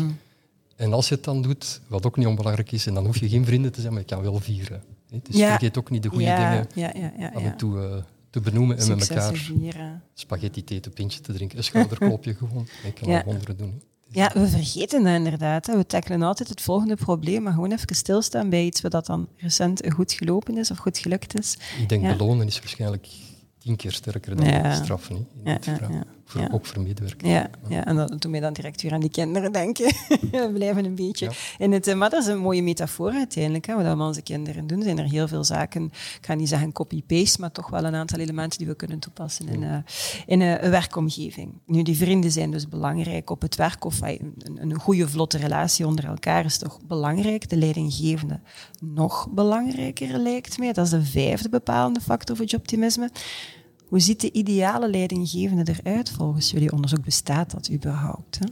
En 0.75 0.93
als 0.93 1.09
je 1.09 1.15
het 1.15 1.23
dan 1.23 1.41
doet, 1.41 1.81
wat 1.87 2.05
ook 2.05 2.17
niet 2.17 2.27
onbelangrijk 2.27 2.71
is, 2.71 2.87
en 2.87 2.93
dan 2.93 3.05
hoef 3.05 3.17
je 3.17 3.29
geen 3.29 3.45
vrienden 3.45 3.71
te 3.71 3.81
zijn, 3.81 3.93
maar 3.93 4.01
je 4.01 4.07
kan 4.07 4.21
wel 4.21 4.39
vieren. 4.39 4.83
Hè? 5.09 5.19
Dus 5.23 5.35
Ja. 5.35 5.47
vergeet 5.49 5.77
ook 5.77 5.89
niet 5.89 6.03
de 6.03 6.09
goede 6.09 6.23
Ja, 6.23 6.37
dingen 6.49 6.67
ja, 6.75 6.91
ja, 7.01 7.11
ja, 7.17 7.31
af 7.33 7.43
en 7.43 7.57
toe 7.57 7.81
eh, 7.81 8.03
te 8.29 8.39
benoemen 8.39 8.77
en 8.77 8.87
met 8.87 9.09
elkaar 9.09 9.33
vieren. 9.33 10.01
spaghetti 10.13 10.63
thee, 10.63 10.79
een 10.85 10.93
pintje 10.93 11.19
te 11.21 11.33
drinken, 11.33 11.57
een 11.57 11.63
schouderklopje 11.63 12.33
gewoon. 12.39 12.67
Ik 12.83 12.95
kan 12.95 13.09
al 13.15 13.23
wonderen 13.25 13.57
doen. 13.57 13.69
hè. 13.69 14.19
Ja, 14.21 14.31
we 14.33 14.47
vergeten 14.47 15.03
dat 15.03 15.13
inderdaad. 15.15 15.65
Hè. 15.67 15.77
We 15.77 15.85
tackelen 15.85 16.21
altijd 16.21 16.49
het 16.49 16.61
volgende 16.61 16.95
probleem, 16.95 17.43
maar 17.43 17.53
gewoon 17.53 17.71
even 17.71 17.95
stilstaan 17.95 18.49
bij 18.49 18.65
iets 18.65 18.81
wat 18.81 19.05
dan 19.05 19.27
recent 19.37 19.81
goed 19.93 20.11
gelopen 20.11 20.57
is 20.57 20.71
of 20.71 20.77
goed 20.77 20.97
gelukt 20.97 21.39
is. 21.39 21.57
Ik 21.81 21.89
denk 21.89 22.17
belonen 22.17 22.47
is 22.47 22.59
waarschijnlijk 22.59 23.07
tien 23.57 23.75
keer 23.75 23.91
sterker 23.91 24.35
dan 24.35 24.73
straffen. 24.75 25.15
hè, 25.15 25.21
in 25.21 25.27
Ja, 25.43 25.53
dit 25.55 25.65
ja, 25.65 25.75
verhaal. 25.77 26.03
Ja. 26.33 26.49
Ook 26.51 26.65
voor 26.65 26.81
medewerkers. 26.81 27.31
Ja, 27.31 27.49
ja, 27.69 27.85
en 27.85 27.95
dat 27.95 28.09
doet 28.09 28.27
mij 28.31 28.39
dan 28.39 28.53
direct 28.53 28.81
weer 28.81 28.93
aan 28.93 28.99
die 28.99 29.09
kinderen 29.09 29.51
denken. 29.51 29.85
we 30.31 30.51
blijven 30.53 30.85
een 30.85 30.95
beetje 30.95 31.31
in 31.57 31.71
het... 31.71 31.87
eh, 31.87 31.95
Maar 31.95 32.09
dat 32.09 32.21
is 32.21 32.27
een 32.27 32.37
mooie 32.37 32.63
metafoor 32.63 33.11
uiteindelijk. 33.11 33.65
Hè. 33.65 33.75
Wat 33.75 33.83
we 33.83 33.95
met 33.95 34.07
onze 34.07 34.21
kinderen 34.21 34.67
doen, 34.67 34.81
zijn 34.81 34.97
er 34.97 35.09
heel 35.09 35.27
veel 35.27 35.43
zaken... 35.43 35.83
Ik 36.19 36.25
ga 36.25 36.33
niet 36.33 36.49
zeggen 36.49 36.71
copy-paste, 36.71 37.41
maar 37.41 37.51
toch 37.51 37.69
wel 37.69 37.83
een 37.83 37.95
aantal 37.95 38.19
elementen 38.19 38.57
die 38.57 38.67
we 38.67 38.75
kunnen 38.75 38.99
toepassen 38.99 39.47
in, 39.47 39.63
eh, 39.63 39.77
in 40.25 40.41
eh, 40.41 40.63
een 40.63 40.71
werkomgeving. 40.71 41.51
Nu, 41.65 41.83
die 41.83 41.97
vrienden 41.97 42.31
zijn 42.31 42.51
dus 42.51 42.67
belangrijk 42.67 43.29
op 43.29 43.41
het 43.41 43.55
werk. 43.55 43.85
Of 43.85 44.01
een, 44.01 44.33
een 44.55 44.75
goede, 44.79 45.07
vlotte 45.09 45.37
relatie 45.37 45.87
onder 45.87 46.05
elkaar 46.05 46.45
is 46.45 46.57
toch 46.57 46.79
belangrijk. 46.87 47.49
De 47.49 47.57
leidinggevende 47.57 48.39
nog 48.79 49.29
belangrijker, 49.29 50.17
lijkt 50.17 50.57
mij. 50.57 50.73
Dat 50.73 50.85
is 50.85 50.91
de 50.91 51.03
vijfde 51.03 51.49
bepalende 51.49 52.01
factor 52.01 52.35
voor 52.35 52.45
joboptimisme. 52.45 53.09
Hoe 53.93 54.01
ziet 54.01 54.21
de 54.21 54.31
ideale 54.31 54.89
leidinggevende 54.89 55.75
eruit 55.83 56.09
volgens 56.09 56.51
jullie 56.51 56.71
onderzoek? 56.71 57.03
Bestaat 57.03 57.51
dat 57.51 57.69
überhaupt? 57.71 58.39
Hè? 58.39 58.45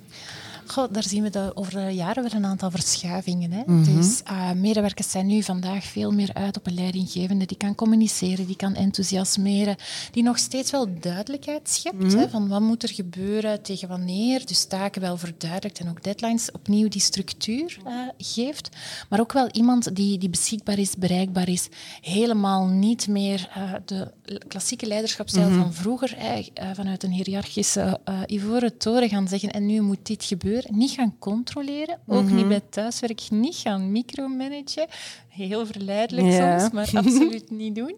Goh, 0.71 0.93
daar 0.93 1.03
zien 1.07 1.23
we 1.23 1.29
de, 1.29 1.51
over 1.55 1.73
de 1.73 1.91
jaren 1.93 2.23
weer 2.23 2.33
een 2.35 2.45
aantal 2.45 2.71
verschuivingen. 2.71 3.51
Hè? 3.51 3.61
Mhm. 3.65 3.95
Dus 3.97 4.23
eh, 4.23 4.51
medewerkers 4.51 5.11
zijn 5.11 5.25
nu 5.25 5.43
vandaag 5.43 5.83
veel 5.83 6.11
meer 6.11 6.29
uit 6.33 6.57
op 6.57 6.67
een 6.67 6.73
leidinggevende 6.73 7.45
die 7.45 7.57
kan 7.57 7.75
communiceren, 7.75 8.45
die 8.47 8.55
kan 8.55 8.75
enthousiasmeren, 8.75 9.75
die 10.11 10.23
nog 10.23 10.37
steeds 10.37 10.71
wel 10.71 10.87
duidelijkheid 10.99 11.69
schept 11.69 12.03
Mhm. 12.03 12.17
hè, 12.17 12.29
van 12.29 12.47
wat 12.47 12.61
moet 12.61 12.83
er 12.83 12.89
gebeuren, 12.89 13.61
tegen 13.61 13.87
wanneer, 13.87 14.45
dus 14.45 14.65
taken 14.65 15.01
wel 15.01 15.17
verduidelijkt 15.17 15.79
en 15.79 15.89
ook 15.89 16.03
deadlines 16.03 16.51
opnieuw 16.51 16.87
die 16.87 17.01
structuur 17.01 17.77
eh, 17.85 17.93
geeft. 18.17 18.69
Maar 19.09 19.19
ook 19.19 19.33
wel 19.33 19.49
iemand 19.51 19.95
die, 19.95 20.17
die 20.17 20.29
beschikbaar 20.29 20.79
is, 20.79 20.95
bereikbaar 20.95 21.49
is, 21.49 21.67
helemaal 22.01 22.65
niet 22.67 23.07
meer 23.07 23.49
eh, 23.53 23.73
de 23.85 24.11
klassieke 24.47 24.85
leiderschapsstijl 24.85 25.49
Mhm. 25.49 25.59
van 25.59 25.73
vroeger 25.73 26.17
eh, 26.17 26.37
vanuit 26.73 27.03
een 27.03 27.11
hiërarchische 27.11 27.99
ivoren 28.27 28.77
toren 28.77 29.09
gaan 29.09 29.27
zeggen 29.27 29.51
en 29.51 29.65
nu 29.65 29.81
moet 29.81 30.05
dit 30.05 30.23
gebeuren. 30.23 30.59
Niet 30.69 30.91
gaan 30.91 31.15
controleren, 31.19 31.99
ook 32.07 32.23
Mhm. 32.23 32.35
niet 32.35 32.47
bij 32.47 32.61
thuiswerk, 32.69 33.21
niet 33.29 33.55
gaan 33.55 33.91
micromanagen. 33.91 34.87
Heel 35.27 35.65
verleidelijk 35.65 36.27
Ja. 36.27 36.59
soms, 36.59 36.71
maar 36.73 36.89
absoluut 37.05 37.49
niet 37.49 37.75
doen. 37.75 37.95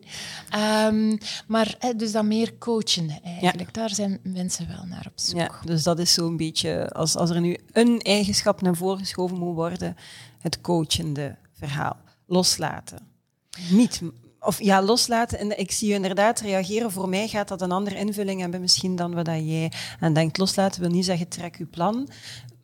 Ehm, 0.49 1.17
maar 1.47 1.77
dus 1.95 2.11
dat 2.11 2.23
meer 2.25 2.57
coachende 2.57 3.19
eigenlijk, 3.23 3.73
daar 3.73 3.89
zijn 3.93 4.19
mensen 4.23 4.67
wel 4.67 4.85
naar 4.85 5.05
op 5.07 5.19
zoek. 5.19 5.39
Ja, 5.39 5.51
dus 5.65 5.83
dat 5.83 5.99
is 5.99 6.13
zo'n 6.13 6.37
beetje, 6.37 6.89
als, 6.91 7.15
als 7.15 7.29
er 7.29 7.41
nu 7.41 7.57
een 7.71 7.99
eigenschap 8.01 8.61
naar 8.61 8.75
voren 8.75 8.99
geschoven 8.99 9.37
moet 9.37 9.55
worden, 9.55 9.95
het 10.39 10.61
coachende 10.61 11.35
verhaal. 11.53 11.97
Loslaten. 12.27 12.99
Niet, 13.69 14.01
of 14.39 14.61
ja, 14.63 14.81
loslaten. 14.81 15.39
En 15.39 15.59
ik 15.59 15.71
zie 15.71 15.87
je 15.87 15.93
inderdaad 15.93 16.39
reageren. 16.39 16.91
Voor 16.91 17.09
mij 17.09 17.27
gaat 17.27 17.47
dat 17.47 17.61
een 17.61 17.71
andere 17.71 17.95
invulling 17.97 18.41
hebben 18.41 18.61
misschien 18.61 18.95
dan 18.95 19.13
wat 19.13 19.25
dat 19.25 19.35
jij 19.35 19.71
aan 19.99 20.13
denkt. 20.13 20.37
Loslaten 20.37 20.81
wil 20.81 20.89
niet 20.89 21.05
zeggen 21.05 21.27
trek 21.27 21.57
je 21.57 21.65
plan, 21.65 22.07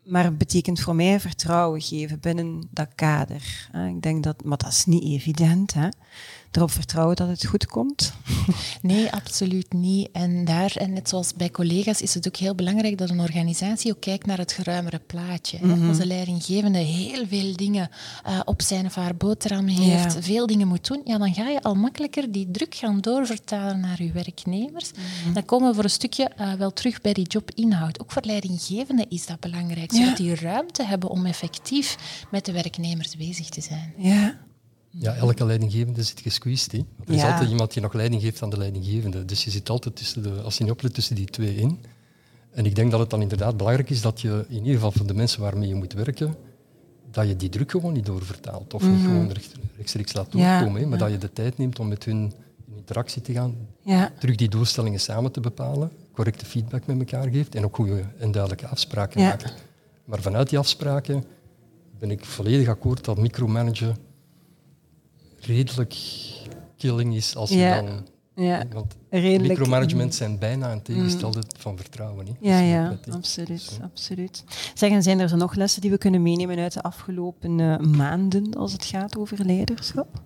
maar 0.10 0.24
het 0.24 0.38
betekent 0.38 0.80
voor 0.80 0.96
mij 0.96 1.20
vertrouwen 1.20 1.82
geven 1.82 2.20
binnen 2.20 2.68
dat 2.72 2.88
kader. 2.96 3.70
Ik 3.88 4.02
denk 4.02 4.24
dat, 4.24 4.44
maar 4.44 4.58
dat 4.58 4.72
is 4.72 4.86
niet 4.86 5.04
evident. 5.04 5.74
Hè? 5.74 5.88
Erop 6.52 6.72
vertrouwen 6.72 7.16
dat 7.16 7.28
het 7.28 7.46
goed 7.46 7.66
komt. 7.66 8.14
Nee, 8.82 9.12
absoluut 9.12 9.74
niet. 9.74 10.10
En 10.12 10.46
daar, 10.46 10.76
en 10.76 10.94
net 10.94 11.10
zoals 11.10 11.34
bij 11.34 11.50
collega's, 11.52 12.02
is 12.02 12.14
het 12.14 12.28
ook 12.28 12.36
heel 12.36 12.56
belangrijk 12.56 12.98
dat 12.98 13.10
een 13.10 13.20
organisatie 13.20 13.92
ook 13.92 14.02
kijkt 14.02 14.26
naar 14.26 14.38
het 14.38 14.52
geruimere 14.52 15.00
plaatje. 15.00 15.60
Als 15.88 15.98
de 15.98 16.06
leidinggevende 16.06 16.78
heel 16.78 17.28
veel 17.28 17.56
dingen 17.56 17.90
eh, 18.24 18.40
op 18.46 18.62
zijn 18.62 18.86
of 18.86 18.96
haar 18.96 19.16
boterham 19.16 19.68
heeft, 19.68 20.14
Ja. 20.14 20.22
veel 20.22 20.48
dingen 20.48 20.68
moet 20.68 20.88
doen, 20.88 21.02
ja, 21.06 21.18
dan 21.18 21.34
ga 21.34 21.48
je 21.50 21.62
al 21.62 21.76
makkelijker 21.76 22.32
die 22.32 22.52
druk 22.52 22.76
gaan 22.76 23.02
doorvertalen 23.02 23.80
naar 23.80 24.04
je 24.04 24.12
werknemers. 24.12 24.92
Mhm. 24.92 25.34
Dan 25.34 25.46
komen 25.46 25.70
we 25.70 25.76
voor 25.76 25.84
een 25.84 25.90
stukje 25.90 26.24
eh, 26.24 26.54
wel 26.54 26.74
terug 26.74 27.02
bij 27.02 27.14
die 27.14 27.28
jobinhoud. 27.28 28.00
Ook 28.02 28.12
voor 28.12 28.22
leidinggevenden 28.26 29.10
is 29.10 29.26
dat 29.26 29.40
belangrijk, 29.40 29.92
Ja. 29.92 29.98
zodat 30.00 30.18
die 30.18 30.36
ruimte 30.36 30.84
hebben 30.84 31.10
om 31.10 31.26
effectief 31.26 31.98
met 32.32 32.46
de 32.46 32.52
werknemers 32.52 33.16
bezig 33.16 33.50
te 33.50 33.62
zijn. 33.62 33.94
Ja. 33.98 34.38
Ja, 34.92 35.16
elke 35.16 35.46
leidinggevende 35.46 36.04
zit 36.04 36.20
gesqueezed. 36.20 36.72
Hè. 36.72 36.78
Er 36.78 37.14
is 37.14 37.22
Ja. 37.22 37.32
altijd 37.32 37.50
iemand 37.50 37.74
die 37.74 37.82
nog 37.82 37.94
leiding 37.94 38.22
geeft 38.22 38.42
aan 38.42 38.50
de 38.50 38.58
leidinggevende. 38.58 39.26
Dus 39.26 39.44
je 39.44 39.50
zit 39.50 39.70
altijd 39.70 39.96
tussen 39.96 40.24
de, 40.24 40.30
als 40.42 40.58
je 40.58 40.64
niet 40.64 40.72
oplet, 40.74 40.94
tussen 40.94 41.16
die 41.16 41.26
twee 41.26 41.56
in. 41.56 41.80
En 42.52 42.66
ik 42.66 42.76
denk 42.76 42.92
dat 42.92 43.00
het 43.00 43.10
dan 43.10 43.22
inderdaad 43.22 43.58
belangrijk 43.58 43.90
is 43.90 44.02
dat 44.02 44.22
je, 44.22 44.46
in 44.50 44.56
ieder 44.58 44.74
geval 44.74 44.92
voor 44.92 45.08
de 45.08 45.14
mensen 45.14 45.42
waarmee 45.42 45.68
je 45.68 45.76
moet 45.76 45.94
werken, 45.94 46.36
dat 47.12 47.28
je 47.28 47.36
die 47.36 47.50
druk 47.50 47.72
gewoon 47.72 47.94
niet 47.94 48.06
doorvertaalt. 48.06 48.74
Of 48.74 48.84
niet 48.88 49.02
gewoon 49.02 49.32
recht- 49.32 49.56
rechtstreeks 49.78 50.14
laat 50.14 50.28
Mhm. 50.34 50.38
Ja, 50.38 50.60
doorkomen. 50.60 50.90
maar 50.90 50.98
dat 50.98 51.12
je 51.12 51.18
de 51.18 51.34
tijd 51.34 51.58
neemt 51.58 51.80
om 51.80 51.88
met 51.88 52.04
hun 52.04 52.34
in 52.68 52.76
interactie 52.78 53.22
te 53.22 53.34
gaan. 53.34 53.56
Ja. 53.84 54.12
Terug 54.20 54.36
die 54.36 54.50
doelstellingen 54.50 55.00
samen 55.00 55.32
te 55.32 55.40
bepalen. 55.40 55.92
Correcte 56.12 56.46
feedback 56.46 56.86
met 56.86 57.00
elkaar 57.00 57.30
geeft. 57.30 57.56
En 57.56 57.64
ook 57.66 57.76
goede 57.76 58.04
en 58.18 58.32
duidelijke 58.32 58.68
afspraken 58.68 59.22
maakt. 59.22 59.54
Maar 60.06 60.22
vanuit 60.22 60.50
die 60.50 60.58
afspraken 60.60 61.24
ben 62.00 62.12
ik 62.12 62.26
volledig 62.26 62.68
akkoord 62.68 63.06
dat 63.06 63.18
micromanagen 63.18 63.96
redelijk 65.42 65.96
killing 66.78 67.16
is 67.16 67.36
als 67.36 67.50
je 67.50 67.58
Ja. 67.58 67.82
dan... 67.82 68.08
Ja. 68.36 68.64
Want 68.74 68.96
Redelijk. 69.10 69.48
micromanagement 69.48 70.16
zijn 70.16 70.38
bijna 70.40 70.72
een 70.72 70.82
tegenstelde 70.82 71.44
van 71.58 71.78
vertrouwen. 71.78 72.26
Dat 72.26 72.36
Ja, 72.40 72.60
ja, 72.60 72.98
absoluut, 73.12 73.48
Dus, 73.48 73.78
eh, 73.78 73.84
absoluut. 73.84 74.44
Zeggen, 74.74 75.04
zijn 75.04 75.20
er 75.20 75.30
zo 75.30 75.36
nog 75.36 75.56
lessen 75.56 75.82
die 75.82 75.92
we 75.92 75.98
kunnen 75.98 76.22
meenemen 76.22 76.58
uit 76.60 76.74
de 76.74 76.82
afgelopen 76.82 77.60
eh, 77.60 77.78
maanden 77.78 78.56
als 78.56 78.72
het 78.72 78.86
gaat 78.86 79.18
over 79.18 79.46
leiderschap? 79.46 80.22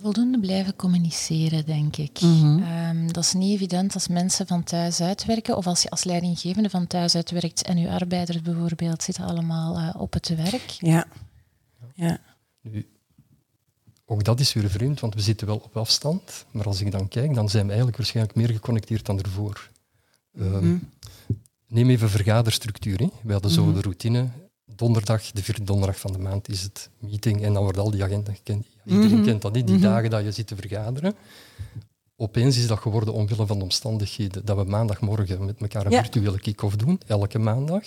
Voldoende 0.00 0.40
blijven 0.40 0.76
communiceren, 0.76 1.66
denk 1.66 1.96
ik. 1.96 2.20
Mhm. 2.20 2.62
Ehm, 2.62 3.06
dat 3.06 3.24
is 3.24 3.32
niet 3.32 3.54
evident 3.54 3.94
als 3.94 4.08
mensen 4.08 4.46
van 4.46 4.62
thuis 4.64 5.00
uitwerken 5.00 5.56
of 5.56 5.66
als 5.66 5.82
je 5.82 5.90
als 5.90 6.04
leidinggevende 6.04 6.70
van 6.70 6.86
thuis 6.86 7.14
uitwerkt 7.14 7.62
en 7.62 7.78
je 7.78 7.90
arbeiders 7.90 8.42
bijvoorbeeld 8.42 9.02
zitten 9.02 9.24
allemaal 9.24 9.76
eh, 9.78 10.00
op 10.00 10.12
het 10.12 10.28
werk. 10.28 10.70
Ja. 10.78 11.04
Ja. 11.94 12.18
Nu, 12.60 12.86
ook 14.10 14.24
dat 14.24 14.40
is 14.40 14.52
weer 14.52 14.70
vreemd, 14.70 15.00
want 15.00 15.14
we 15.14 15.20
zitten 15.20 15.46
wel 15.46 15.56
op 15.56 15.76
afstand. 15.76 16.46
Maar 16.50 16.64
als 16.66 16.80
ik 16.80 16.90
dan 16.90 17.08
kijk, 17.08 17.34
dan 17.34 17.48
zijn 17.48 17.62
we 17.62 17.68
eigenlijk 17.68 17.96
waarschijnlijk 17.98 18.36
meer 18.36 18.48
geconnecteerd 18.48 19.06
dan 19.06 19.20
ervoor. 19.20 19.70
Ehm, 20.38 20.76
Neem 21.68 21.90
even 21.90 22.10
vergaderstructuur. 22.10 22.98
Hè. 22.98 23.08
We 23.22 23.32
hadden 23.32 23.50
zo 23.50 23.72
de 23.72 23.80
routine. 23.80 24.28
Donderdag, 24.76 25.30
de 25.30 25.42
vierde 25.42 25.62
donderdag 25.64 26.00
van 26.00 26.12
de 26.12 26.18
maand, 26.18 26.48
is 26.48 26.62
het 26.62 26.90
meeting. 26.98 27.42
En 27.42 27.52
dan 27.52 27.62
wordt 27.62 27.78
al 27.78 27.90
die 27.90 28.04
agenda 28.04 28.32
gekend. 28.32 28.66
Iedereen 28.84 29.22
kent 29.24 29.42
dat 29.42 29.52
niet, 29.52 29.66
die 29.66 29.78
dagen 29.78 30.10
dat 30.10 30.24
je 30.24 30.32
zit 30.32 30.46
te 30.46 30.56
vergaderen. 30.56 31.14
Opeens 32.16 32.56
is 32.56 32.66
dat 32.66 32.78
geworden 32.78 33.14
omwille 33.14 33.46
van 33.46 33.58
de 33.58 33.64
omstandigheden 33.64 34.44
dat 34.44 34.56
we 34.56 34.64
maandagmorgen 34.64 35.44
met 35.44 35.60
elkaar 35.60 35.86
een 35.86 35.92
Ja. 35.92 36.00
virtuele 36.02 36.38
kick-off 36.40 36.76
doen, 36.76 37.00
elke 37.06 37.38
maandag. 37.38 37.84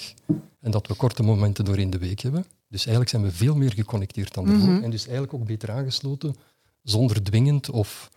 En 0.62 0.72
dat 0.72 0.88
we 0.88 0.94
korte 0.96 1.24
momenten 1.24 1.66
doorheen 1.66 1.90
de 1.90 1.98
week 1.98 2.20
hebben. 2.20 2.46
Dus 2.74 2.86
eigenlijk 2.86 3.10
zijn 3.10 3.22
we 3.24 3.32
veel 3.32 3.56
meer 3.56 3.74
geconnecteerd 3.74 4.34
dan 4.34 4.50
ervoor. 4.50 4.82
En 4.82 4.90
dus 4.90 5.04
eigenlijk 5.04 5.34
ook 5.34 5.46
beter 5.46 5.72
aangesloten, 5.72 6.36
zonder 6.84 7.24
dwingend 7.24 7.70
of 7.70 8.10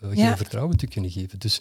eh, 0.00 0.14
Ja. 0.14 0.26
geen 0.28 0.36
vertrouwen 0.36 0.76
te 0.76 0.86
kunnen 0.86 1.10
geven. 1.10 1.38
Dus 1.38 1.60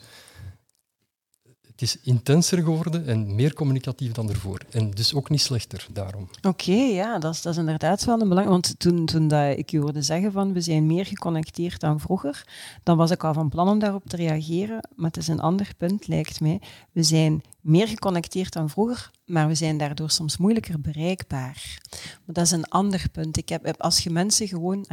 Het 1.79 1.87
is 1.87 1.97
intenser 2.03 2.63
geworden 2.63 3.07
en 3.07 3.35
meer 3.35 3.53
communicatief 3.53 4.11
dan 4.11 4.29
ervoor. 4.29 4.59
En 4.71 4.91
dus 4.91 5.13
ook 5.13 5.29
niet 5.29 5.41
slechter 5.41 5.87
daarom. 5.91 6.29
Oké, 6.41 6.71
ja, 6.71 7.19
dat 7.19 7.33
is, 7.33 7.41
dat 7.41 7.53
is 7.53 7.59
inderdaad 7.59 8.05
wel 8.05 8.21
een 8.21 8.29
belang. 8.29 8.47
Want 8.47 8.79
toen, 8.79 9.05
toen 9.05 9.27
dat 9.27 9.57
ik 9.57 9.69
je 9.69 9.79
hoorde 9.79 10.01
zeggen 10.01 10.31
van 10.31 10.53
we 10.53 10.61
zijn 10.61 10.85
meer 10.85 11.05
geconnecteerd 11.05 11.79
dan 11.79 11.99
vroeger, 11.99 12.47
dan 12.83 12.97
was 12.97 13.11
ik 13.11 13.23
al 13.23 13.33
van 13.33 13.49
plan 13.49 13.69
om 13.69 13.79
daarop 13.79 14.03
te 14.05 14.15
reageren. 14.15 14.89
Maar 14.95 15.07
het 15.07 15.17
is 15.17 15.27
een 15.27 15.39
ander 15.39 15.71
punt, 15.77 16.07
lijkt 16.07 16.39
mij. 16.39 16.61
We 16.91 17.03
zijn 17.03 17.41
meer 17.61 17.87
geconnecteerd 17.87 18.53
dan 18.53 18.69
vroeger, 18.69 19.11
maar 19.25 19.47
we 19.47 19.55
zijn 19.55 19.77
daardoor 19.77 20.09
soms 20.09 20.37
moeilijker 20.37 20.81
bereikbaar. 20.81 21.79
Maar 22.25 22.35
dat 22.35 22.45
is 22.45 22.51
een 22.51 22.69
ander 22.69 23.05
punt. 23.11 23.37
Ik 23.37 23.49
heb, 23.49 23.81
als 23.81 23.99
je 23.99 24.09
mensen 24.09 24.47
gewoon 24.47 24.85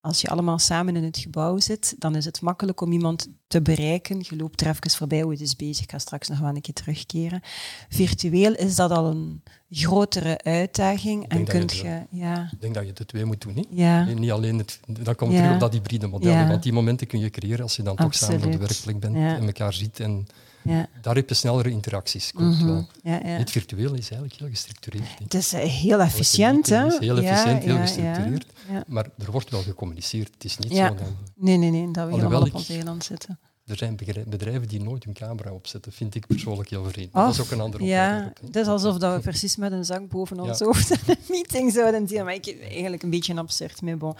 als 0.00 0.20
je 0.20 0.28
allemaal 0.28 0.58
samen 0.58 0.96
in 0.96 1.04
het 1.04 1.18
gebouw 1.18 1.58
zit, 1.58 1.94
dan 1.98 2.16
is 2.16 2.24
het 2.24 2.40
makkelijk 2.40 2.80
om 2.80 2.92
iemand 2.92 3.28
te 3.46 3.62
bereiken. 3.62 4.18
Je 4.28 4.36
loopt 4.36 4.60
er 4.60 4.66
even 4.66 4.90
voorbij, 4.90 5.22
hoe 5.22 5.32
het 5.32 5.40
is 5.40 5.56
bezig. 5.56 5.84
Ik 5.84 5.90
ga 5.90 5.98
straks 5.98 6.28
nog 6.28 6.38
wel 6.38 6.48
een 6.48 6.60
keer 6.60 6.74
terugkeren. 6.74 7.40
Virtueel 7.88 8.54
is 8.54 8.76
dat 8.76 8.90
al 8.90 9.06
een 9.10 9.42
grotere 9.70 10.42
uitdaging. 10.42 11.28
En 11.28 11.44
kunt 11.44 11.76
je, 11.76 12.02
ja. 12.10 12.48
Ik 12.52 12.60
denk 12.60 12.74
dat 12.74 12.86
je 12.86 12.92
de 12.92 13.06
twee 13.06 13.24
moet 13.24 13.40
doen. 13.40 13.54
Niet, 13.54 13.68
ja. 13.70 14.04
niet 14.04 14.30
alleen 14.30 14.58
het, 14.58 14.80
dan 14.86 15.14
komt 15.14 15.32
ja. 15.32 15.38
terug 15.38 15.54
op 15.54 15.60
dat 15.60 15.72
hybride 15.72 16.06
model. 16.06 16.46
Want 16.46 16.62
die 16.62 16.72
momenten 16.72 17.06
kun 17.06 17.20
je 17.20 17.30
creëren 17.30 17.62
als 17.62 17.76
je 17.76 17.82
dan 17.82 17.96
toch 17.96 18.14
samen 18.14 18.44
op 18.44 18.52
de 18.52 18.58
werkplek 18.58 19.00
bent 19.00 19.14
en 19.14 19.46
elkaar 19.46 19.72
ziet. 19.72 20.00
En 20.00 20.26
ja. 20.62 20.88
Daar 21.02 21.14
heb 21.14 21.28
je 21.28 21.34
snellere 21.34 21.70
interacties. 21.70 22.32
Klopt 22.32 22.62
wel. 22.62 22.86
Ja, 23.02 23.12
ja. 23.12 23.28
Het 23.28 23.50
virtueel 23.50 23.94
is 23.94 24.10
eigenlijk 24.10 24.40
heel 24.40 24.48
gestructureerd. 24.48 25.18
Het 25.22 25.34
is 25.34 25.52
eh, 25.52 25.60
heel 25.60 26.00
efficiënt, 26.00 26.68
hè? 26.68 26.84
Het 26.84 26.92
is 26.92 26.98
heel 26.98 27.18
efficiënt, 27.18 27.62
heel 27.62 27.78
gestructureerd. 27.78 28.46
Maar 28.86 29.06
er 29.18 29.30
wordt 29.30 29.50
wel 29.50 29.62
gecommuniceerd. 29.62 30.30
Het 30.34 30.44
is 30.44 30.58
niet 30.58 30.76
zo 30.76 30.94
dat... 30.94 31.06
Nee, 31.34 31.56
nee, 31.56 31.70
nee, 31.70 31.90
dat 31.90 32.08
we 32.08 32.14
helemaal 32.14 32.42
op 32.42 32.54
ons 32.54 32.68
eiland 32.68 33.04
zitten. 33.04 33.38
Er 33.68 33.76
zijn 33.76 33.96
bedrijven 34.26 34.68
die 34.68 34.82
nooit 34.82 35.04
hun 35.04 35.14
camera 35.14 35.52
opzetten, 35.52 35.92
vind 35.92 36.14
ik 36.14 36.26
persoonlijk 36.26 36.70
heel 36.70 36.84
vreemd. 36.84 37.12
dat 37.12 37.32
is 37.32 37.40
ook 37.40 37.50
een 37.50 37.60
andere 37.60 37.84
Ja, 37.84 38.32
het 38.44 38.56
is 38.56 38.66
alsof 38.66 38.98
dat 38.98 39.14
we 39.14 39.20
precies 39.20 39.56
met 39.56 39.72
een 39.72 39.84
zak 39.84 40.08
boven 40.08 40.40
ons 40.40 40.60
hoofd 40.60 40.90
een 41.06 41.16
meeting 41.28 41.72
zouden 41.72 42.06
doen. 42.06 42.24
Maar 42.24 42.34
ik 42.34 42.60
eigenlijk 42.70 43.02
een 43.02 43.10
beetje 43.10 43.34
absurd. 43.34 43.82
Maar 43.82 43.96
bon. 43.96 44.14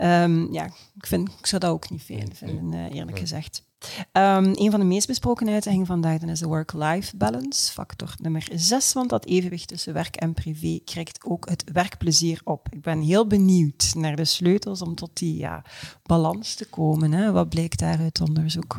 Um, 0.00 0.52
ja, 0.52 0.64
ik, 0.96 1.06
vind, 1.06 1.28
ik 1.38 1.46
zou 1.46 1.60
dat 1.60 1.70
ook 1.70 1.90
niet 1.90 2.02
fijn 2.02 2.34
vinden, 2.34 2.72
uh, 2.72 2.94
eerlijk 2.94 3.18
gezegd. 3.18 3.66
Um, 4.12 4.52
een 4.54 4.70
van 4.70 4.80
de 4.80 4.86
meest 4.86 5.06
besproken 5.06 5.48
uitdagingen 5.48 5.86
vandaag 5.86 6.18
dan 6.18 6.28
is 6.28 6.38
de 6.38 6.46
work-life 6.46 7.16
balance, 7.16 7.72
factor 7.72 8.14
nummer 8.20 8.48
6, 8.54 8.92
want 8.92 9.10
dat 9.10 9.24
evenwicht 9.24 9.68
tussen 9.68 9.92
werk 9.92 10.16
en 10.16 10.34
privé 10.34 10.80
krijgt 10.84 11.24
ook 11.24 11.48
het 11.48 11.64
werkplezier 11.72 12.40
op. 12.44 12.66
Ik 12.70 12.82
ben 12.82 13.00
heel 13.00 13.26
benieuwd 13.26 13.92
naar 13.94 14.16
de 14.16 14.24
sleutels 14.24 14.82
om 14.82 14.94
tot 14.94 15.10
die 15.12 15.36
ja, 15.36 15.64
balans 16.02 16.54
te 16.54 16.64
komen. 16.64 17.12
Hè. 17.12 17.32
Wat 17.32 17.48
blijkt 17.48 17.78
daar 17.78 17.98
uit 17.98 18.20
onderzoek? 18.20 18.76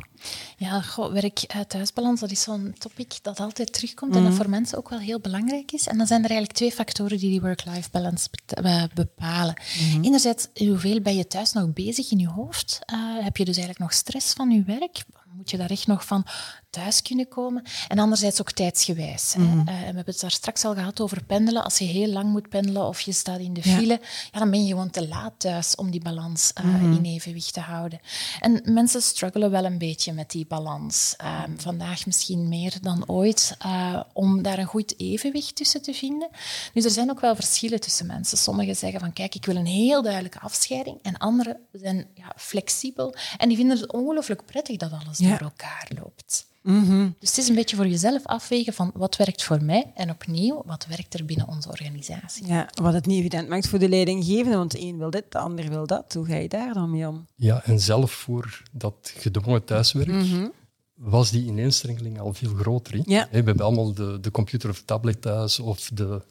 Ja, 0.58 0.84
werk-thuisbalans, 1.12 2.20
dat 2.20 2.32
is 2.32 2.42
zo'n 2.42 2.76
topic 2.78 3.20
dat 3.22 3.40
altijd 3.40 3.74
terugkomt 3.74 4.16
en 4.16 4.22
dat 4.22 4.32
mhm. 4.32 4.42
voor 4.42 4.50
mensen 4.50 4.78
ook 4.78 4.90
wel 4.90 5.00
heel 5.00 5.20
belangrijk 5.20 5.72
is. 5.72 5.88
En 5.88 5.98
dan 5.98 6.08
zijn 6.08 6.24
er 6.24 6.30
eigenlijk 6.30 6.58
twee 6.58 6.72
factoren 6.72 7.18
die 7.18 7.30
die 7.30 7.42
work-life 7.42 7.90
balance 7.92 8.30
eh, 8.48 8.84
bepalen. 8.94 9.56
Mm 9.94 10.04
Enerzijds, 10.04 10.48
hoeveel 10.54 11.02
ben 11.10 11.18
je 11.18 11.28
thuis 11.28 11.52
nog 11.52 11.74
bezig 11.74 12.12
in 12.12 12.20
je 12.20 12.28
hoofd? 12.28 12.80
Uh, 12.94 13.24
heb 13.24 13.38
je 13.38 13.46
dus 13.46 13.58
eigenlijk 13.58 13.80
nog 13.80 13.94
stress 13.94 14.34
van 14.34 14.52
je 14.52 14.64
werk? 14.64 15.04
Moet 15.34 15.50
je 15.50 15.58
daar 15.58 15.70
echt 15.70 15.88
nog 15.88 16.06
van 16.06 16.26
thuis 16.70 17.02
kunnen 17.02 17.28
komen. 17.28 17.64
En 17.88 18.00
anderzijds 18.00 18.42
ook 18.42 18.52
tijdsgewijs. 18.52 19.36
Mm 19.38 19.66
we 19.66 19.72
hebben 19.72 20.04
het 20.06 20.20
daar 20.20 20.32
straks 20.32 20.66
al 20.66 20.74
gehad 20.74 21.02
over 21.02 21.24
pendelen. 21.24 21.64
Als 21.64 21.78
je 21.78 21.86
heel 21.86 22.08
lang 22.08 22.32
moet 22.32 22.50
pendelen 22.50 22.88
of 22.88 23.02
je 23.02 23.12
staat 23.12 23.40
in 23.40 23.54
de 23.54 23.62
file, 23.62 24.00
ja. 24.32 24.40
dan 24.40 24.52
ben 24.52 24.64
je 24.64 24.70
gewoon 24.70 24.90
te 24.90 25.08
laat 25.08 25.34
thuis 25.38 25.76
om 25.76 25.92
die 25.92 26.02
balans 26.02 26.54
uh, 26.64 26.82
in 26.82 27.04
evenwicht 27.04 27.54
te 27.54 27.60
houden. 27.60 28.00
En 28.40 28.62
mensen 28.66 29.02
struggelen 29.02 29.52
wel 29.52 29.66
een 29.66 29.78
beetje 29.78 30.14
met 30.14 30.32
die 30.32 30.46
balans. 30.46 31.14
Ehm, 31.18 31.52
vandaag 31.58 32.06
misschien 32.06 32.50
meer 32.50 32.74
dan 32.82 33.10
ooit, 33.10 33.58
uh, 33.66 34.00
om 34.14 34.42
daar 34.42 34.60
een 34.60 34.66
goed 34.66 35.00
evenwicht 35.00 35.56
tussen 35.56 35.82
te 35.82 35.94
vinden. 35.94 36.30
Dus 36.74 36.86
er 36.86 36.92
zijn 36.92 37.10
ook 37.10 37.20
wel 37.20 37.36
verschillen 37.36 37.80
tussen 37.80 38.06
mensen. 38.06 38.38
Sommigen 38.38 38.76
zeggen 38.76 39.00
van 39.00 39.14
kijk, 39.14 39.36
ik 39.36 39.46
wil 39.46 39.56
een 39.56 39.66
heel 39.66 40.02
duidelijke 40.02 40.40
afscheiding. 40.40 40.98
En 41.02 41.18
anderen 41.18 41.58
zijn 41.72 42.08
ja, 42.14 42.34
flexibel. 42.36 43.16
En 43.38 43.48
die 43.48 43.58
vinden 43.58 43.78
het 43.78 43.92
ongelooflijk 43.92 44.46
prettig 44.46 44.78
dat 44.78 44.92
alles 44.92 45.19
door 45.28 45.40
elkaar 45.40 45.92
loopt. 46.02 46.48
Mhm. 46.62 47.10
Dus 47.20 47.30
het 47.30 47.38
is 47.38 47.48
een 47.50 47.56
beetje 47.56 47.76
voor 47.76 47.88
jezelf 47.88 48.26
afwegen 48.26 48.74
van 48.74 48.92
wat 48.94 49.16
werkt 49.16 49.44
voor 49.44 49.64
mij 49.64 49.92
en 49.96 50.10
opnieuw, 50.10 50.62
wat 50.66 50.86
werkt 50.86 51.14
er 51.14 51.26
binnen 51.26 51.48
onze 51.48 51.70
organisatie. 51.70 52.48
Ja, 52.48 52.70
wat 52.82 52.94
het 52.94 53.06
niet 53.06 53.20
evident 53.20 53.50
maakt 53.50 53.68
voor 53.68 53.80
de 53.80 53.90
leidinggevende, 53.90 54.58
want 54.58 54.72
de 54.72 54.82
een 54.82 54.98
wil 54.98 55.10
dit, 55.10 55.24
de 55.30 55.38
ander 55.38 55.70
wil 55.70 55.88
dat. 55.88 56.14
Hoe 56.14 56.26
ga 56.26 56.36
je 56.36 56.50
daar 56.50 56.74
dan 56.74 56.92
mee 56.92 57.08
om? 57.08 57.26
Ja, 57.36 57.64
en 57.64 57.80
zelf 57.80 58.12
voor 58.12 58.64
dat 58.72 59.14
gedwongen 59.18 59.66
thuiswerk 59.66 60.08
mhm. 60.08 60.48
was 60.94 61.32
die 61.32 61.46
ineenstrengeling 61.46 62.20
al 62.20 62.34
veel 62.34 62.54
groter. 62.54 63.02
Ja. 63.06 63.28
We 63.32 63.36
hebben 63.36 63.60
allemaal 63.60 63.94
de, 63.94 64.18
de 64.22 64.32
computer 64.32 64.70
of 64.70 64.82
tablet 64.86 65.22
thuis 65.22 65.60
of 65.60 65.90
de 65.94 66.22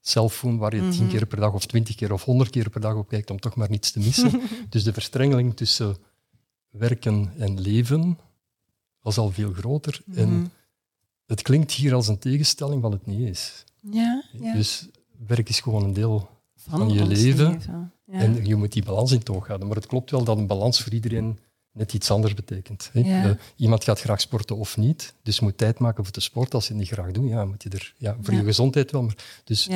cellphone 0.00 0.58
waar 0.58 0.74
je 0.74 0.88
tien 0.88 1.02
mhm. 1.02 1.10
keer 1.10 1.26
per 1.26 1.40
dag 1.40 1.52
of 1.52 1.66
twintig 1.66 1.94
keer 1.94 2.12
of 2.12 2.24
honderd 2.24 2.50
keer 2.50 2.70
per 2.70 2.80
dag 2.80 2.94
op 2.94 3.08
kijkt 3.08 3.30
om 3.30 3.40
toch 3.40 3.56
maar 3.56 3.70
niets 3.70 3.90
te 3.90 3.98
missen. 3.98 4.40
dus 4.70 4.84
de 4.84 4.92
verstrengeling 4.92 5.56
tussen 5.56 5.96
werken 6.70 7.32
en 7.38 7.60
leven 7.60 8.18
was 9.06 9.18
al 9.18 9.30
veel 9.30 9.52
groter. 9.52 10.00
En 10.14 10.38
mhm. 10.38 10.46
het 11.26 11.42
klinkt 11.42 11.72
hier 11.72 11.94
als 11.94 12.08
een 12.08 12.18
tegenstelling 12.18 12.82
wat 12.82 12.92
het 12.92 13.06
niet 13.06 13.28
is. 13.28 13.64
Ja, 13.90 14.24
ja. 14.40 14.52
Dus 14.52 14.88
werk 15.26 15.48
is 15.48 15.60
gewoon 15.60 15.84
een 15.84 15.92
deel 15.92 16.28
van, 16.56 16.88
je 16.88 17.06
leven. 17.06 17.60
Ja. 17.66 18.20
En 18.20 18.46
je 18.46 18.56
moet 18.56 18.72
die 18.72 18.84
balans 18.84 19.12
in 19.12 19.22
toog 19.22 19.46
houden. 19.46 19.66
Maar 19.66 19.76
het 19.76 19.86
klopt 19.86 20.10
wel 20.10 20.24
dat 20.24 20.38
een 20.38 20.46
balans 20.46 20.82
voor 20.82 20.92
iedereen 20.92 21.38
net 21.72 21.92
iets 21.92 22.10
anders 22.10 22.34
betekent. 22.34 22.90
Hè? 22.92 23.36
iemand 23.56 23.84
gaat 23.84 24.00
graag 24.00 24.20
sporten 24.20 24.56
of 24.56 24.76
niet, 24.76 25.14
dus 25.22 25.40
moet 25.40 25.58
tijd 25.58 25.78
maken 25.78 26.04
voor 26.04 26.12
de 26.12 26.20
sport. 26.20 26.54
Als 26.54 26.66
je 26.66 26.72
het 26.72 26.82
niet 26.82 26.90
graag 26.90 27.10
doet, 27.10 27.28
ja, 27.28 27.44
moet 27.44 27.62
je 27.62 27.68
er 27.68 27.94
ja, 27.98 28.16
voor 28.20 28.34
je 28.34 28.44
gezondheid 28.44 28.90
wel. 28.90 29.02
Maar, 29.02 29.42
dus 29.44 29.68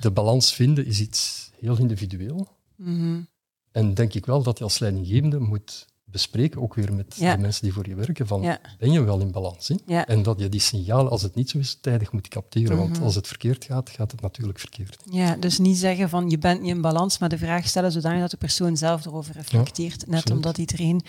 de 0.00 0.10
balans 0.10 0.54
vinden 0.54 0.86
is 0.86 1.00
iets 1.00 1.50
heel 1.60 1.78
individueel. 1.78 2.48
Mm 2.76 3.26
En 3.72 3.94
denk 3.94 4.14
ik 4.14 4.26
wel 4.26 4.42
dat 4.42 4.58
je 4.58 4.64
als 4.64 4.78
leidinggevende 4.78 5.38
moet 5.38 5.86
bespreken, 6.10 6.62
ook 6.62 6.74
weer 6.74 6.92
met 6.92 7.18
de 7.18 7.36
mensen 7.38 7.62
die 7.62 7.72
voor 7.72 7.88
je 7.88 7.94
werken, 7.94 8.26
van 8.26 8.40
ben 8.78 8.92
je 8.92 9.02
wel 9.02 9.20
in 9.20 9.30
balans? 9.30 9.70
En 9.86 10.22
dat 10.22 10.40
je 10.40 10.48
die 10.48 10.60
signalen, 10.60 11.10
als 11.10 11.22
het 11.22 11.34
niet 11.34 11.50
zo 11.50 11.58
is, 11.58 11.78
tijdig 11.80 12.12
moet 12.12 12.28
capteren. 12.28 12.76
Want 12.76 12.92
mhm. 12.92 13.02
als 13.02 13.14
het 13.14 13.26
verkeerd 13.26 13.64
gaat, 13.64 13.90
gaat 13.90 14.10
het 14.10 14.20
natuurlijk 14.20 14.58
verkeerd. 14.58 15.02
Ja, 15.10 15.36
dus 15.36 15.58
niet 15.58 15.76
zeggen 15.76 16.08
van 16.08 16.30
je 16.30 16.38
bent 16.38 16.60
niet 16.60 16.70
in 16.70 16.80
balans, 16.80 17.18
maar 17.18 17.28
de 17.28 17.38
vraag 17.38 17.66
stellen 17.66 17.92
zodanig 17.92 18.20
dat 18.20 18.30
de 18.30 18.36
persoon 18.36 18.76
zelf 18.76 19.06
erover 19.06 19.34
reflecteert. 19.34 20.06
net 20.06 20.30
omdat 20.30 20.58
iedereen 20.58 21.02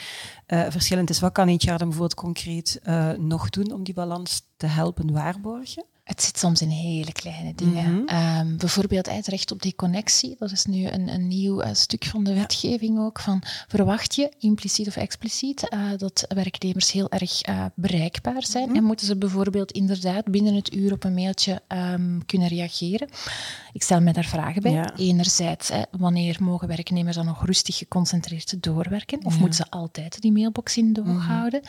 uh, 0.47 0.65
verschillend 0.69 1.09
is. 1.09 1.19
Wat 1.19 1.31
kan 1.31 1.47
HR 1.47 1.67
dan 1.67 1.77
bijvoorbeeld 1.77 2.13
concreet 2.13 2.79
uh, 2.83 3.11
nog 3.11 3.49
doen 3.49 3.71
om 3.71 3.83
die 3.83 3.93
balans 3.93 4.41
te 4.57 4.67
helpen 4.67 5.11
waarborgen? 5.11 5.85
Het 6.09 6.21
zit 6.21 6.37
soms 6.37 6.61
in 6.61 6.69
hele 6.69 7.11
kleine 7.11 7.53
dingen. 7.55 7.93
Mhm. 7.93 8.07
Ehm, 8.07 8.57
bijvoorbeeld 8.57 9.09
het 9.09 9.27
recht 9.27 9.51
op 9.51 9.61
die 9.61 9.75
connectie. 9.75 10.35
Dat 10.39 10.51
is 10.51 10.65
nu 10.65 10.87
een, 10.87 11.07
een 11.07 11.27
nieuw 11.27 11.63
uh, 11.63 11.69
stuk 11.73 12.05
van 12.05 12.23
de 12.23 12.33
wetgeving 12.33 12.99
ook. 12.99 13.19
Van, 13.19 13.41
verwacht 13.67 14.15
je, 14.15 14.31
impliciet 14.39 14.87
of 14.87 14.95
expliciet, 14.95 15.67
uh, 15.73 15.79
dat 15.97 16.25
werknemers 16.27 16.91
heel 16.91 17.09
erg 17.09 17.47
uh, 17.49 17.65
bereikbaar 17.75 18.45
zijn? 18.45 18.67
Mhm. 18.67 18.77
En 18.77 18.83
moeten 18.83 19.05
ze 19.05 19.17
bijvoorbeeld 19.17 19.71
inderdaad 19.71 20.25
binnen 20.25 20.55
het 20.55 20.73
uur 20.73 20.91
op 20.91 21.03
een 21.03 21.13
mailtje 21.13 21.61
um, 21.67 22.25
kunnen 22.25 22.47
reageren? 22.47 23.09
Ik 23.73 23.83
stel 23.83 24.01
mij 24.01 24.13
daar 24.13 24.25
vragen 24.25 24.61
bij. 24.61 24.71
Ja. 24.71 24.95
Enerzijds, 24.95 25.69
hè, 25.69 25.81
wanneer 25.91 26.37
mogen 26.39 26.67
werknemers 26.67 27.15
dan 27.15 27.25
nog 27.25 27.45
rustig 27.45 27.77
geconcentreerd 27.77 28.63
doorwerken? 28.63 29.25
Of 29.25 29.39
moeten 29.39 29.65
ze 29.65 29.71
altijd 29.71 30.21
die 30.21 30.31
mailbox 30.31 30.77
in 30.77 30.93
doorhouden? 30.93 31.61
Mm 31.63 31.67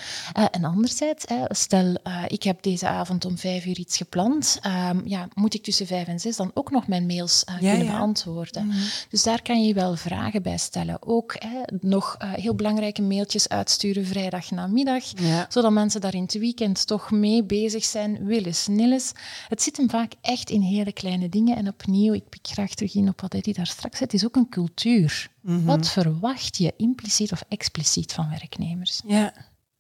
en 0.50 0.64
anderzijds, 0.64 1.24
hè, 1.29 1.44
stel 1.48 1.96
ik 2.26 2.42
heb 2.42 2.62
deze 2.62 2.88
avond 2.88 3.24
om 3.24 3.38
vijf 3.38 3.66
uur 3.66 3.79
iets 3.79 3.96
gepland 3.96 4.30
Ehm, 4.38 5.01
ja, 5.05 5.29
moet 5.35 5.55
ik 5.55 5.62
tussen 5.62 5.87
vijf 5.87 6.07
en 6.07 6.21
zes 6.21 6.37
dan 6.37 6.51
ook 6.55 6.71
nog 6.71 6.87
mijn 6.87 7.07
mails 7.07 7.45
uh, 7.49 7.59
kunnen 7.59 7.87
beantwoorden. 7.87 8.66
Mhm. 8.66 8.79
Dus 9.09 9.23
daar 9.23 9.43
kan 9.43 9.64
je 9.64 9.75
wel 9.75 9.97
vragen 9.97 10.43
bij 10.43 10.59
stellen. 10.59 10.97
Ook 11.03 11.37
hè, 11.38 11.61
nog 11.81 12.16
uh, 12.23 12.33
heel 12.33 12.55
belangrijke 12.55 13.03
mailtjes 13.03 13.49
uitsturen 13.49 14.07
vrijdag 14.07 14.51
namiddag, 14.51 15.05
zodat 15.49 15.73
mensen 15.73 16.01
daar 16.01 16.14
in 16.14 16.23
het 16.23 16.38
weekend 16.38 16.87
toch 16.87 17.11
mee 17.11 17.45
bezig 17.45 17.85
zijn, 17.85 18.25
willen 18.25 18.55
nilles. 18.66 19.12
Het 19.49 19.62
zit 19.62 19.77
hem 19.77 19.90
vaak 19.90 20.12
echt 20.21 20.51
in 20.51 20.61
hele 20.61 20.93
kleine 20.93 21.29
dingen. 21.29 21.57
En 21.57 21.69
opnieuw, 21.69 22.12
ik 22.12 22.29
pik 22.29 22.47
graag 22.47 22.75
terug 22.75 22.95
in 22.95 23.09
op 23.09 23.21
wat 23.21 23.33
hij 23.33 23.53
daar 23.53 23.66
straks 23.66 23.99
zei, 23.99 24.11
het 24.11 24.14
is 24.14 24.27
ook 24.27 24.37
een 24.37 24.49
cultuur. 24.49 25.31
Mhm. 25.40 25.64
Wat 25.64 25.88
verwacht 25.88 26.57
je 26.57 26.75
impliciet 26.77 27.33
of 27.33 27.45
expliciet 27.49 28.12
van 28.12 28.29
werknemers? 28.29 29.01
Ja. 29.07 29.33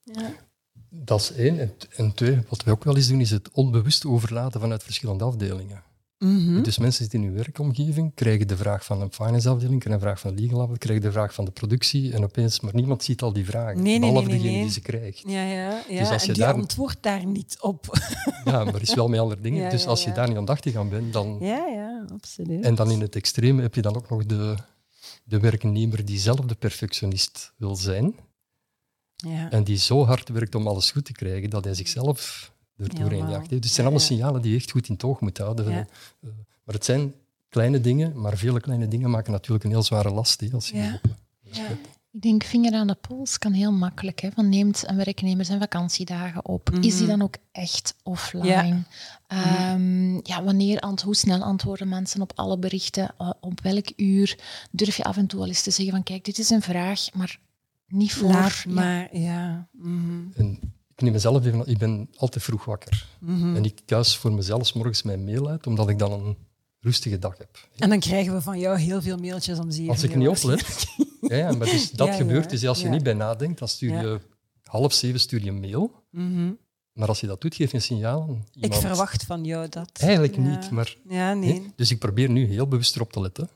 ja. 0.04 0.32
Dat 0.90 1.20
is 1.20 1.32
één. 1.32 1.72
En, 1.96 2.14
twee, 2.14 2.38
wat 2.48 2.64
we 2.64 2.70
ook 2.70 2.84
wel 2.84 2.96
eens 2.96 3.08
doen, 3.08 3.20
is 3.20 3.30
het 3.30 3.50
onbewust 3.52 4.06
overlaten 4.06 4.60
vanuit 4.60 4.82
verschillende 4.82 5.24
afdelingen. 5.24 5.82
Mhm. 6.18 6.62
Dus 6.62 6.78
mensen 6.78 7.02
zitten 7.02 7.20
in 7.20 7.26
hun 7.26 7.36
werkomgeving, 7.36 8.14
krijgen 8.14 8.48
de 8.48 8.56
vraag 8.56 8.84
van 8.84 9.00
een 9.00 9.12
finance-afdeling, 9.12 9.80
krijgen 9.80 10.02
de 10.02 10.06
vraag 10.08 10.20
van 10.20 10.34
de 10.34 10.42
legal 10.42 10.58
afdeling, 10.58 10.78
krijgen 10.78 11.04
de 11.04 11.12
vraag 11.12 11.34
van 11.34 11.44
de 11.44 11.50
productie 11.50 12.12
en 12.12 12.22
opeens, 12.22 12.60
maar 12.60 12.74
niemand 12.74 13.04
ziet 13.04 13.22
al 13.22 13.32
die 13.32 13.44
vragen, 13.44 13.82
nee, 13.82 14.00
behalve 14.00 14.28
nee, 14.28 14.38
degene 14.38 14.60
die 14.60 14.70
ze 14.70 14.80
krijgt. 14.80 15.22
Ja, 15.26 15.42
ja, 15.42 15.82
ja. 15.88 15.98
Dus 15.98 16.10
als 16.10 16.22
je 16.22 16.28
en 16.28 16.34
die 16.34 16.42
daar... 16.42 16.54
antwoordt 16.54 17.02
daar 17.02 17.26
niet 17.26 17.56
op. 17.60 17.98
ja, 18.44 18.64
maar 18.64 18.82
is 18.82 18.94
wel 18.94 19.08
met 19.08 19.20
andere 19.20 19.40
dingen. 19.40 19.70
dus 19.70 19.86
als 19.86 20.04
je 20.04 20.12
daar 20.12 20.28
niet 20.28 20.36
aandachtig 20.36 20.74
aan 20.74 20.88
bent, 20.88 21.12
dan... 21.12 21.36
Ja, 21.40 21.66
ja, 21.66 22.04
absoluut. 22.12 22.64
En 22.64 22.74
dan 22.74 22.90
in 22.90 23.00
het 23.00 23.16
extreme 23.16 23.62
heb 23.62 23.74
je 23.74 23.82
dan 23.82 23.96
ook 23.96 24.10
nog 24.10 24.26
de, 24.26 24.54
de 25.24 25.40
werknemer 25.40 26.04
die 26.04 26.18
zelf 26.18 26.40
de 26.40 26.54
perfectionist 26.54 27.52
wil 27.56 27.76
zijn, 27.76 28.14
ja. 29.26 29.50
En 29.50 29.64
die 29.64 29.76
zo 29.76 30.04
hard 30.04 30.28
werkt 30.28 30.54
om 30.54 30.66
alles 30.66 30.90
goed 30.90 31.04
te 31.04 31.12
krijgen, 31.12 31.50
dat 31.50 31.64
hij 31.64 31.74
zichzelf 31.74 32.52
er 32.76 32.94
doorheen 32.94 33.28
jaagt. 33.28 33.48
Dus 33.48 33.58
het 33.58 33.72
zijn 33.72 33.86
allemaal 33.86 34.06
signalen 34.06 34.42
die 34.42 34.50
je 34.50 34.56
echt 34.56 34.70
goed 34.70 34.88
in 34.88 34.94
het 34.94 35.04
oog 35.04 35.20
moet 35.20 35.38
houden. 35.38 35.66
Uh, 35.66 35.74
maar 36.64 36.74
het 36.74 36.84
zijn 36.84 37.14
kleine 37.48 37.80
dingen, 37.80 38.20
maar 38.20 38.36
vele 38.36 38.60
kleine 38.60 38.88
dingen 38.88 39.10
maken 39.10 39.32
natuurlijk 39.32 39.64
een 39.64 39.70
heel 39.70 39.82
zware 39.82 40.10
last. 40.10 40.40
Hè, 40.40 40.48
als 40.52 40.68
je 40.68 40.76
ja. 40.76 41.00
Ik 42.12 42.22
denk 42.22 42.44
vinger 42.44 42.72
aan 42.72 42.86
de 42.86 42.94
pols 42.94 43.38
kan 43.38 43.52
heel 43.52 43.72
makkelijk. 43.72 44.20
Hè? 44.20 44.30
Van 44.30 44.48
neemt 44.48 44.88
een 44.88 44.96
werknemer 44.96 45.44
zijn 45.44 45.60
vakantiedagen 45.60 46.46
op? 46.46 46.70
Is 46.70 46.96
die 46.96 47.06
mhm. 47.06 47.10
dan 47.10 47.22
ook 47.22 47.34
echt 47.52 47.94
offline? 48.02 48.46
Ja. 48.46 48.84
Ehm, 49.26 50.14
ja, 50.14 50.42
wanneer, 50.44 50.84
hoe 51.04 51.16
snel 51.16 51.42
antwoorden 51.42 51.88
mensen 51.88 52.20
op 52.20 52.32
alle 52.34 52.58
berichten? 52.58 53.14
Uh, 53.20 53.30
op 53.40 53.60
welk 53.60 53.92
uur? 53.96 54.38
Durf 54.70 54.96
je 54.96 55.04
af 55.04 55.16
en 55.16 55.26
toe 55.26 55.40
al 55.40 55.46
eens 55.46 55.62
te 55.62 55.70
zeggen 55.70 55.94
van 55.94 56.02
kijk, 56.02 56.24
dit 56.24 56.38
is 56.38 56.50
een 56.50 56.62
vraag, 56.62 57.12
maar 57.12 57.38
niet 57.90 58.12
voor... 58.12 58.28
Laat 58.28 58.64
maar, 58.68 59.16
ja. 59.16 59.68
Mhm. 59.72 60.22
En 60.34 60.58
ik 60.94 61.00
neem 61.02 61.12
mezelf 61.12 61.44
even... 61.44 61.66
Ik 61.66 61.78
ben 61.78 62.08
altijd 62.16 62.44
vroeg 62.44 62.64
wakker. 62.64 63.06
Mhm. 63.18 63.56
En 63.56 63.64
ik 63.64 63.80
kuis 63.84 64.16
voor 64.16 64.32
mezelf 64.32 64.74
morgens 64.74 65.02
mijn 65.02 65.24
mail 65.24 65.48
uit, 65.48 65.66
omdat 65.66 65.88
ik 65.88 65.98
dan 65.98 66.12
een 66.12 66.36
rustige 66.80 67.18
dag 67.18 67.38
heb. 67.38 67.68
En 67.76 67.88
dan 67.88 68.00
krijgen 68.00 68.34
we 68.34 68.40
van 68.40 68.58
jou 68.58 68.78
heel 68.78 69.02
veel 69.02 69.16
mailtjes 69.16 69.58
om 69.58 69.70
zeven 69.70 69.90
Als 69.90 70.02
ik 70.02 70.14
niet 70.14 70.28
oplet. 70.28 70.86
ja, 71.20 71.36
ja, 71.36 71.52
maar 71.52 71.66
dus 71.66 71.90
dat 71.90 72.14
gebeurt. 72.14 72.50
Dus 72.50 72.66
als 72.66 72.80
je 72.80 72.88
niet 72.88 73.02
bij 73.02 73.14
nadenkt, 73.14 73.58
dan 73.58 73.68
stuur 73.68 74.00
je 74.00 74.20
half 74.62 74.92
zeven 74.92 75.20
stuur 75.20 75.44
je 75.44 75.48
een 75.48 75.60
mail. 75.60 76.04
Mhm. 76.10 76.52
Maar 76.92 77.08
als 77.08 77.20
je 77.20 77.26
dat 77.26 77.40
doet, 77.40 77.54
geef 77.54 77.70
je 77.70 77.76
een 77.76 77.82
signaal 77.82 78.22
aan 78.22 78.46
Ik 78.52 78.74
verwacht 78.74 79.24
van 79.24 79.44
jou 79.44 79.68
dat. 79.68 79.90
Eigenlijk 79.92 80.36
niet, 80.36 80.70
maar... 80.70 80.96
Ja, 81.08 81.34
nee. 81.34 81.72
Dus 81.76 81.90
ik 81.90 81.98
probeer 81.98 82.30
nu 82.30 82.44
heel 82.44 82.68
bewust 82.68 82.96
erop 82.96 83.12
te 83.12 83.20
letten. 83.20 83.48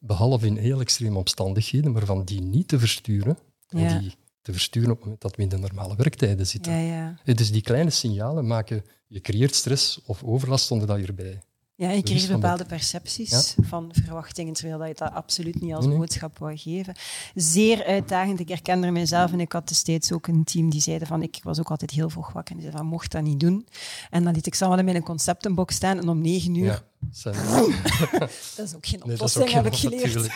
Behalve 0.00 0.46
in 0.46 0.56
heel 0.56 0.80
extreme 0.80 1.18
omstandigheden, 1.18 1.92
maar 1.92 2.04
van 2.04 2.24
die 2.24 2.40
niet 2.40 2.68
te 2.68 2.78
versturen. 2.78 3.38
En 3.68 4.00
die 4.00 4.14
te 4.42 4.52
versturen 4.52 4.90
op 4.90 4.96
het 4.96 5.04
moment 5.04 5.22
dat 5.22 5.36
we 5.36 5.42
in 5.42 5.48
de 5.48 5.58
normale 5.58 5.96
werktijden 5.96 6.46
zitten. 6.46 6.72
Ja, 6.72 7.16
ja. 7.24 7.34
Dus 7.34 7.52
die 7.52 7.62
kleine 7.62 7.90
signalen 7.90 8.46
maken... 8.46 8.84
Je 9.06 9.20
creëert 9.20 9.54
stress 9.54 10.00
of 10.06 10.22
overlast 10.22 10.66
zonder 10.66 10.86
dat 10.86 11.00
je 11.00 11.06
erbij 11.06 11.42
ja, 11.76 11.90
je 11.90 12.02
kreeg 12.02 12.28
bepaalde 12.28 12.64
percepties 12.64 13.54
van 13.60 13.90
verwachtingen, 14.04 14.52
terwijl 14.52 14.84
je 14.84 14.94
dat 14.94 15.12
absoluut 15.12 15.60
niet 15.60 15.74
als 15.74 15.88
boodschap 15.88 16.38
wou 16.38 16.56
geven. 16.56 16.94
Zeer 17.34 17.84
uitdagend. 17.84 18.40
Ik 18.40 18.48
herkende 18.48 18.90
mijzelf 18.90 19.32
en 19.32 19.40
ik 19.40 19.52
had 19.52 19.68
destijds 19.68 20.12
ook 20.12 20.26
een 20.26 20.44
team 20.44 20.70
die 20.70 20.80
zeiden 20.80 21.06
van, 21.06 21.22
ik 21.22 21.40
was 21.42 21.58
ook 21.58 21.70
altijd 21.70 21.90
heel 21.90 22.10
vroeg 22.10 22.32
wakker 22.32 22.54
en 22.54 22.60
die 22.60 22.70
zeiden 22.70 22.80
van, 22.80 22.90
mocht 22.90 23.12
dat 23.12 23.22
niet 23.22 23.40
doen. 23.40 23.66
En 24.10 24.24
dan 24.24 24.34
liet 24.34 24.46
ik 24.46 24.54
samen 24.54 24.78
in 24.78 24.84
mijn 24.84 25.02
conceptenbox 25.02 25.74
staan 25.74 25.98
en 25.98 26.08
om 26.08 26.20
negen 26.20 26.54
uur 26.54 26.84
dat 28.56 28.66
is 28.66 28.74
ook 28.74 28.86
geen 28.86 29.04
oplossing, 29.04 29.50
heb 29.50 29.66
ik 29.66 29.74
geleerd. 29.74 30.30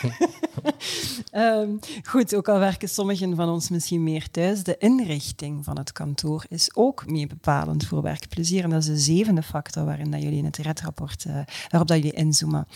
um, 1.33 1.79
goed, 2.11 2.35
ook 2.35 2.47
al 2.47 2.59
werken 2.59 2.89
sommigen 2.89 3.35
van 3.35 3.49
ons 3.49 3.69
misschien 3.69 4.03
meer 4.03 4.31
thuis, 4.31 4.63
de 4.63 4.77
inrichting 4.77 5.63
van 5.63 5.77
het 5.77 5.91
kantoor 5.91 6.45
is 6.49 6.75
ook 6.75 7.07
mee 7.07 7.27
bepalend 7.27 7.85
voor 7.85 8.01
werkplezier. 8.01 8.63
En 8.63 8.69
dat 8.69 8.79
is 8.79 8.85
de 8.85 8.97
zevende 8.97 9.43
factor 9.43 9.85
waarin 9.85 10.11
dat 10.11 10.21
jullie 10.21 10.37
in 10.37 10.45
het 10.45 10.57
redrapport, 10.57 11.25
uh, 11.25 11.33
waarop 11.69 11.87
dat 11.87 11.97
jullie 11.97 12.13
inzoomen. 12.13 12.67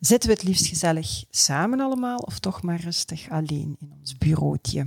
Zitten 0.00 0.28
we 0.28 0.34
het 0.34 0.44
liefst 0.44 0.66
gezellig 0.66 1.24
samen 1.30 1.80
allemaal 1.80 2.18
of 2.18 2.38
toch 2.38 2.62
maar 2.62 2.80
rustig 2.80 3.30
alleen 3.30 3.76
in 3.80 3.92
ons 4.00 4.18
bureautje? 4.18 4.86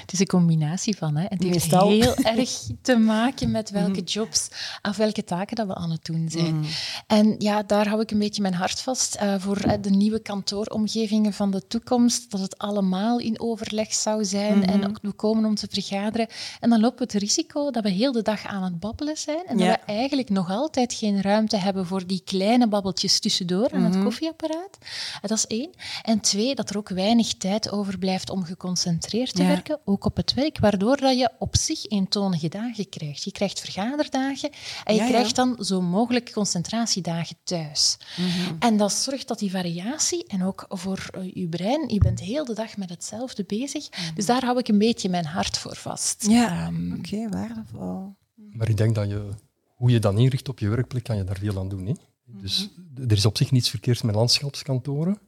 Het 0.00 0.12
is 0.12 0.18
een 0.18 0.26
combinatie 0.26 0.96
van. 0.96 1.16
Hè. 1.16 1.26
Het 1.28 1.42
heeft 1.42 1.70
heel 1.70 2.14
erg 2.14 2.50
te 2.82 2.96
maken 2.96 3.50
met 3.50 3.70
welke 3.80 4.00
mhm. 4.00 4.04
jobs 4.04 4.48
of 4.82 4.96
welke 4.96 5.24
taken 5.24 5.56
dat 5.56 5.66
we 5.66 5.74
aan 5.74 5.90
het 5.90 6.04
doen 6.04 6.28
zijn. 6.30 6.58
Mhm. 6.58 6.68
En 7.06 7.34
ja, 7.38 7.62
daar 7.62 7.88
hou 7.88 8.00
ik 8.00 8.10
een 8.10 8.18
beetje 8.18 8.42
mijn 8.42 8.54
hart 8.54 8.80
vast 8.80 9.18
uh, 9.22 9.34
voor 9.38 9.66
uh, 9.66 9.72
de 9.80 9.90
nieuwe 9.90 10.18
kantooromgevingen 10.18 11.32
van 11.32 11.50
de 11.50 11.66
toekomst. 11.66 12.30
Dat 12.30 12.40
het 12.40 12.58
allemaal 12.58 13.18
in 13.18 13.40
overleg 13.40 13.92
zou 13.94 14.24
zijn 14.24 14.56
mm 14.56 14.60
en 14.62 14.88
ook 14.88 14.98
we 15.02 15.12
komen 15.12 15.44
om 15.44 15.54
te 15.54 15.66
vergaderen. 15.70 16.26
En 16.60 16.70
dan 16.70 16.80
lopen 16.80 16.98
we 16.98 17.04
het 17.04 17.22
risico 17.22 17.70
dat 17.70 17.82
we 17.82 17.90
heel 17.90 18.12
de 18.12 18.22
dag 18.22 18.46
aan 18.46 18.62
het 18.62 18.80
babbelen 18.80 19.16
zijn 19.16 19.46
en 19.46 19.56
dat 19.58 19.66
we 19.66 19.92
eigenlijk 19.92 20.30
nog 20.30 20.50
altijd 20.50 20.94
geen 20.94 21.20
ruimte 21.20 21.56
hebben 21.56 21.86
voor 21.86 22.06
die 22.06 22.22
kleine 22.24 22.68
babbeltjes 22.68 23.20
tussendoor 23.20 23.70
aan 23.72 23.82
het 23.82 23.94
mhm. 23.94 24.02
koffieapparaat. 24.02 24.78
Uh, 24.80 25.20
dat 25.20 25.38
is 25.38 25.46
één. 25.46 25.70
En 26.02 26.20
twee, 26.20 26.54
dat 26.54 26.70
er 26.70 26.76
ook 26.76 26.88
weinig 26.88 27.34
tijd 27.34 27.70
overblijft 27.70 28.30
om 28.30 28.44
geconcentreerd 28.44 29.34
te 29.34 29.44
werken 29.44 29.80
ook 29.84 30.04
op 30.04 30.16
het 30.16 30.34
werk, 30.34 30.58
waardoor 30.58 30.96
dat 30.96 31.18
je 31.18 31.30
op 31.38 31.56
zich 31.56 31.86
eentonige 31.86 32.48
dagen 32.48 32.88
krijgt. 32.88 33.22
Je 33.22 33.32
krijgt 33.32 33.60
vergaderdagen 33.60 34.50
en 34.84 34.94
je 34.94 35.06
krijgt 35.06 35.36
dan 35.36 35.56
zo 35.64 35.80
mogelijk 35.80 36.32
concentratiedagen 36.32 37.36
thuis. 37.44 37.96
Mhm. 38.16 38.54
En 38.58 38.76
dat 38.76 38.92
zorgt 38.92 39.28
dat 39.28 39.38
die 39.38 39.50
variatie, 39.50 40.26
en 40.26 40.44
ook 40.44 40.64
voor 40.68 41.10
uh, 41.16 41.30
je 41.34 41.48
brein, 41.48 41.88
je 41.88 41.98
bent 41.98 42.20
heel 42.20 42.44
de 42.44 42.54
dag 42.54 42.76
met 42.76 42.90
hetzelfde 42.90 43.44
bezig. 43.44 43.90
Mhm. 43.90 44.14
Dus 44.14 44.26
daar 44.26 44.44
hou 44.44 44.58
ik 44.58 44.68
een 44.68 44.78
beetje 44.78 45.08
mijn 45.08 45.26
hart 45.26 45.58
voor 45.58 45.76
vast. 45.76 46.26
Ja, 46.28 46.66
um, 46.66 46.94
oké, 46.98 47.28
waardevol. 47.28 48.14
Maar 48.52 48.68
ik 48.68 48.76
denk 48.76 48.94
dat 48.94 49.08
je, 49.08 49.28
hoe 49.76 49.90
je 49.90 49.98
dan 49.98 50.18
inricht 50.18 50.48
op 50.48 50.58
je 50.58 50.68
werkplek, 50.68 51.04
kan 51.04 51.16
je 51.16 51.24
daar 51.24 51.38
veel 51.38 51.58
aan 51.58 51.68
doen. 51.68 51.86
Hè? 51.86 51.92
Dus 52.24 52.70
mhm. 52.94 53.02
er 53.10 53.16
is 53.16 53.26
op 53.26 53.36
zich 53.36 53.50
niets 53.50 53.70
verkeerds 53.70 54.02
met 54.02 54.14
landschapskantoren. 54.14 55.18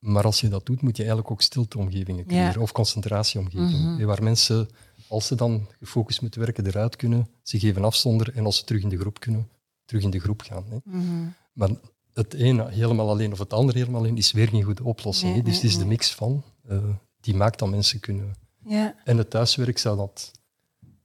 Maar 0.00 0.24
als 0.24 0.40
je 0.40 0.48
dat 0.48 0.66
doet, 0.66 0.82
moet 0.82 0.96
je 0.96 1.02
eigenlijk 1.02 1.30
ook 1.30 1.42
stilteomgevingen 1.42 2.26
creëren 2.26 2.62
of 2.62 2.72
concentratieomgevingen. 2.72 3.94
Mhm. 3.94 4.04
Waar 4.04 4.22
mensen, 4.22 4.68
als 5.08 5.26
ze 5.26 5.34
dan 5.34 5.66
gefocust 5.78 6.20
moeten 6.20 6.40
werken, 6.40 6.66
eruit 6.66 6.96
kunnen, 6.96 7.28
ze 7.42 7.58
geven 7.58 7.84
afzonder 7.84 8.36
en 8.36 8.44
als 8.44 8.56
ze 8.56 8.64
terug 8.64 8.82
in 8.82 8.88
de 8.88 8.98
groep 8.98 9.20
kunnen, 9.20 9.48
terug 9.84 10.02
in 10.02 10.10
de 10.10 10.20
groep 10.20 10.42
gaan. 10.42 10.64
Hè. 10.68 10.76
Mhm. 10.84 11.28
Maar 11.52 11.70
het 12.12 12.34
ene 12.34 12.70
helemaal 12.70 13.08
alleen 13.08 13.32
of 13.32 13.38
het 13.38 13.52
andere 13.52 13.78
helemaal 13.78 14.00
alleen 14.00 14.16
is 14.16 14.32
weer 14.32 14.48
geen 14.48 14.62
goede 14.62 14.84
oplossing. 14.84 15.44
dus 15.44 15.54
het 15.54 15.64
is 15.64 15.78
de 15.78 15.86
mix 15.86 16.14
van, 16.14 16.42
uh, 16.70 16.78
die 17.20 17.34
maakt 17.34 17.58
dat 17.58 17.68
mensen 17.70 18.00
kunnen. 18.00 18.34
Ja. 18.64 18.94
En 19.04 19.16
het 19.16 19.30
thuiswerk 19.30 19.78
zou 19.78 19.96
dat 19.96 20.30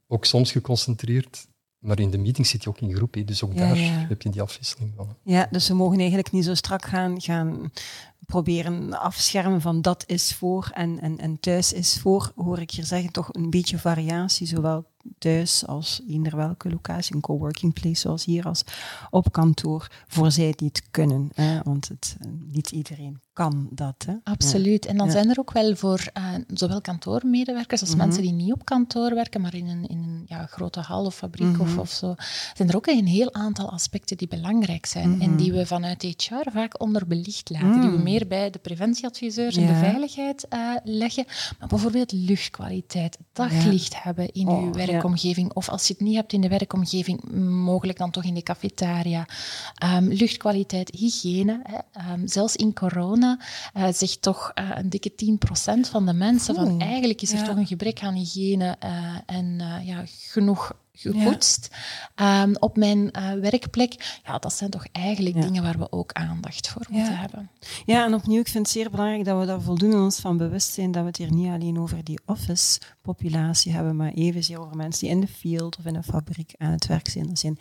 ook 0.06 0.24
soms 0.24 0.52
geconcentreerd 0.52 1.46
maar 1.86 2.00
in 2.00 2.10
de 2.10 2.18
meeting 2.18 2.46
zit 2.46 2.62
je 2.62 2.68
ook 2.68 2.80
in 2.80 2.94
groep, 2.94 3.16
dus 3.24 3.44
ook 3.44 3.56
daar 3.56 3.76
heb 4.08 4.22
je 4.22 4.30
die 4.30 4.42
afwisseling 4.42 4.92
van. 4.96 5.16
Ja, 5.22 5.48
dus 5.50 5.68
we 5.68 5.74
mogen 5.74 5.98
eigenlijk 5.98 6.32
niet 6.32 6.44
zo 6.44 6.54
strak 6.54 6.84
gaan, 6.84 7.20
gaan 7.20 7.72
proberen 8.26 9.00
afschermen 9.00 9.60
van 9.60 9.82
dat 9.82 10.04
is 10.06 10.34
voor 10.34 10.70
en, 10.74 11.00
en, 11.00 11.18
en 11.18 11.40
thuis 11.40 11.72
is 11.72 11.98
voor, 12.00 12.32
hoor 12.36 12.58
ik 12.58 12.70
hier 12.70 12.84
zeggen, 12.84 13.12
toch 13.12 13.28
een 13.32 13.50
beetje 13.50 13.78
variatie, 13.78 14.46
zowel 14.46 14.84
thuis 15.18 15.66
als 15.66 16.00
eender 16.08 16.36
welke 16.36 16.70
locatie, 16.70 17.14
een 17.14 17.20
coworking 17.20 17.72
place 17.72 18.00
zoals 18.00 18.24
hier, 18.24 18.44
als 18.44 18.64
op 19.10 19.32
kantoor, 19.32 19.90
voor 20.06 20.30
zij 20.30 20.52
die 20.56 20.68
het 20.68 20.82
kunnen. 20.90 21.30
Hè? 21.34 21.60
Want 21.62 21.88
het, 21.88 22.16
niet 22.52 22.70
iedereen 22.70 23.20
kan 23.32 23.68
dat. 23.70 24.04
Hè? 24.06 24.14
Absoluut. 24.24 24.86
En 24.86 24.96
dan 24.96 25.10
zijn 25.10 25.30
er 25.30 25.38
ook 25.38 25.52
wel 25.52 25.76
voor 25.76 26.10
uh, 26.18 26.34
zowel 26.48 26.80
kantoormedewerkers 26.80 27.80
als 27.80 27.90
mhm. 27.90 27.98
mensen 27.98 28.22
die 28.22 28.32
niet 28.32 28.52
op 28.52 28.64
kantoor 28.64 29.14
werken, 29.14 29.40
maar 29.40 29.54
in 29.54 29.68
een, 29.68 29.86
in 29.86 30.02
een 30.02 30.24
ja, 30.26 30.46
grote 30.46 30.80
hal 30.80 31.04
of 31.04 31.14
fabriek 31.14 31.60
of, 31.60 31.70
mhm. 31.70 31.78
of 31.78 31.90
zo, 31.90 32.14
zijn 32.54 32.68
er 32.68 32.76
ook 32.76 32.86
een 32.86 33.06
heel 33.06 33.34
aantal 33.34 33.70
aspecten 33.70 34.16
die 34.16 34.28
belangrijk 34.28 34.86
zijn 34.86 35.20
en 35.20 35.30
mhm. 35.30 35.36
die 35.36 35.52
we 35.52 35.66
vanuit 35.66 36.02
HR 36.02 36.50
vaak 36.50 36.80
onderbelicht 36.80 37.50
laten, 37.50 37.80
die 37.80 37.90
we 37.90 37.98
meer 37.98 38.15
bij 38.24 38.50
de 38.50 38.58
preventieadviseurs 38.58 39.56
en 39.56 39.66
de 39.66 39.74
veiligheid 39.74 40.46
uh, 40.50 40.74
leggen. 40.84 41.24
Maar 41.58 41.68
bijvoorbeeld 41.68 42.12
luchtkwaliteit, 42.12 43.18
daglicht 43.32 44.02
hebben 44.02 44.32
in 44.32 44.48
oh, 44.48 44.62
uw 44.62 44.72
werk 44.72 44.90
werkomgeving. 44.90 45.52
Of 45.52 45.68
als 45.68 45.86
je 45.86 45.92
het 45.92 46.02
niet 46.02 46.14
hebt 46.14 46.32
in 46.32 46.40
de 46.40 46.48
werkomgeving, 46.48 47.32
mogelijk 47.48 47.98
dan 47.98 48.10
toch 48.10 48.24
in 48.24 48.34
de 48.34 48.42
cafetaria. 48.42 49.26
Um, 49.84 50.08
luchtkwaliteit, 50.08 50.90
hygiëne. 50.90 51.60
Hè. 51.62 51.78
Ehm, 51.92 52.26
zelfs 52.26 52.56
in 52.56 52.74
corona 52.74 53.38
uh, 53.76 53.88
zegt 53.92 54.22
toch 54.22 54.52
uh, 54.54 54.70
een 54.74 54.90
dikke 54.90 55.12
10% 55.12 55.80
van 55.90 56.06
de 56.06 56.12
mensen 56.12 56.54
van 56.54 56.80
eigenlijk 56.80 57.22
is 57.22 57.32
er 57.32 57.44
toch 57.44 57.56
een 57.56 57.66
gebrek 57.66 58.02
aan 58.02 58.14
hygiëne 58.14 58.76
en 59.26 59.62
ja, 59.84 60.04
genoeg 60.06 60.72
gepoetst 60.96 61.68
ehm, 62.14 62.54
op 62.58 62.76
mijn 62.76 62.98
uh, 62.98 63.32
werkplek. 63.32 64.20
Ja, 64.24 64.38
dat 64.38 64.52
zijn 64.52 64.70
toch 64.70 64.86
eigenlijk 64.92 65.40
dingen 65.40 65.62
waar 65.62 65.78
we 65.78 65.92
ook 65.92 66.12
aandacht 66.12 66.68
voor 66.68 66.86
moeten 66.88 67.18
hebben. 67.18 67.50
Ja, 67.84 68.04
en 68.04 68.14
opnieuw, 68.14 68.40
ik 68.40 68.48
vind 68.48 68.66
het 68.66 68.76
zeer 68.76 68.90
belangrijk 68.90 69.24
dat 69.24 69.40
we 69.40 69.46
daar 69.46 69.60
voldoende 69.60 69.96
ons 69.96 70.20
van 70.20 70.36
bewust 70.36 70.72
zijn 70.72 70.92
dat 70.92 71.02
we 71.02 71.08
het 71.08 71.16
hier 71.16 71.32
niet 71.32 71.48
alleen 71.48 71.78
over 71.78 72.04
die 72.04 72.20
office-populatie 72.26 73.72
hebben, 73.72 73.96
maar 73.96 74.12
evenzeer 74.12 74.60
over 74.60 74.76
mensen 74.76 75.06
die 75.06 75.14
in 75.14 75.20
de 75.20 75.28
field 75.28 75.76
of 75.78 75.84
in 75.84 75.94
een 75.94 76.04
fabriek 76.04 76.54
aan 76.58 76.70
het 76.70 76.86
werk 76.86 77.08
zijn. 77.08 77.30
Er 77.30 77.38
zijn 77.38 77.58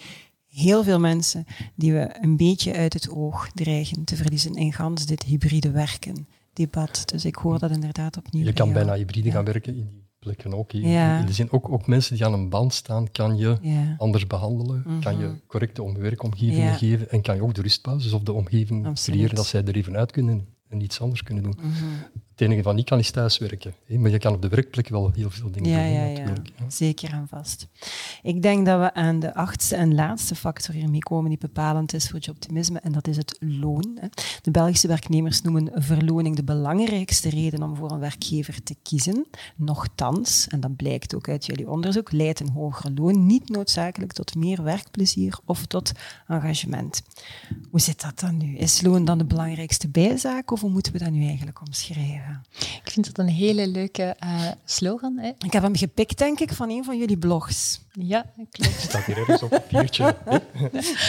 heel 0.47 0.83
veel 0.83 0.99
mensen 0.99 1.45
die 1.75 1.93
we 1.93 2.15
een 2.21 2.37
beetje 2.37 2.73
uit 2.73 2.93
het 2.93 3.09
oog 3.09 3.49
dreigen 3.53 4.03
te 4.03 4.15
verliezen 4.15 4.53
in 4.53 4.73
gans 4.73 5.05
dit 5.05 5.23
hybride 5.23 5.71
werken 5.71 6.27
debat. 6.53 7.03
Dus 7.05 7.25
ik 7.25 7.35
hoor 7.35 7.59
dat 7.59 7.71
inderdaad 7.71 8.17
opnieuw. 8.17 8.45
Je 8.45 8.53
kan 8.53 8.73
bijna 8.73 8.93
hybride 8.93 9.31
gaan 9.31 9.45
werken 9.45 9.75
in 9.75 9.79
die 9.79 10.04
plekken 10.25 10.53
ook. 10.53 10.71
Ja. 10.71 11.19
In 11.19 11.25
de 11.25 11.33
zin, 11.33 11.51
ook, 11.51 11.69
ook 11.69 11.87
mensen 11.87 12.15
die 12.15 12.25
aan 12.25 12.33
een 12.33 12.49
band 12.49 12.73
staan, 12.73 13.11
kan 13.11 13.37
je 13.37 13.57
anders 13.97 14.27
behandelen, 14.27 14.99
kan 15.01 15.17
je 15.17 15.25
mhm. 15.25 15.35
correcte 15.47 15.99
werkomgevingen 15.99 16.75
geven 16.75 17.09
en 17.09 17.21
kan 17.21 17.35
je 17.35 17.41
ook 17.41 17.53
de 17.53 17.61
rustpauzes 17.61 18.13
of 18.13 18.21
de 18.21 18.33
omgeving 18.33 18.93
creëren 18.93 19.35
dat 19.35 19.45
zij 19.45 19.63
er 19.63 19.75
even 19.75 19.95
uit 19.95 20.11
kunnen 20.11 20.47
en 20.69 20.81
iets 20.81 21.01
anders 21.01 21.23
kunnen 21.23 21.43
doen. 21.43 21.55
Mhm. 21.57 21.85
Het 22.35 22.43
enige 22.43 22.61
wat 22.61 22.75
niet 22.75 22.85
kan 22.85 22.99
is 22.99 23.11
thuiswerken. 23.11 23.73
Hè? 23.85 23.97
Maar 23.97 24.11
je 24.11 24.17
kan 24.17 24.33
op 24.33 24.41
de 24.41 24.47
werkplek 24.47 24.87
wel 24.89 25.11
heel 25.15 25.29
veel 25.29 25.51
dingen 25.51 25.69
Ja, 25.69 25.77
doen. 25.83 25.93
ja, 25.93 26.03
ja. 26.05 26.17
natuurlijk. 26.17 26.49
Ja. 26.59 26.69
Zeker 26.69 27.11
en 27.13 27.27
vast. 27.27 27.67
Ik 28.23 28.41
denk 28.41 28.65
dat 28.65 28.79
we 28.79 28.93
aan 28.93 29.19
de 29.19 29.33
achtste 29.35 29.75
en 29.75 29.95
laatste 29.95 30.35
factor 30.35 30.75
hiermee 30.75 30.99
komen 30.99 31.29
die 31.29 31.37
bepalend 31.39 31.93
is 31.93 32.09
voor 32.09 32.19
joboptimisme, 32.19 32.79
en 32.79 32.91
dat 32.91 33.07
is 33.07 33.17
het 33.17 33.37
loon. 33.39 33.97
hè. 33.99 34.07
De 34.41 34.51
Belgische 34.51 34.87
werknemers 34.87 35.41
noemen 35.41 35.71
verloning 35.75 36.35
de 36.35 36.43
belangrijkste 36.43 37.29
reden 37.29 37.63
om 37.63 37.75
voor 37.75 37.91
een 37.91 37.99
werkgever 37.99 38.63
te 38.63 38.75
kiezen. 38.83 39.25
Nochtans, 39.55 40.47
en 40.47 40.59
dat 40.59 40.75
blijkt 40.75 41.15
ook 41.15 41.29
uit 41.29 41.45
jullie 41.45 41.69
onderzoek, 41.69 42.11
leidt 42.11 42.39
een 42.39 42.49
hoger 42.49 42.91
loon 42.95 43.25
niet 43.25 43.49
noodzakelijk 43.49 44.13
tot 44.13 44.35
meer 44.35 44.63
werkplezier 44.63 45.37
of 45.45 45.65
tot 45.65 45.91
engagement. 46.27 47.01
Hoe 47.71 47.79
zit 47.79 48.01
dat 48.01 48.19
dan 48.19 48.37
nu? 48.37 48.55
Is 48.57 48.81
loon 48.81 49.05
dan 49.05 49.17
de 49.17 49.25
belangrijkste 49.25 49.87
bijzaak 49.87 50.51
of 50.51 50.61
hoe 50.61 50.69
moeten 50.69 50.91
we 50.93 50.99
dat 50.99 51.11
nu 51.11 51.25
eigenlijk 51.27 51.61
omschrijven? 51.61 52.23
Ik 52.83 52.91
vind 52.91 53.05
dat 53.05 53.17
een 53.17 53.33
hele 53.33 53.67
leuke 53.67 54.15
eh, 54.19 54.47
slogan. 54.65 55.17
Hè? 55.17 55.31
Ik 55.37 55.53
heb 55.53 55.63
hem 55.63 55.75
gepikt, 55.75 56.17
denk 56.17 56.39
ik, 56.39 56.53
van 56.53 56.69
een 56.69 56.83
van 56.83 56.97
jullie 56.97 57.17
blogs. 57.17 57.81
Ja, 57.91 58.25
klopt. 58.51 58.81
staat 58.81 59.05
hier 59.05 59.17
ergens 59.17 59.43
op 59.43 59.51
een 59.51 59.61
papiertje. 59.61 60.15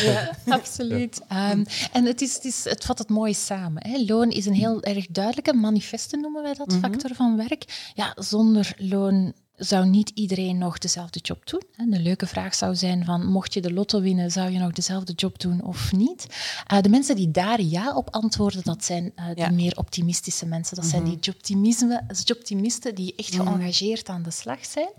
Ja, 0.04 0.36
absoluut. 0.46 1.22
Ehm, 1.28 1.64
en 1.92 2.04
het, 2.04 2.20
is, 2.20 2.34
het, 2.34 2.44
is, 2.44 2.64
het 2.64 2.84
vat 2.84 2.98
het 2.98 3.08
mooi 3.08 3.34
samen. 3.34 3.86
Hè. 3.86 4.04
Loon 4.06 4.30
is 4.30 4.46
een 4.46 4.54
heel 4.54 4.82
erg 4.82 5.06
duidelijke 5.06 5.52
manifeste, 5.52 6.16
noemen 6.16 6.42
wij 6.42 6.54
dat, 6.54 6.74
factor 6.80 7.14
van 7.14 7.36
werk. 7.36 7.90
Ja, 7.94 8.12
zonder 8.18 8.74
loon 8.76 9.34
zou 9.56 9.86
niet 9.86 10.10
iedereen 10.14 10.58
nog 10.58 10.78
dezelfde 10.78 11.20
job 11.22 11.46
doen. 11.48 11.62
De 11.90 12.00
leuke 12.00 12.26
vraag 12.26 12.54
zou 12.54 12.74
zijn 12.74 13.04
van, 13.04 13.26
mocht 13.26 13.54
je 13.54 13.60
de 13.60 13.72
lotto 13.72 14.00
winnen, 14.00 14.30
zou 14.30 14.50
je 14.50 14.58
nog 14.58 14.72
dezelfde 14.72 15.12
job 15.12 15.40
doen 15.40 15.62
of 15.64 15.92
niet? 15.92 16.26
Eh, 16.66 16.80
de 16.80 16.88
mensen 16.88 17.16
die 17.16 17.30
daar 17.30 17.60
ja 17.60 17.94
op 17.94 18.10
antwoorden, 18.10 18.62
dat 18.64 18.84
zijn 18.84 19.12
eh, 19.14 19.26
de 19.28 19.40
Ja. 19.40 19.50
meer 19.50 19.76
optimistische 19.76 20.46
mensen. 20.46 20.76
Dat 20.76 20.84
zijn 20.86 21.04
die 21.04 21.18
jobtimisme, 21.20 22.02
jobtimisten 22.24 22.94
die 22.94 23.14
echt 23.16 23.34
geëngageerd 23.34 24.08
aan 24.08 24.22
de 24.22 24.30
slag 24.30 24.64
zijn. 24.66 24.90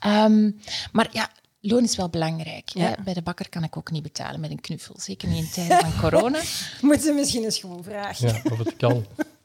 Ehm, 0.00 0.50
maar 0.92 1.08
ja, 1.12 1.30
loon 1.60 1.82
is 1.84 1.96
wel 1.96 2.08
belangrijk. 2.08 2.68
Ja. 2.68 2.82
Hè? 2.88 3.02
Bij 3.04 3.14
de 3.14 3.22
bakker 3.22 3.48
kan 3.48 3.64
ik 3.64 3.76
ook 3.76 3.90
niet 3.90 4.02
betalen 4.02 4.40
met 4.40 4.50
een 4.50 4.60
knuffel. 4.60 4.94
Zeker 5.00 5.28
niet 5.28 5.44
in 5.44 5.50
tijden 5.50 5.78
van 5.90 6.00
corona. 6.10 6.40
Moeten 6.80 7.06
we 7.08 7.14
misschien 7.14 7.44
eens 7.44 7.58
gewoon 7.58 7.82
vragen. 7.84 8.28
Ja, 8.28 8.42
of 8.52 8.58
het 8.58 8.76
kan. 8.76 9.04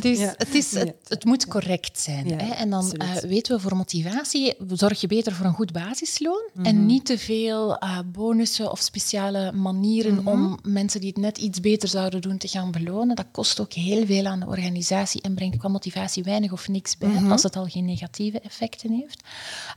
Dus 0.00 0.18
Ja. 0.18 0.34
het, 0.36 0.54
is, 0.54 0.72
het, 1.08 1.24
moet 1.24 1.46
correct 1.46 2.00
zijn. 2.00 2.28
Ja, 2.28 2.36
hè? 2.36 2.52
En 2.54 2.70
dan 2.70 2.92
eh, 2.92 3.14
weten 3.16 3.56
we 3.56 3.62
voor 3.62 3.76
motivatie, 3.76 4.54
zorg 4.72 5.00
je 5.00 5.06
beter 5.06 5.32
voor 5.32 5.46
een 5.46 5.52
goed 5.54 5.72
basisloon 5.72 6.50
Mhm. 6.54 6.66
en 6.66 6.86
niet 6.86 7.04
te 7.06 7.18
veel 7.18 7.76
eh, 7.78 7.98
bonussen 8.06 8.70
of 8.70 8.80
speciale 8.80 9.52
manieren 9.52 10.14
Mhm. 10.14 10.28
om 10.28 10.58
mensen 10.62 11.00
die 11.00 11.08
het 11.08 11.18
net 11.18 11.38
iets 11.38 11.60
beter 11.60 11.88
zouden 11.88 12.20
doen 12.20 12.38
te 12.38 12.48
gaan 12.48 12.70
belonen. 12.70 13.16
Dat 13.16 13.26
kost 13.32 13.60
ook 13.60 13.72
heel 13.72 14.06
veel 14.06 14.26
aan 14.26 14.40
de 14.40 14.46
organisatie 14.46 15.22
en 15.22 15.34
brengt 15.34 15.56
qua 15.56 15.68
motivatie 15.68 16.22
weinig 16.22 16.52
of 16.52 16.68
niks 16.68 16.96
bij, 16.98 17.08
Mhm. 17.08 17.32
als 17.32 17.42
het 17.42 17.56
al 17.56 17.66
geen 17.66 17.84
negatieve 17.84 18.40
effecten 18.40 18.92
heeft. 18.92 19.22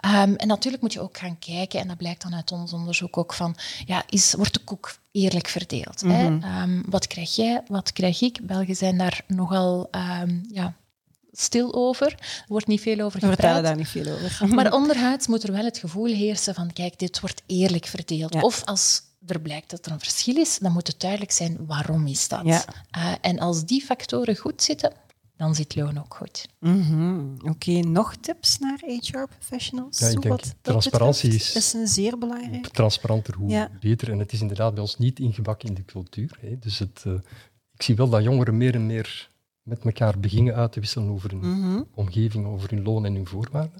Ehm, 0.01 0.33
en 0.33 0.47
natuurlijk 0.47 0.81
moet 0.83 0.93
je 0.93 1.01
ook 1.01 1.17
gaan 1.17 1.39
kijken, 1.39 1.79
en 1.79 1.87
dat 1.87 1.97
blijkt 1.97 2.21
dan 2.21 2.35
uit 2.35 2.51
ons 2.51 2.73
onderzoek 2.73 3.17
ook 3.17 3.33
van, 3.33 3.55
ja, 3.85 4.03
is, 4.09 4.33
wordt 4.33 4.53
de 4.53 4.63
koek 4.63 4.99
eerlijk 5.11 5.47
verdeeld? 5.47 6.01
hè? 6.01 6.29
Mhm. 6.29 6.43
Ehm, 6.43 6.81
wat 6.85 7.07
krijg 7.07 7.35
jij, 7.35 7.61
wat 7.67 7.93
krijg 7.93 8.21
ik? 8.21 8.39
Belgen 8.47 8.75
zijn 8.75 8.97
daar 8.97 9.21
nogal 9.27 9.87
ehm, 9.91 10.39
ja, 10.51 10.73
stil 11.31 11.73
over. 11.73 12.07
Er 12.19 12.43
wordt 12.47 12.67
niet 12.67 12.81
veel 12.81 12.99
over 12.99 13.19
We 13.19 13.27
vertellen 13.27 13.55
gepraat. 13.55 13.63
daar 13.63 13.75
niet 13.75 13.87
veel 13.87 14.13
over. 14.13 14.47
Maar 14.55 14.73
onderhuids 14.73 15.27
moet 15.27 15.43
er 15.43 15.51
wel 15.51 15.63
het 15.65 15.77
gevoel 15.77 16.05
heersen 16.13 16.53
van, 16.53 16.73
kijk, 16.73 16.99
dit 16.99 17.19
wordt 17.19 17.41
eerlijk 17.45 17.85
verdeeld. 17.85 18.33
Ja. 18.33 18.41
Of 18.41 18.63
als 18.65 19.01
er 19.27 19.41
blijkt 19.41 19.69
dat 19.69 19.85
er 19.85 19.91
een 19.91 19.99
verschil 19.99 20.37
is, 20.37 20.57
dan 20.59 20.71
moet 20.71 20.87
het 20.87 20.99
duidelijk 20.99 21.31
zijn 21.31 21.65
waarom 21.65 22.07
is 22.07 22.27
dat. 22.27 22.41
Ja. 22.45 22.63
Eh, 22.91 23.11
en 23.21 23.39
als 23.39 23.65
die 23.65 23.81
factoren 23.85 24.35
goed 24.35 24.63
zitten, 24.63 24.93
dan 25.41 25.55
zit 25.55 25.75
loon 25.75 25.97
ook 25.99 26.13
goed. 26.15 26.47
Mhm. 26.59 27.25
Oké, 27.43 27.71
nog 27.79 28.15
tips 28.15 28.59
naar 28.59 28.79
HR-professionals? 28.85 29.99
Ja, 29.99 30.05
ik 30.07 30.13
Zo 30.13 30.19
denk 30.19 30.33
wat 30.33 30.43
dat 30.45 30.55
transparantie 30.61 31.29
betreft? 31.29 31.55
is- 31.55 31.65
is 31.65 31.73
een 31.73 31.87
zeer 31.87 32.17
belangrijk. 32.17 32.67
Transparanter, 32.67 33.35
hoe 33.35 33.49
Ja. 33.49 33.69
beter. 33.79 34.11
En 34.11 34.19
het 34.19 34.31
is 34.31 34.41
inderdaad 34.41 34.73
bij 34.73 34.81
ons 34.81 34.97
niet 34.97 35.19
ingebakken 35.19 35.67
in 35.69 35.73
de 35.75 35.85
cultuur. 35.85 36.37
Hè. 36.41 36.59
Dus 36.59 36.79
het, 36.79 37.03
eh, 37.05 37.13
ik 37.73 37.81
zie 37.81 37.95
wel 37.95 38.09
dat 38.09 38.23
jongeren 38.23 38.57
meer 38.57 38.73
en 38.75 38.85
meer 38.85 39.29
met 39.61 39.83
elkaar 39.85 40.19
beginnen 40.19 40.55
uit 40.55 40.71
te 40.71 40.79
wisselen 40.79 41.09
over 41.09 41.29
hun 41.31 41.39
Mhm. 41.59 41.81
omgeving, 41.93 42.45
over 42.45 42.69
hun 42.69 42.83
loon 42.83 43.05
en 43.05 43.13
hun 43.15 43.27
voorwaarden. 43.27 43.79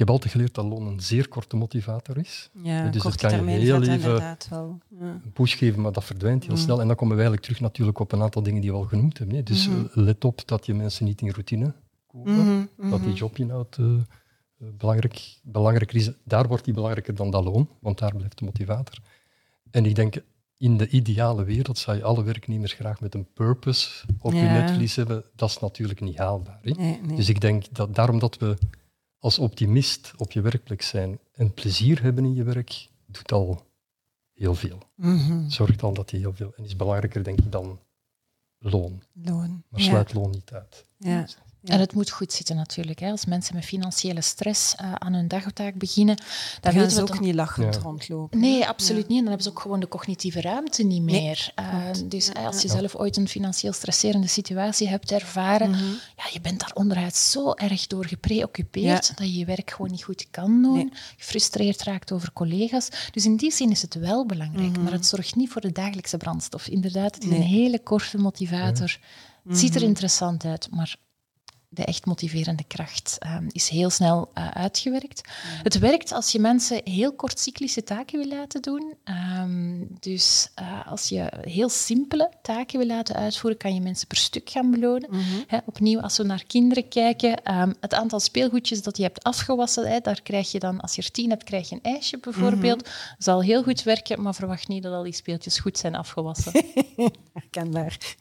Ik 0.00 0.06
heb 0.06 0.14
altijd 0.14 0.32
geleerd 0.32 0.54
dat 0.54 0.64
loon 0.64 0.86
een 0.86 1.00
zeer 1.00 1.28
korte 1.28 1.56
motivator 1.56 2.18
is. 2.18 2.50
Ja, 2.62 2.88
Dus 2.88 3.02
korte 3.02 3.26
kan 3.26 3.30
je 3.44 3.50
heel 3.50 3.82
even- 3.82 4.10
wel. 4.50 4.78
Ja. 4.88 5.20
Een 5.24 5.32
push 5.32 5.56
geven, 5.58 5.80
maar 5.80 5.92
dat 5.92 6.04
verdwijnt 6.04 6.44
heel 6.44 6.52
Mm. 6.54 6.58
snel. 6.60 6.80
En 6.80 6.86
dan 6.86 6.96
komen 6.96 7.16
we 7.16 7.20
eigenlijk 7.22 7.42
terug 7.42 7.60
natuurlijk 7.60 7.98
op 7.98 8.12
een 8.12 8.22
aantal 8.22 8.42
dingen 8.42 8.60
die 8.60 8.70
we 8.70 8.76
al 8.76 8.82
genoemd 8.84 9.18
hebben. 9.18 9.36
Hè. 9.36 9.42
Dus 9.42 9.68
Mhm. 9.68 9.78
eh, 9.80 9.84
let 9.94 10.24
op 10.24 10.42
dat 10.48 10.66
je 10.66 10.74
mensen 10.74 11.04
niet 11.04 11.20
in 11.20 11.30
routine 11.30 11.72
komen. 12.06 12.66
Mhm, 12.76 12.90
Dat 12.90 12.98
die 13.00 13.08
mhm. 13.08 13.16
jobinhoud 13.18 13.76
eh, 13.78 13.84
eh, 13.94 14.00
belangrijk, 14.78 15.38
belangrijker 15.42 15.96
is. 15.96 16.10
Daar 16.24 16.48
wordt 16.48 16.64
die 16.64 16.74
belangrijker 16.74 17.14
dan 17.14 17.30
dat 17.30 17.44
loon, 17.44 17.68
want 17.80 17.98
daar 17.98 18.14
blijft 18.16 18.38
de 18.38 18.44
motivator. 18.44 18.98
En 19.70 19.86
ik 19.86 19.94
denk, 19.94 20.14
in 20.56 20.76
de 20.76 20.88
ideale 20.88 21.44
wereld 21.44 21.78
zou 21.78 21.96
je 21.96 22.02
alle 22.04 22.22
werknemers 22.24 22.72
graag 22.72 23.00
met 23.00 23.14
een 23.14 23.26
purpose 23.34 24.04
op 24.18 24.32
Ja. 24.32 24.38
je 24.42 24.48
netvlies 24.48 24.96
hebben. 24.96 25.24
Dat 25.36 25.48
is 25.48 25.58
natuurlijk 25.58 26.00
niet 26.00 26.18
haalbaar. 26.18 26.58
Hè? 26.62 26.70
Nee, 26.70 27.00
nee. 27.06 27.16
Dus 27.16 27.28
ik 27.28 27.40
denk 27.40 27.64
dat 27.72 27.94
daarom 27.94 28.18
dat 28.18 28.38
we 28.38 28.56
als 29.20 29.38
optimist 29.38 30.12
op 30.16 30.32
je 30.32 30.40
werkplek 30.40 30.82
zijn 30.82 31.18
en 31.32 31.54
plezier 31.54 32.02
hebben 32.02 32.24
in 32.24 32.34
je 32.34 32.44
werk, 32.44 32.88
doet 33.06 33.32
al 33.32 33.66
heel 34.32 34.54
veel. 34.54 34.78
Mhm. 34.94 35.48
Zorgt 35.48 35.82
al 35.82 35.94
dat 35.94 36.10
je 36.10 36.16
heel 36.16 36.34
veel... 36.34 36.52
En 36.56 36.64
is 36.64 36.76
belangrijker, 36.76 37.24
denk 37.24 37.38
ik, 37.38 37.52
dan 37.52 37.80
loon. 38.58 39.02
Loon. 39.12 39.62
Maar 39.68 39.80
ja. 39.80 39.86
sluit 39.86 40.14
loon 40.14 40.30
niet 40.30 40.52
uit. 40.52 40.84
Ja. 40.96 41.26
Ja. 41.62 41.74
En 41.74 41.80
het 41.80 41.94
moet 41.94 42.10
goed 42.10 42.32
zitten 42.32 42.56
natuurlijk. 42.56 42.98
Hè. 43.00 43.10
Als 43.10 43.24
mensen 43.24 43.54
met 43.54 43.64
financiële 43.64 44.20
stress 44.20 44.74
eh, 44.74 44.92
aan 44.92 45.12
hun 45.12 45.28
dagtaak 45.28 45.74
beginnen, 45.74 46.16
dan 46.16 46.26
Dan 46.60 46.72
gaan 46.72 46.90
ze 46.90 46.96
we 46.96 47.02
ook 47.02 47.08
dan- 47.08 47.22
niet 47.22 47.34
lachend 47.34 47.74
Ja. 47.74 47.80
rondlopen. 47.80 48.38
Nee, 48.40 48.66
absoluut 48.66 49.02
Ja. 49.02 49.08
niet. 49.08 49.16
En 49.18 49.24
dan 49.24 49.26
hebben 49.32 49.42
ze 49.42 49.50
ook 49.50 49.60
gewoon 49.60 49.80
de 49.80 49.88
cognitieve 49.88 50.40
ruimte 50.40 50.82
niet 50.82 51.02
Nee, 51.02 51.22
meer. 51.22 51.52
Eh, 51.54 51.66
dus 52.04 52.26
Ja, 52.26 52.44
als 52.44 52.62
je 52.62 52.68
ja. 52.68 52.74
zelf 52.74 52.94
ooit 52.94 53.16
een 53.16 53.28
financieel 53.28 53.72
stresserende 53.72 54.26
situatie 54.26 54.88
hebt 54.88 55.10
ervaren, 55.12 55.70
Mhm. 55.70 55.84
ja, 56.16 56.24
je 56.32 56.40
bent 56.40 56.60
daar 56.60 56.72
onderhuid 56.74 57.16
zo 57.16 57.52
erg 57.52 57.86
door 57.86 58.04
gepreoccupeerd 58.06 59.06
Ja. 59.06 59.14
dat 59.14 59.26
je 59.26 59.38
je 59.38 59.44
werk 59.44 59.70
gewoon 59.70 59.90
niet 59.90 60.02
goed 60.04 60.26
kan 60.30 60.62
doen. 60.62 60.74
Nee. 60.74 60.92
Gefrustreerd 61.16 61.82
raakt 61.82 62.12
over 62.12 62.32
collega's. 62.32 62.88
Dus 63.10 63.24
in 63.24 63.36
die 63.36 63.52
zin 63.52 63.70
is 63.70 63.82
het 63.82 63.94
wel 63.94 64.26
belangrijk, 64.26 64.70
Mhm. 64.70 64.82
maar 64.82 64.92
het 64.92 65.06
zorgt 65.06 65.34
niet 65.36 65.50
voor 65.50 65.60
de 65.60 65.72
dagelijkse 65.72 66.16
brandstof. 66.16 66.66
Inderdaad, 66.68 67.14
het 67.14 67.24
is 67.24 67.30
Nee. 67.30 67.38
een 67.38 67.44
hele 67.46 67.82
korte 67.82 68.18
motivator. 68.18 68.98
Het 69.48 69.58
ziet 69.58 69.74
er 69.74 69.80
Mhm. 69.80 69.88
interessant 69.88 70.44
uit, 70.44 70.68
maar 70.70 70.96
de 71.72 71.84
echt 71.84 72.06
motiverende 72.06 72.64
kracht 72.64 73.16
ehm, 73.18 73.44
is 73.48 73.68
heel 73.68 73.90
snel 73.90 74.30
eh, 74.34 74.48
uitgewerkt. 74.48 75.28
Het 75.62 75.78
werkt 75.78 76.12
als 76.12 76.32
je 76.32 76.38
mensen 76.38 76.80
heel 76.84 77.14
kortcyclische 77.14 77.82
taken 77.82 78.18
wil 78.18 78.28
laten 78.28 78.62
doen. 78.62 78.94
Ehm, 79.04 79.84
dus 80.00 80.50
eh, 80.54 80.86
als 80.86 81.08
je 81.08 81.32
heel 81.40 81.68
simpele 81.68 82.30
taken 82.42 82.78
wil 82.78 82.86
laten 82.86 83.14
uitvoeren, 83.14 83.58
kan 83.58 83.74
je 83.74 83.80
mensen 83.80 84.06
per 84.06 84.16
stuk 84.16 84.50
gaan 84.50 84.70
belonen. 84.70 85.08
Mhm. 85.10 85.22
Hè, 85.46 85.58
opnieuw, 85.66 86.00
als 86.00 86.16
we 86.16 86.22
naar 86.22 86.44
kinderen 86.44 86.88
kijken, 86.88 87.42
ehm, 87.44 87.72
het 87.80 87.94
aantal 87.94 88.20
speelgoedjes 88.20 88.82
dat 88.82 88.96
je 88.96 89.02
hebt 89.02 89.22
afgewassen, 89.22 89.90
hè, 89.90 90.00
daar 90.00 90.22
krijg 90.22 90.52
je 90.52 90.58
dan, 90.58 90.80
als 90.80 90.94
je 90.94 91.02
er 91.02 91.10
tien 91.10 91.30
hebt, 91.30 91.44
krijg 91.44 91.68
je 91.68 91.74
een 91.74 91.92
ijsje 91.92 92.18
bijvoorbeeld. 92.18 92.88
Zal 93.18 93.42
heel 93.42 93.62
goed 93.62 93.82
werken, 93.82 94.22
maar 94.22 94.34
verwacht 94.34 94.68
niet 94.68 94.82
dat 94.82 94.92
al 94.92 95.02
die 95.02 95.12
speeltjes 95.12 95.58
goed 95.58 95.78
zijn 95.78 95.94
afgewassen. 95.94 96.52
Herkenbaar. 97.32 98.16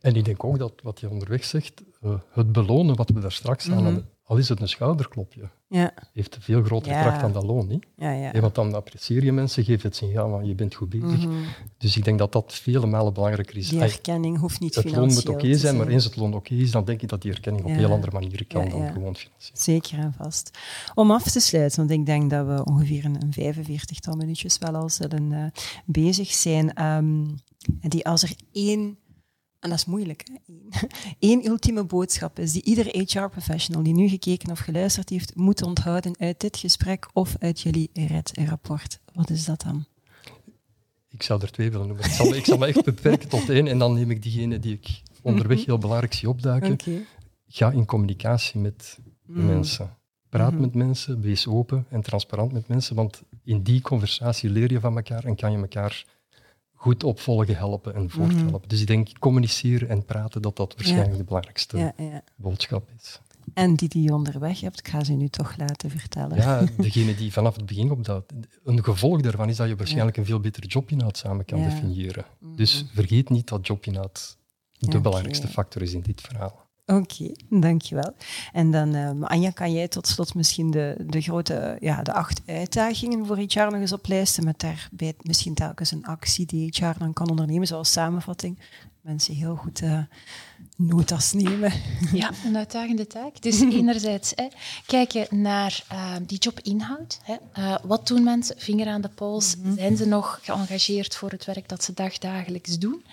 En 0.00 0.14
ik 0.14 0.24
denk 0.24 0.44
ook 0.44 0.58
dat 0.58 0.72
wat 0.82 1.00
je 1.00 1.10
onderweg 1.10 1.44
zegt, 1.44 1.82
eh, 2.00 2.14
het 2.32 2.52
belonen 2.52 2.96
wat 2.96 3.10
we 3.10 3.20
daar 3.20 3.32
straks 3.32 3.70
aan 3.70 3.74
Mhm. 3.76 3.84
hadden, 3.84 4.08
al 4.24 4.36
is 4.36 4.48
het 4.48 4.60
een 4.60 4.68
schouderklopje, 4.68 5.48
Ja, 5.68 5.94
heeft 6.12 6.34
een 6.36 6.42
veel 6.42 6.62
grotere 6.62 6.94
Ja. 6.94 7.02
kracht 7.02 7.20
dan 7.20 7.32
dat 7.32 7.44
loon. 7.44 7.66
Niet? 7.66 7.86
ja, 7.96 8.10
ja. 8.12 8.40
Want 8.40 8.54
dan 8.54 8.74
apprecieer 8.74 9.24
je 9.24 9.32
mensen, 9.32 9.64
geef 9.64 9.82
het 9.82 9.96
signaal 9.96 10.30
van 10.30 10.46
je 10.46 10.54
bent 10.54 10.74
goed 10.74 10.88
bezig. 10.88 11.26
Mhm. 11.26 11.34
Dus 11.78 11.96
ik 11.96 12.04
denk 12.04 12.18
dat 12.18 12.32
dat 12.32 12.54
vele 12.54 12.86
malen 12.86 13.12
belangrijker 13.12 13.56
is. 13.56 13.68
Die 13.68 13.80
erkenning 13.80 14.38
hoeft 14.38 14.60
niet 14.60 14.74
het 14.74 14.84
loon 14.84 14.94
financieel 14.94 15.32
moet 15.32 15.42
oké 15.44 15.54
zijn, 15.56 15.76
maar 15.76 15.86
eens 15.88 16.04
het 16.04 16.16
loon 16.16 16.34
oké 16.34 16.54
is, 16.54 16.70
dan 16.70 16.84
denk 16.84 17.02
ik 17.02 17.08
dat 17.08 17.22
die 17.22 17.32
erkenning 17.32 17.64
op 17.64 17.70
heel 17.72 17.90
andere 17.92 18.12
manieren 18.12 18.46
kan 18.46 18.68
dan 18.68 18.92
gewoon 18.92 19.16
financieel. 19.16 19.56
Zeker 19.56 19.98
en 19.98 20.12
vast. 20.12 20.58
Om 20.94 21.10
af 21.10 21.22
te 21.30 21.40
sluiten, 21.40 21.78
want 21.78 21.90
ik 22.00 22.06
denk 22.06 22.30
dat 22.30 22.46
we 22.46 22.64
ongeveer 22.64 23.04
een, 23.04 23.16
een 23.22 23.54
45-tal 23.54 24.16
minuutjes 24.16 24.58
wel 24.58 24.74
al 24.74 24.88
zullen 24.88 25.32
eh, 25.32 25.44
bezig 25.84 26.28
zijn. 26.32 26.74
En 26.74 27.40
die 27.80 28.06
als 28.06 28.22
er 28.22 28.32
één, 28.52 28.96
en 29.60 29.68
dat 29.70 29.78
is 29.78 29.84
moeilijk, 29.84 30.28
hè, 30.70 30.86
één 31.18 31.46
ultieme 31.50 31.84
boodschap 31.84 32.38
is 32.38 32.52
die 32.52 32.62
iedere 32.62 32.98
HR-professional 33.06 33.82
die 33.82 33.94
nu 33.94 34.08
gekeken 34.08 34.50
of 34.50 34.58
geluisterd 34.58 35.08
heeft, 35.08 35.34
moet 35.34 35.62
onthouden 35.62 36.14
uit 36.18 36.40
dit 36.40 36.56
gesprek 36.56 37.08
of 37.12 37.36
uit 37.38 37.60
jullie 37.60 37.90
RED-rapport. 37.92 39.00
Wat 39.12 39.30
is 39.30 39.44
dat 39.44 39.60
dan? 39.62 39.84
Ik 41.08 41.22
zou 41.22 41.42
er 41.42 41.50
twee 41.50 41.70
willen 41.70 41.86
noemen. 41.86 42.04
Ik 42.04 42.10
zal, 42.10 42.34
ik 42.34 42.44
zal 42.44 42.58
me 42.58 42.66
echt 42.66 42.84
beperken 42.84 43.28
tot 43.28 43.48
één 43.50 43.66
en 43.66 43.78
dan 43.78 43.94
neem 43.94 44.10
ik 44.10 44.22
diegene 44.22 44.58
die 44.58 44.72
ik 44.72 45.02
onderweg 45.22 45.64
heel 45.64 45.78
belangrijk 45.78 46.14
zie 46.14 46.28
opduiken. 46.28 46.76
Ga 47.48 47.70
in 47.70 47.84
communicatie 47.86 48.60
met 48.60 48.98
de 49.26 49.32
Mm. 49.32 49.46
mensen. 49.46 49.96
Praat 50.28 50.52
Mhm. 50.52 50.60
met 50.60 50.74
mensen, 50.74 51.20
wees 51.20 51.46
open 51.46 51.86
en 51.88 52.00
transparant 52.02 52.52
met 52.52 52.68
mensen, 52.68 52.94
want 52.96 53.22
in 53.44 53.62
die 53.62 53.80
conversatie 53.80 54.50
leer 54.50 54.72
je 54.72 54.80
van 54.80 54.96
elkaar 54.96 55.24
en 55.24 55.36
kan 55.36 55.52
je 55.52 55.58
elkaar 55.58 56.04
goed 56.80 57.04
opvolgen 57.04 57.56
helpen 57.56 57.94
en 57.94 58.10
voorthelpen. 58.10 58.60
Mhm. 58.60 58.68
Dus 58.68 58.80
ik 58.80 58.86
denk 58.86 59.18
communiceren 59.18 59.88
en 59.88 60.04
praten, 60.04 60.42
dat 60.42 60.56
dat 60.56 60.74
waarschijnlijk 60.76 61.16
de 61.16 61.24
belangrijkste 61.24 61.78
Ja, 61.78 61.92
ja. 61.96 62.22
boodschap 62.36 62.90
is. 62.96 63.20
En 63.54 63.74
die 63.74 63.88
die 63.88 64.02
je 64.02 64.14
onderweg 64.14 64.60
hebt, 64.60 64.78
ik 64.78 64.88
ga 64.88 65.04
ze 65.04 65.12
nu 65.12 65.28
toch 65.28 65.56
laten 65.56 65.90
vertellen. 65.90 66.36
Ja, 66.36 66.64
degene 66.76 67.14
die 67.14 67.32
vanaf 67.32 67.56
het 67.56 67.66
begin 67.66 67.90
op 67.90 68.04
dat... 68.04 68.32
Een 68.64 68.84
gevolg 68.84 69.20
daarvan 69.20 69.48
is 69.48 69.56
dat 69.56 69.68
je 69.68 69.76
waarschijnlijk 69.76 70.16
een 70.16 70.24
veel 70.24 70.40
betere 70.40 70.66
jobinhoud 70.66 71.16
samen 71.16 71.44
kan 71.44 71.62
definiëren. 71.62 72.24
Dus 72.56 72.84
vergeet 72.94 73.28
niet 73.28 73.48
dat 73.48 73.66
jobinhoud 73.66 74.38
de 74.78 75.00
belangrijkste 75.00 75.48
factor 75.48 75.82
is 75.82 75.92
in 75.92 76.00
dit 76.00 76.20
verhaal. 76.20 76.69
Oké, 76.90 77.32
dankjewel. 77.48 78.14
En 78.52 78.70
dan, 78.70 78.94
eh, 78.94 79.10
Anja, 79.20 79.50
kan 79.50 79.72
jij 79.72 79.88
tot 79.88 80.06
slot 80.06 80.34
misschien 80.34 80.70
de, 80.70 80.96
de 81.06 81.20
grote, 81.20 81.76
ja, 81.80 82.02
de 82.02 82.12
acht 82.12 82.40
uitdagingen 82.46 83.26
voor 83.26 83.36
HR 83.36 83.60
nog 83.60 83.74
eens 83.74 83.92
oplijsten, 83.92 84.44
met 84.44 84.60
daarbij 84.60 85.14
misschien 85.20 85.54
telkens 85.54 85.90
een 85.90 86.06
actie 86.06 86.46
die 86.46 86.74
HR 86.76 86.98
dan 86.98 87.12
kan 87.12 87.30
ondernemen, 87.30 87.66
zoals 87.66 87.92
samenvatting. 87.92 88.58
Mensen 89.00 89.34
heel 89.34 89.56
goed 89.56 89.80
eh, 89.82 89.98
notas 90.76 91.32
nemen. 91.32 91.72
Ja, 92.12 92.30
een 92.44 92.56
uitdagende 92.56 93.06
taak. 93.06 93.42
Dus 93.42 93.60
enerzijds 93.80 94.32
hè, 94.34 94.46
kijken 94.86 95.40
naar 95.40 95.84
eh, 95.88 96.14
die 96.26 96.38
jobinhoud. 96.38 97.20
Hè. 97.22 97.36
Wat 97.82 98.06
doen 98.06 98.22
mensen? 98.22 98.58
Vinger 98.58 98.86
aan 98.86 99.00
de 99.00 99.08
pols. 99.08 99.56
Zijn 99.76 99.96
ze 99.96 100.06
nog 100.06 100.38
geëngageerd 100.42 101.16
voor 101.16 101.30
het 101.30 101.44
werk 101.44 101.68
dat 101.68 101.84
ze 101.84 101.92
dagdagelijks 101.94 102.78
doen? 102.78 103.04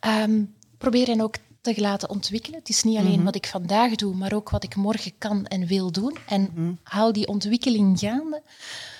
Ehm, 0.00 0.42
probeer 0.78 1.06
hen 1.06 1.20
ook 1.20 1.36
te 1.64 1.80
laten 1.80 2.10
ontwikkelen. 2.10 2.58
Het 2.58 2.68
is 2.68 2.82
niet 2.82 2.98
alleen 2.98 3.24
wat 3.24 3.34
ik 3.34 3.46
vandaag 3.46 3.94
doe, 3.94 4.14
maar 4.14 4.32
ook 4.32 4.50
wat 4.50 4.64
ik 4.64 4.76
morgen 4.76 5.12
kan 5.18 5.46
en 5.46 5.66
wil 5.66 5.92
doen. 5.92 6.16
En 6.26 6.78
haal 6.82 7.12
die 7.12 7.28
ontwikkeling 7.28 7.98
gaande. 7.98 8.42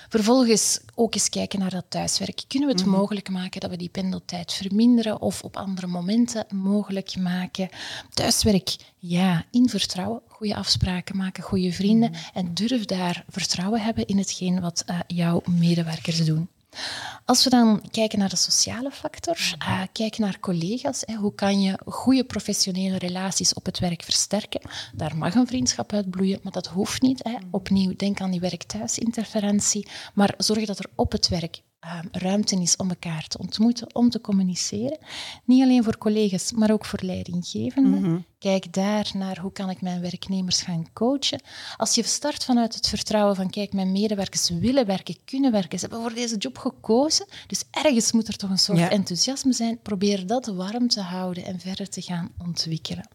Vervolgens 0.09 0.79
ook 0.95 1.13
eens 1.13 1.29
kijken 1.29 1.59
naar 1.59 1.69
dat 1.69 1.85
thuiswerk. 1.87 2.43
Kunnen 2.47 2.69
we 2.69 2.75
het 2.75 2.85
mogelijk 2.85 3.29
maken 3.29 3.61
dat 3.61 3.69
we 3.69 3.77
die 3.77 3.89
pendeltijd 3.89 4.53
verminderen 4.53 5.21
of 5.21 5.43
op 5.43 5.57
andere 5.57 5.87
momenten 5.87 6.45
mogelijk 6.49 7.15
maken? 7.15 7.69
Thuiswerk, 8.13 8.75
ja, 8.97 9.45
in 9.51 9.69
vertrouwen. 9.69 10.21
Goede 10.27 10.55
afspraken 10.55 11.17
maken, 11.17 11.43
goede 11.43 11.71
vrienden. 11.71 12.11
En 12.33 12.53
durf 12.53 12.85
daar 12.85 13.25
vertrouwen 13.29 13.81
hebben 13.81 14.05
in 14.05 14.17
hetgeen 14.17 14.61
wat 14.61 14.83
eh, 14.85 14.99
jouw 15.07 15.41
medewerkers 15.45 16.25
doen. 16.25 16.49
Als 17.25 17.43
we 17.43 17.49
dan 17.49 17.81
kijken 17.91 18.19
naar 18.19 18.29
de 18.29 18.35
sociale 18.35 18.91
factor, 18.91 19.37
uh, 19.59 19.81
kijken 19.91 20.21
naar 20.21 20.39
collega's, 20.39 21.03
hè, 21.05 21.15
hoe 21.15 21.35
kan 21.35 21.61
je 21.61 21.79
goede 21.85 22.23
professionele 22.23 22.97
relaties 22.97 23.53
op 23.53 23.65
het 23.65 23.79
werk 23.79 24.03
versterken? 24.03 24.61
Daar 24.93 25.17
mag 25.17 25.35
een 25.35 25.47
vriendschap 25.47 25.93
uitbloeien, 25.93 26.39
maar 26.43 26.51
dat 26.51 26.67
hoeft 26.67 27.01
niet. 27.01 27.23
Hè. 27.23 27.35
Opnieuw, 27.51 27.95
denk 27.95 28.21
aan 28.21 28.31
die 28.31 28.39
werk-thuis-interferentie, 28.39 29.87
maar 30.13 30.33
zorg 30.37 30.65
dat 30.65 30.79
er 30.79 30.89
op 30.95 31.11
het 31.11 31.27
werk 31.27 31.61
uh, 31.85 31.99
ruimte 32.11 32.61
is 32.61 32.75
om 32.75 32.89
elkaar 32.89 33.27
te 33.27 33.37
ontmoeten, 33.37 33.95
om 33.95 34.09
te 34.09 34.21
communiceren. 34.21 34.97
Niet 35.43 35.63
alleen 35.63 35.83
voor 35.83 35.97
collega's, 35.97 36.51
maar 36.51 36.71
ook 36.71 36.85
voor 36.85 36.99
leidinggevenden. 37.01 37.99
Mm 37.99 38.03
-hmm. 38.03 38.25
Kijk 38.39 38.73
daar 38.73 39.11
naar 39.13 39.39
hoe 39.39 39.51
kan 39.51 39.69
ik 39.69 39.81
mijn 39.81 40.01
werknemers 40.01 40.61
gaan 40.61 40.85
coachen. 40.93 41.41
Als 41.77 41.95
je 41.95 42.03
start 42.03 42.43
vanuit 42.43 42.75
het 42.75 42.87
vertrouwen 42.87 43.35
van 43.35 43.49
kijk, 43.49 43.73
mijn 43.73 43.91
medewerkers 43.91 44.49
willen 44.49 44.85
werken, 44.85 45.15
kunnen 45.25 45.51
werken, 45.51 45.79
ze 45.79 45.85
hebben 45.85 46.03
voor 46.03 46.13
deze 46.13 46.37
job 46.37 46.57
gekozen, 46.57 47.27
dus 47.47 47.63
ergens 47.71 48.11
moet 48.11 48.27
er 48.27 48.35
toch 48.35 48.49
een 48.49 48.57
soort 48.57 48.77
ja. 48.77 48.89
enthousiasme 48.89 49.53
zijn. 49.53 49.79
Probeer 49.81 50.27
dat 50.27 50.45
warm 50.45 50.87
te 50.87 51.01
houden 51.01 51.45
en 51.45 51.59
verder 51.59 51.89
te 51.89 52.01
gaan 52.01 52.31
ontwikkelen. 52.37 53.07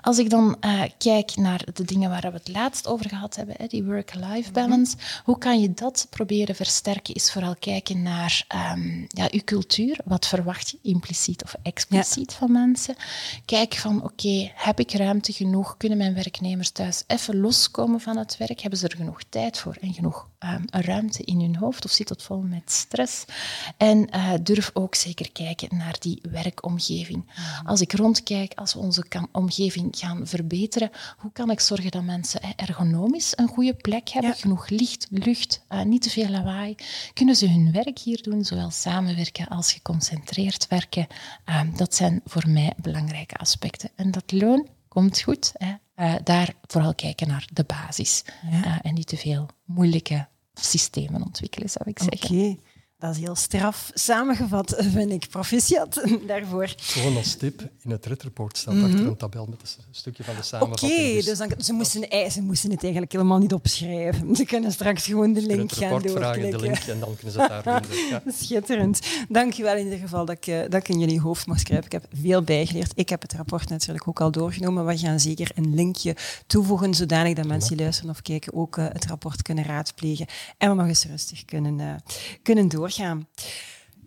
Als 0.00 0.18
ik 0.18 0.30
dan 0.30 0.56
uh, 0.60 0.82
kijk 0.98 1.36
naar 1.36 1.64
de 1.72 1.84
dingen 1.84 2.10
waar 2.10 2.20
we 2.20 2.30
het 2.32 2.48
laatst 2.48 2.86
over 2.86 3.08
gehad 3.08 3.36
hebben, 3.36 3.54
hè, 3.58 3.66
die 3.66 3.84
work-life 3.84 4.52
balance, 4.52 4.94
mm 4.96 5.02
-hmm. 5.02 5.22
hoe 5.24 5.38
kan 5.38 5.60
je 5.60 5.72
dat 5.74 6.06
proberen 6.10 6.54
versterken? 6.54 7.14
Is 7.14 7.32
vooral 7.32 7.56
kijken 7.58 8.02
naar 8.02 8.44
um, 8.74 9.06
ja, 9.08 9.28
uw 9.30 9.40
cultuur. 9.44 9.98
Wat 10.04 10.26
verwacht 10.26 10.70
je 10.70 10.78
impliciet 10.82 11.42
of 11.42 11.54
expliciet 11.62 12.32
ja. 12.32 12.38
van 12.38 12.52
mensen? 12.52 12.96
Kijk 13.44 13.74
van, 13.74 13.96
oké, 13.96 14.12
okay, 14.12 14.52
heb 14.54 14.80
ik 14.80 14.92
ruimte 14.92 15.32
genoeg? 15.32 15.76
Kunnen 15.76 15.98
mijn 15.98 16.14
werknemers 16.14 16.70
thuis 16.70 17.04
even 17.06 17.40
loskomen 17.40 18.00
van 18.00 18.16
het 18.16 18.36
werk? 18.36 18.60
Hebben 18.60 18.78
ze 18.78 18.88
er 18.88 18.96
genoeg 18.96 19.22
tijd 19.28 19.58
voor 19.58 19.76
en 19.80 19.94
genoeg 19.94 20.28
um, 20.44 20.64
ruimte 20.70 21.22
in 21.22 21.40
hun 21.40 21.56
hoofd? 21.56 21.84
Of 21.84 21.90
zit 21.90 22.08
het 22.08 22.22
vol 22.22 22.40
met 22.40 22.70
stress? 22.70 23.24
En 23.76 24.08
uh, 24.14 24.32
durf 24.42 24.70
ook 24.72 24.94
zeker 24.94 25.32
kijken 25.32 25.76
naar 25.76 25.96
die 25.98 26.18
werkomgeving. 26.30 27.16
Mm 27.16 27.32
-hmm. 27.34 27.66
Als 27.66 27.80
ik 27.80 27.92
rondkijk, 27.92 28.52
als 28.54 28.74
we 28.74 28.80
onze 28.80 29.04
omgeving 29.32 29.88
gaan 29.96 30.26
verbeteren, 30.26 30.90
hoe 31.18 31.32
kan 31.32 31.50
ik 31.50 31.60
zorgen 31.60 31.90
dat 31.90 32.02
mensen 32.02 32.40
ergonomisch 32.56 33.32
een 33.36 33.48
goede 33.48 33.74
plek 33.74 34.08
hebben, 34.08 34.30
ja. 34.30 34.36
genoeg 34.36 34.68
licht, 34.68 35.06
lucht, 35.10 35.62
uh, 35.68 35.82
niet 35.82 36.02
te 36.02 36.10
veel 36.10 36.28
lawaai? 36.28 36.74
Kunnen 37.14 37.36
ze 37.36 37.48
hun 37.48 37.72
werk 37.72 37.98
hier 37.98 38.22
doen, 38.22 38.44
zowel 38.44 38.70
samenwerken 38.70 39.48
als 39.48 39.72
geconcentreerd 39.72 40.68
werken? 40.68 41.06
Uh, 41.48 41.60
dat 41.76 41.94
zijn 41.94 42.20
voor 42.24 42.48
mij 42.48 42.72
belangrijke 42.76 43.36
aspecten. 43.36 43.90
En 43.94 44.10
dat 44.10 44.32
loon 44.32 44.68
komt 44.88 45.20
goed. 45.20 45.52
Hè? 45.54 45.74
Uh, 46.00 46.14
daar 46.24 46.54
vooral 46.66 46.94
kijken 46.94 47.28
naar 47.28 47.48
de 47.52 47.64
basis 47.64 48.24
ja. 48.50 48.82
en 48.82 48.94
niet 48.94 49.06
te 49.06 49.16
veel 49.16 49.48
moeilijke 49.64 50.26
systemen 50.54 51.22
ontwikkelen, 51.22 51.70
zou 51.70 51.90
ik 51.90 51.98
zeggen. 51.98 52.36
Okay. 52.36 52.58
Dat 53.00 53.14
is 53.14 53.20
heel 53.20 53.34
straf 53.34 53.90
samengevat, 53.94 54.74
vind 54.78 55.12
ik. 55.12 55.28
Proficiat 55.28 56.02
daarvoor. 56.26 56.72
Gewoon 56.76 57.16
als 57.16 57.34
tip, 57.34 57.68
in 57.82 57.90
het 57.90 58.06
redrapport 58.06 58.58
staat 58.58 58.74
mm 58.74 58.80
-hmm. 58.82 58.90
achter 58.90 59.06
een 59.06 59.16
tabel 59.16 59.46
met 59.46 59.60
een 59.60 59.84
stukje 59.90 60.24
van 60.24 60.34
de 60.36 60.42
samenvatting. 60.42 60.92
Oké, 60.92 61.00
okay, 61.00 61.22
dus, 61.22 61.38
dan, 61.38 61.52
ze, 61.58 61.72
moesten, 61.72 62.30
ze 62.30 62.42
moesten 62.42 62.70
het 62.70 62.82
eigenlijk 62.82 63.12
helemaal 63.12 63.38
niet 63.38 63.52
opschrijven. 63.52 64.36
Ze 64.36 64.44
kunnen 64.44 64.72
straks 64.72 65.04
gewoon 65.04 65.32
de 65.32 65.42
link 65.42 65.72
gaan 65.72 65.90
doorklikken. 65.90 66.22
vragen, 66.22 66.50
de 66.50 66.58
link, 66.58 66.76
en 66.76 67.00
dan 67.00 67.14
kunnen 67.14 67.32
ze 67.32 67.40
het 67.40 67.64
daar 67.64 67.82
vinden. 67.84 68.08
Ja. 68.10 68.22
Schitterend. 68.32 69.00
Dank 69.28 69.52
je 69.52 69.62
wel 69.62 69.76
in 69.76 69.84
ieder 69.84 69.98
geval 69.98 70.24
dat 70.24 70.36
ik, 70.46 70.70
dat 70.70 70.74
ik 70.80 70.88
in 70.88 70.98
jullie 70.98 71.20
hoofd 71.20 71.46
mag 71.46 71.58
schrijven. 71.58 71.86
Ik 71.86 71.92
heb 71.92 72.06
veel 72.12 72.42
bijgeleerd. 72.42 72.92
Ik 72.94 73.08
heb 73.08 73.22
het 73.22 73.32
rapport 73.32 73.68
natuurlijk 73.68 74.08
ook 74.08 74.20
al 74.20 74.30
doorgenomen. 74.30 74.86
We 74.86 74.98
gaan 74.98 75.20
zeker 75.20 75.50
een 75.54 75.74
linkje 75.74 76.16
toevoegen, 76.46 76.94
zodanig 76.94 77.34
dat 77.34 77.46
mensen 77.46 77.76
die 77.76 77.80
luisteren 77.80 78.10
of 78.10 78.22
kijken 78.22 78.54
ook 78.54 78.76
uh, 78.76 78.84
het 78.92 79.06
rapport 79.06 79.42
kunnen 79.42 79.64
raadplegen. 79.64 80.26
En 80.58 80.70
we 80.70 80.74
nog 80.76 80.86
eens 80.86 81.04
rustig 81.04 81.44
kunnen, 81.44 81.78
uh, 81.78 81.94
kunnen 82.42 82.68
doorgaan 82.90 83.06
gaan. 83.06 83.28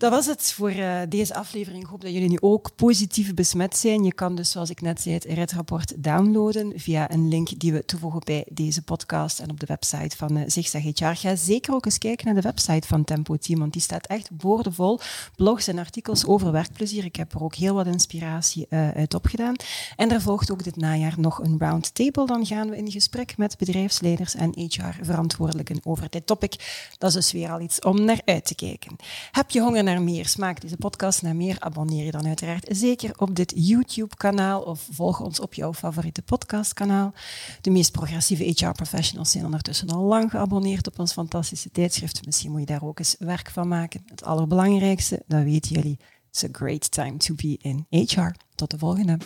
Dat 0.03 0.11
was 0.11 0.25
het 0.25 0.53
voor 0.53 0.71
uh, 0.71 0.99
deze 1.09 1.35
aflevering. 1.35 1.83
Ik 1.83 1.89
hoop 1.89 2.01
dat 2.01 2.11
jullie 2.11 2.29
nu 2.29 2.37
ook 2.39 2.75
positief 2.75 3.33
besmet 3.33 3.77
zijn. 3.77 4.03
Je 4.03 4.13
kan 4.13 4.35
dus, 4.35 4.51
zoals 4.51 4.69
ik 4.69 4.81
net 4.81 5.01
zei, 5.01 5.15
het 5.15 5.23
RED-rapport 5.25 6.03
downloaden 6.03 6.79
via 6.79 7.11
een 7.11 7.27
link 7.27 7.59
die 7.59 7.73
we 7.73 7.85
toevoegen 7.85 8.21
bij 8.23 8.45
deze 8.51 8.81
podcast 8.81 9.39
en 9.39 9.49
op 9.49 9.59
de 9.59 9.65
website 9.65 10.17
van 10.17 10.37
uh, 10.37 10.43
Zigzag 10.47 10.81
HR. 10.81 11.05
Ga 11.05 11.35
zeker 11.35 11.73
ook 11.73 11.85
eens 11.85 11.97
kijken 11.97 12.25
naar 12.25 12.35
de 12.35 12.41
website 12.41 12.87
van 12.87 13.03
Tempo 13.03 13.35
Team, 13.37 13.59
want 13.59 13.73
die 13.73 13.81
staat 13.81 14.07
echt 14.07 14.31
boordevol 14.31 14.99
blogs 15.35 15.67
en 15.67 15.77
artikels 15.79 16.25
over 16.25 16.51
werkplezier. 16.51 17.05
Ik 17.05 17.15
heb 17.15 17.33
er 17.33 17.43
ook 17.43 17.55
heel 17.55 17.73
wat 17.73 17.85
inspiratie 17.85 18.65
uh, 18.69 18.91
uit 18.91 19.13
opgedaan. 19.13 19.55
En 19.95 20.11
er 20.11 20.21
volgt 20.21 20.51
ook 20.51 20.63
dit 20.63 20.75
najaar 20.75 21.15
nog 21.17 21.43
een 21.43 21.55
roundtable. 21.59 22.25
Dan 22.25 22.45
gaan 22.45 22.69
we 22.69 22.77
in 22.77 22.91
gesprek 22.91 23.37
met 23.37 23.57
bedrijfsleiders 23.57 24.35
en 24.35 24.53
HR-verantwoordelijken 24.55 25.79
over 25.83 26.09
dit 26.09 26.27
topic. 26.27 26.89
Dat 26.97 27.09
is 27.09 27.15
dus 27.15 27.31
weer 27.31 27.51
al 27.51 27.61
iets 27.61 27.79
om 27.79 28.05
naar 28.05 28.21
uit 28.25 28.45
te 28.45 28.55
kijken. 28.55 28.95
Heb 29.31 29.51
je 29.51 29.61
honger 29.61 29.91
meer, 30.01 30.27
smaakt 30.27 30.61
deze 30.61 30.77
podcast 30.77 31.21
naar 31.21 31.35
meer, 31.35 31.55
abonneer 31.59 32.05
je 32.05 32.11
dan 32.11 32.27
uiteraard 32.27 32.67
zeker 32.71 33.11
op 33.17 33.35
dit 33.35 33.53
YouTube-kanaal 33.55 34.61
of 34.61 34.87
volg 34.91 35.19
ons 35.19 35.39
op 35.39 35.53
jouw 35.53 35.73
favoriete 35.73 36.21
podcastkanaal. 36.21 37.13
De 37.61 37.69
meest 37.69 37.91
progressieve 37.91 38.43
HR-professionals 38.43 39.31
zijn 39.31 39.45
ondertussen 39.45 39.89
al 39.89 40.03
lang 40.03 40.31
geabonneerd 40.31 40.87
op 40.87 40.99
ons 40.99 41.13
fantastische 41.13 41.71
tijdschrift. 41.71 42.25
Misschien 42.25 42.51
moet 42.51 42.59
je 42.59 42.65
daar 42.65 42.83
ook 42.83 42.99
eens 42.99 43.15
werk 43.19 43.49
van 43.49 43.67
maken. 43.67 44.03
Het 44.05 44.23
allerbelangrijkste, 44.23 45.23
dat 45.27 45.43
weten 45.43 45.75
jullie, 45.75 45.99
it's 46.29 46.43
a 46.43 46.47
great 46.51 46.91
time 46.91 47.17
to 47.17 47.35
be 47.35 47.57
in 47.61 47.85
HR. 47.89 48.31
Tot 48.55 48.71
de 48.71 48.77
volgende. 48.77 49.17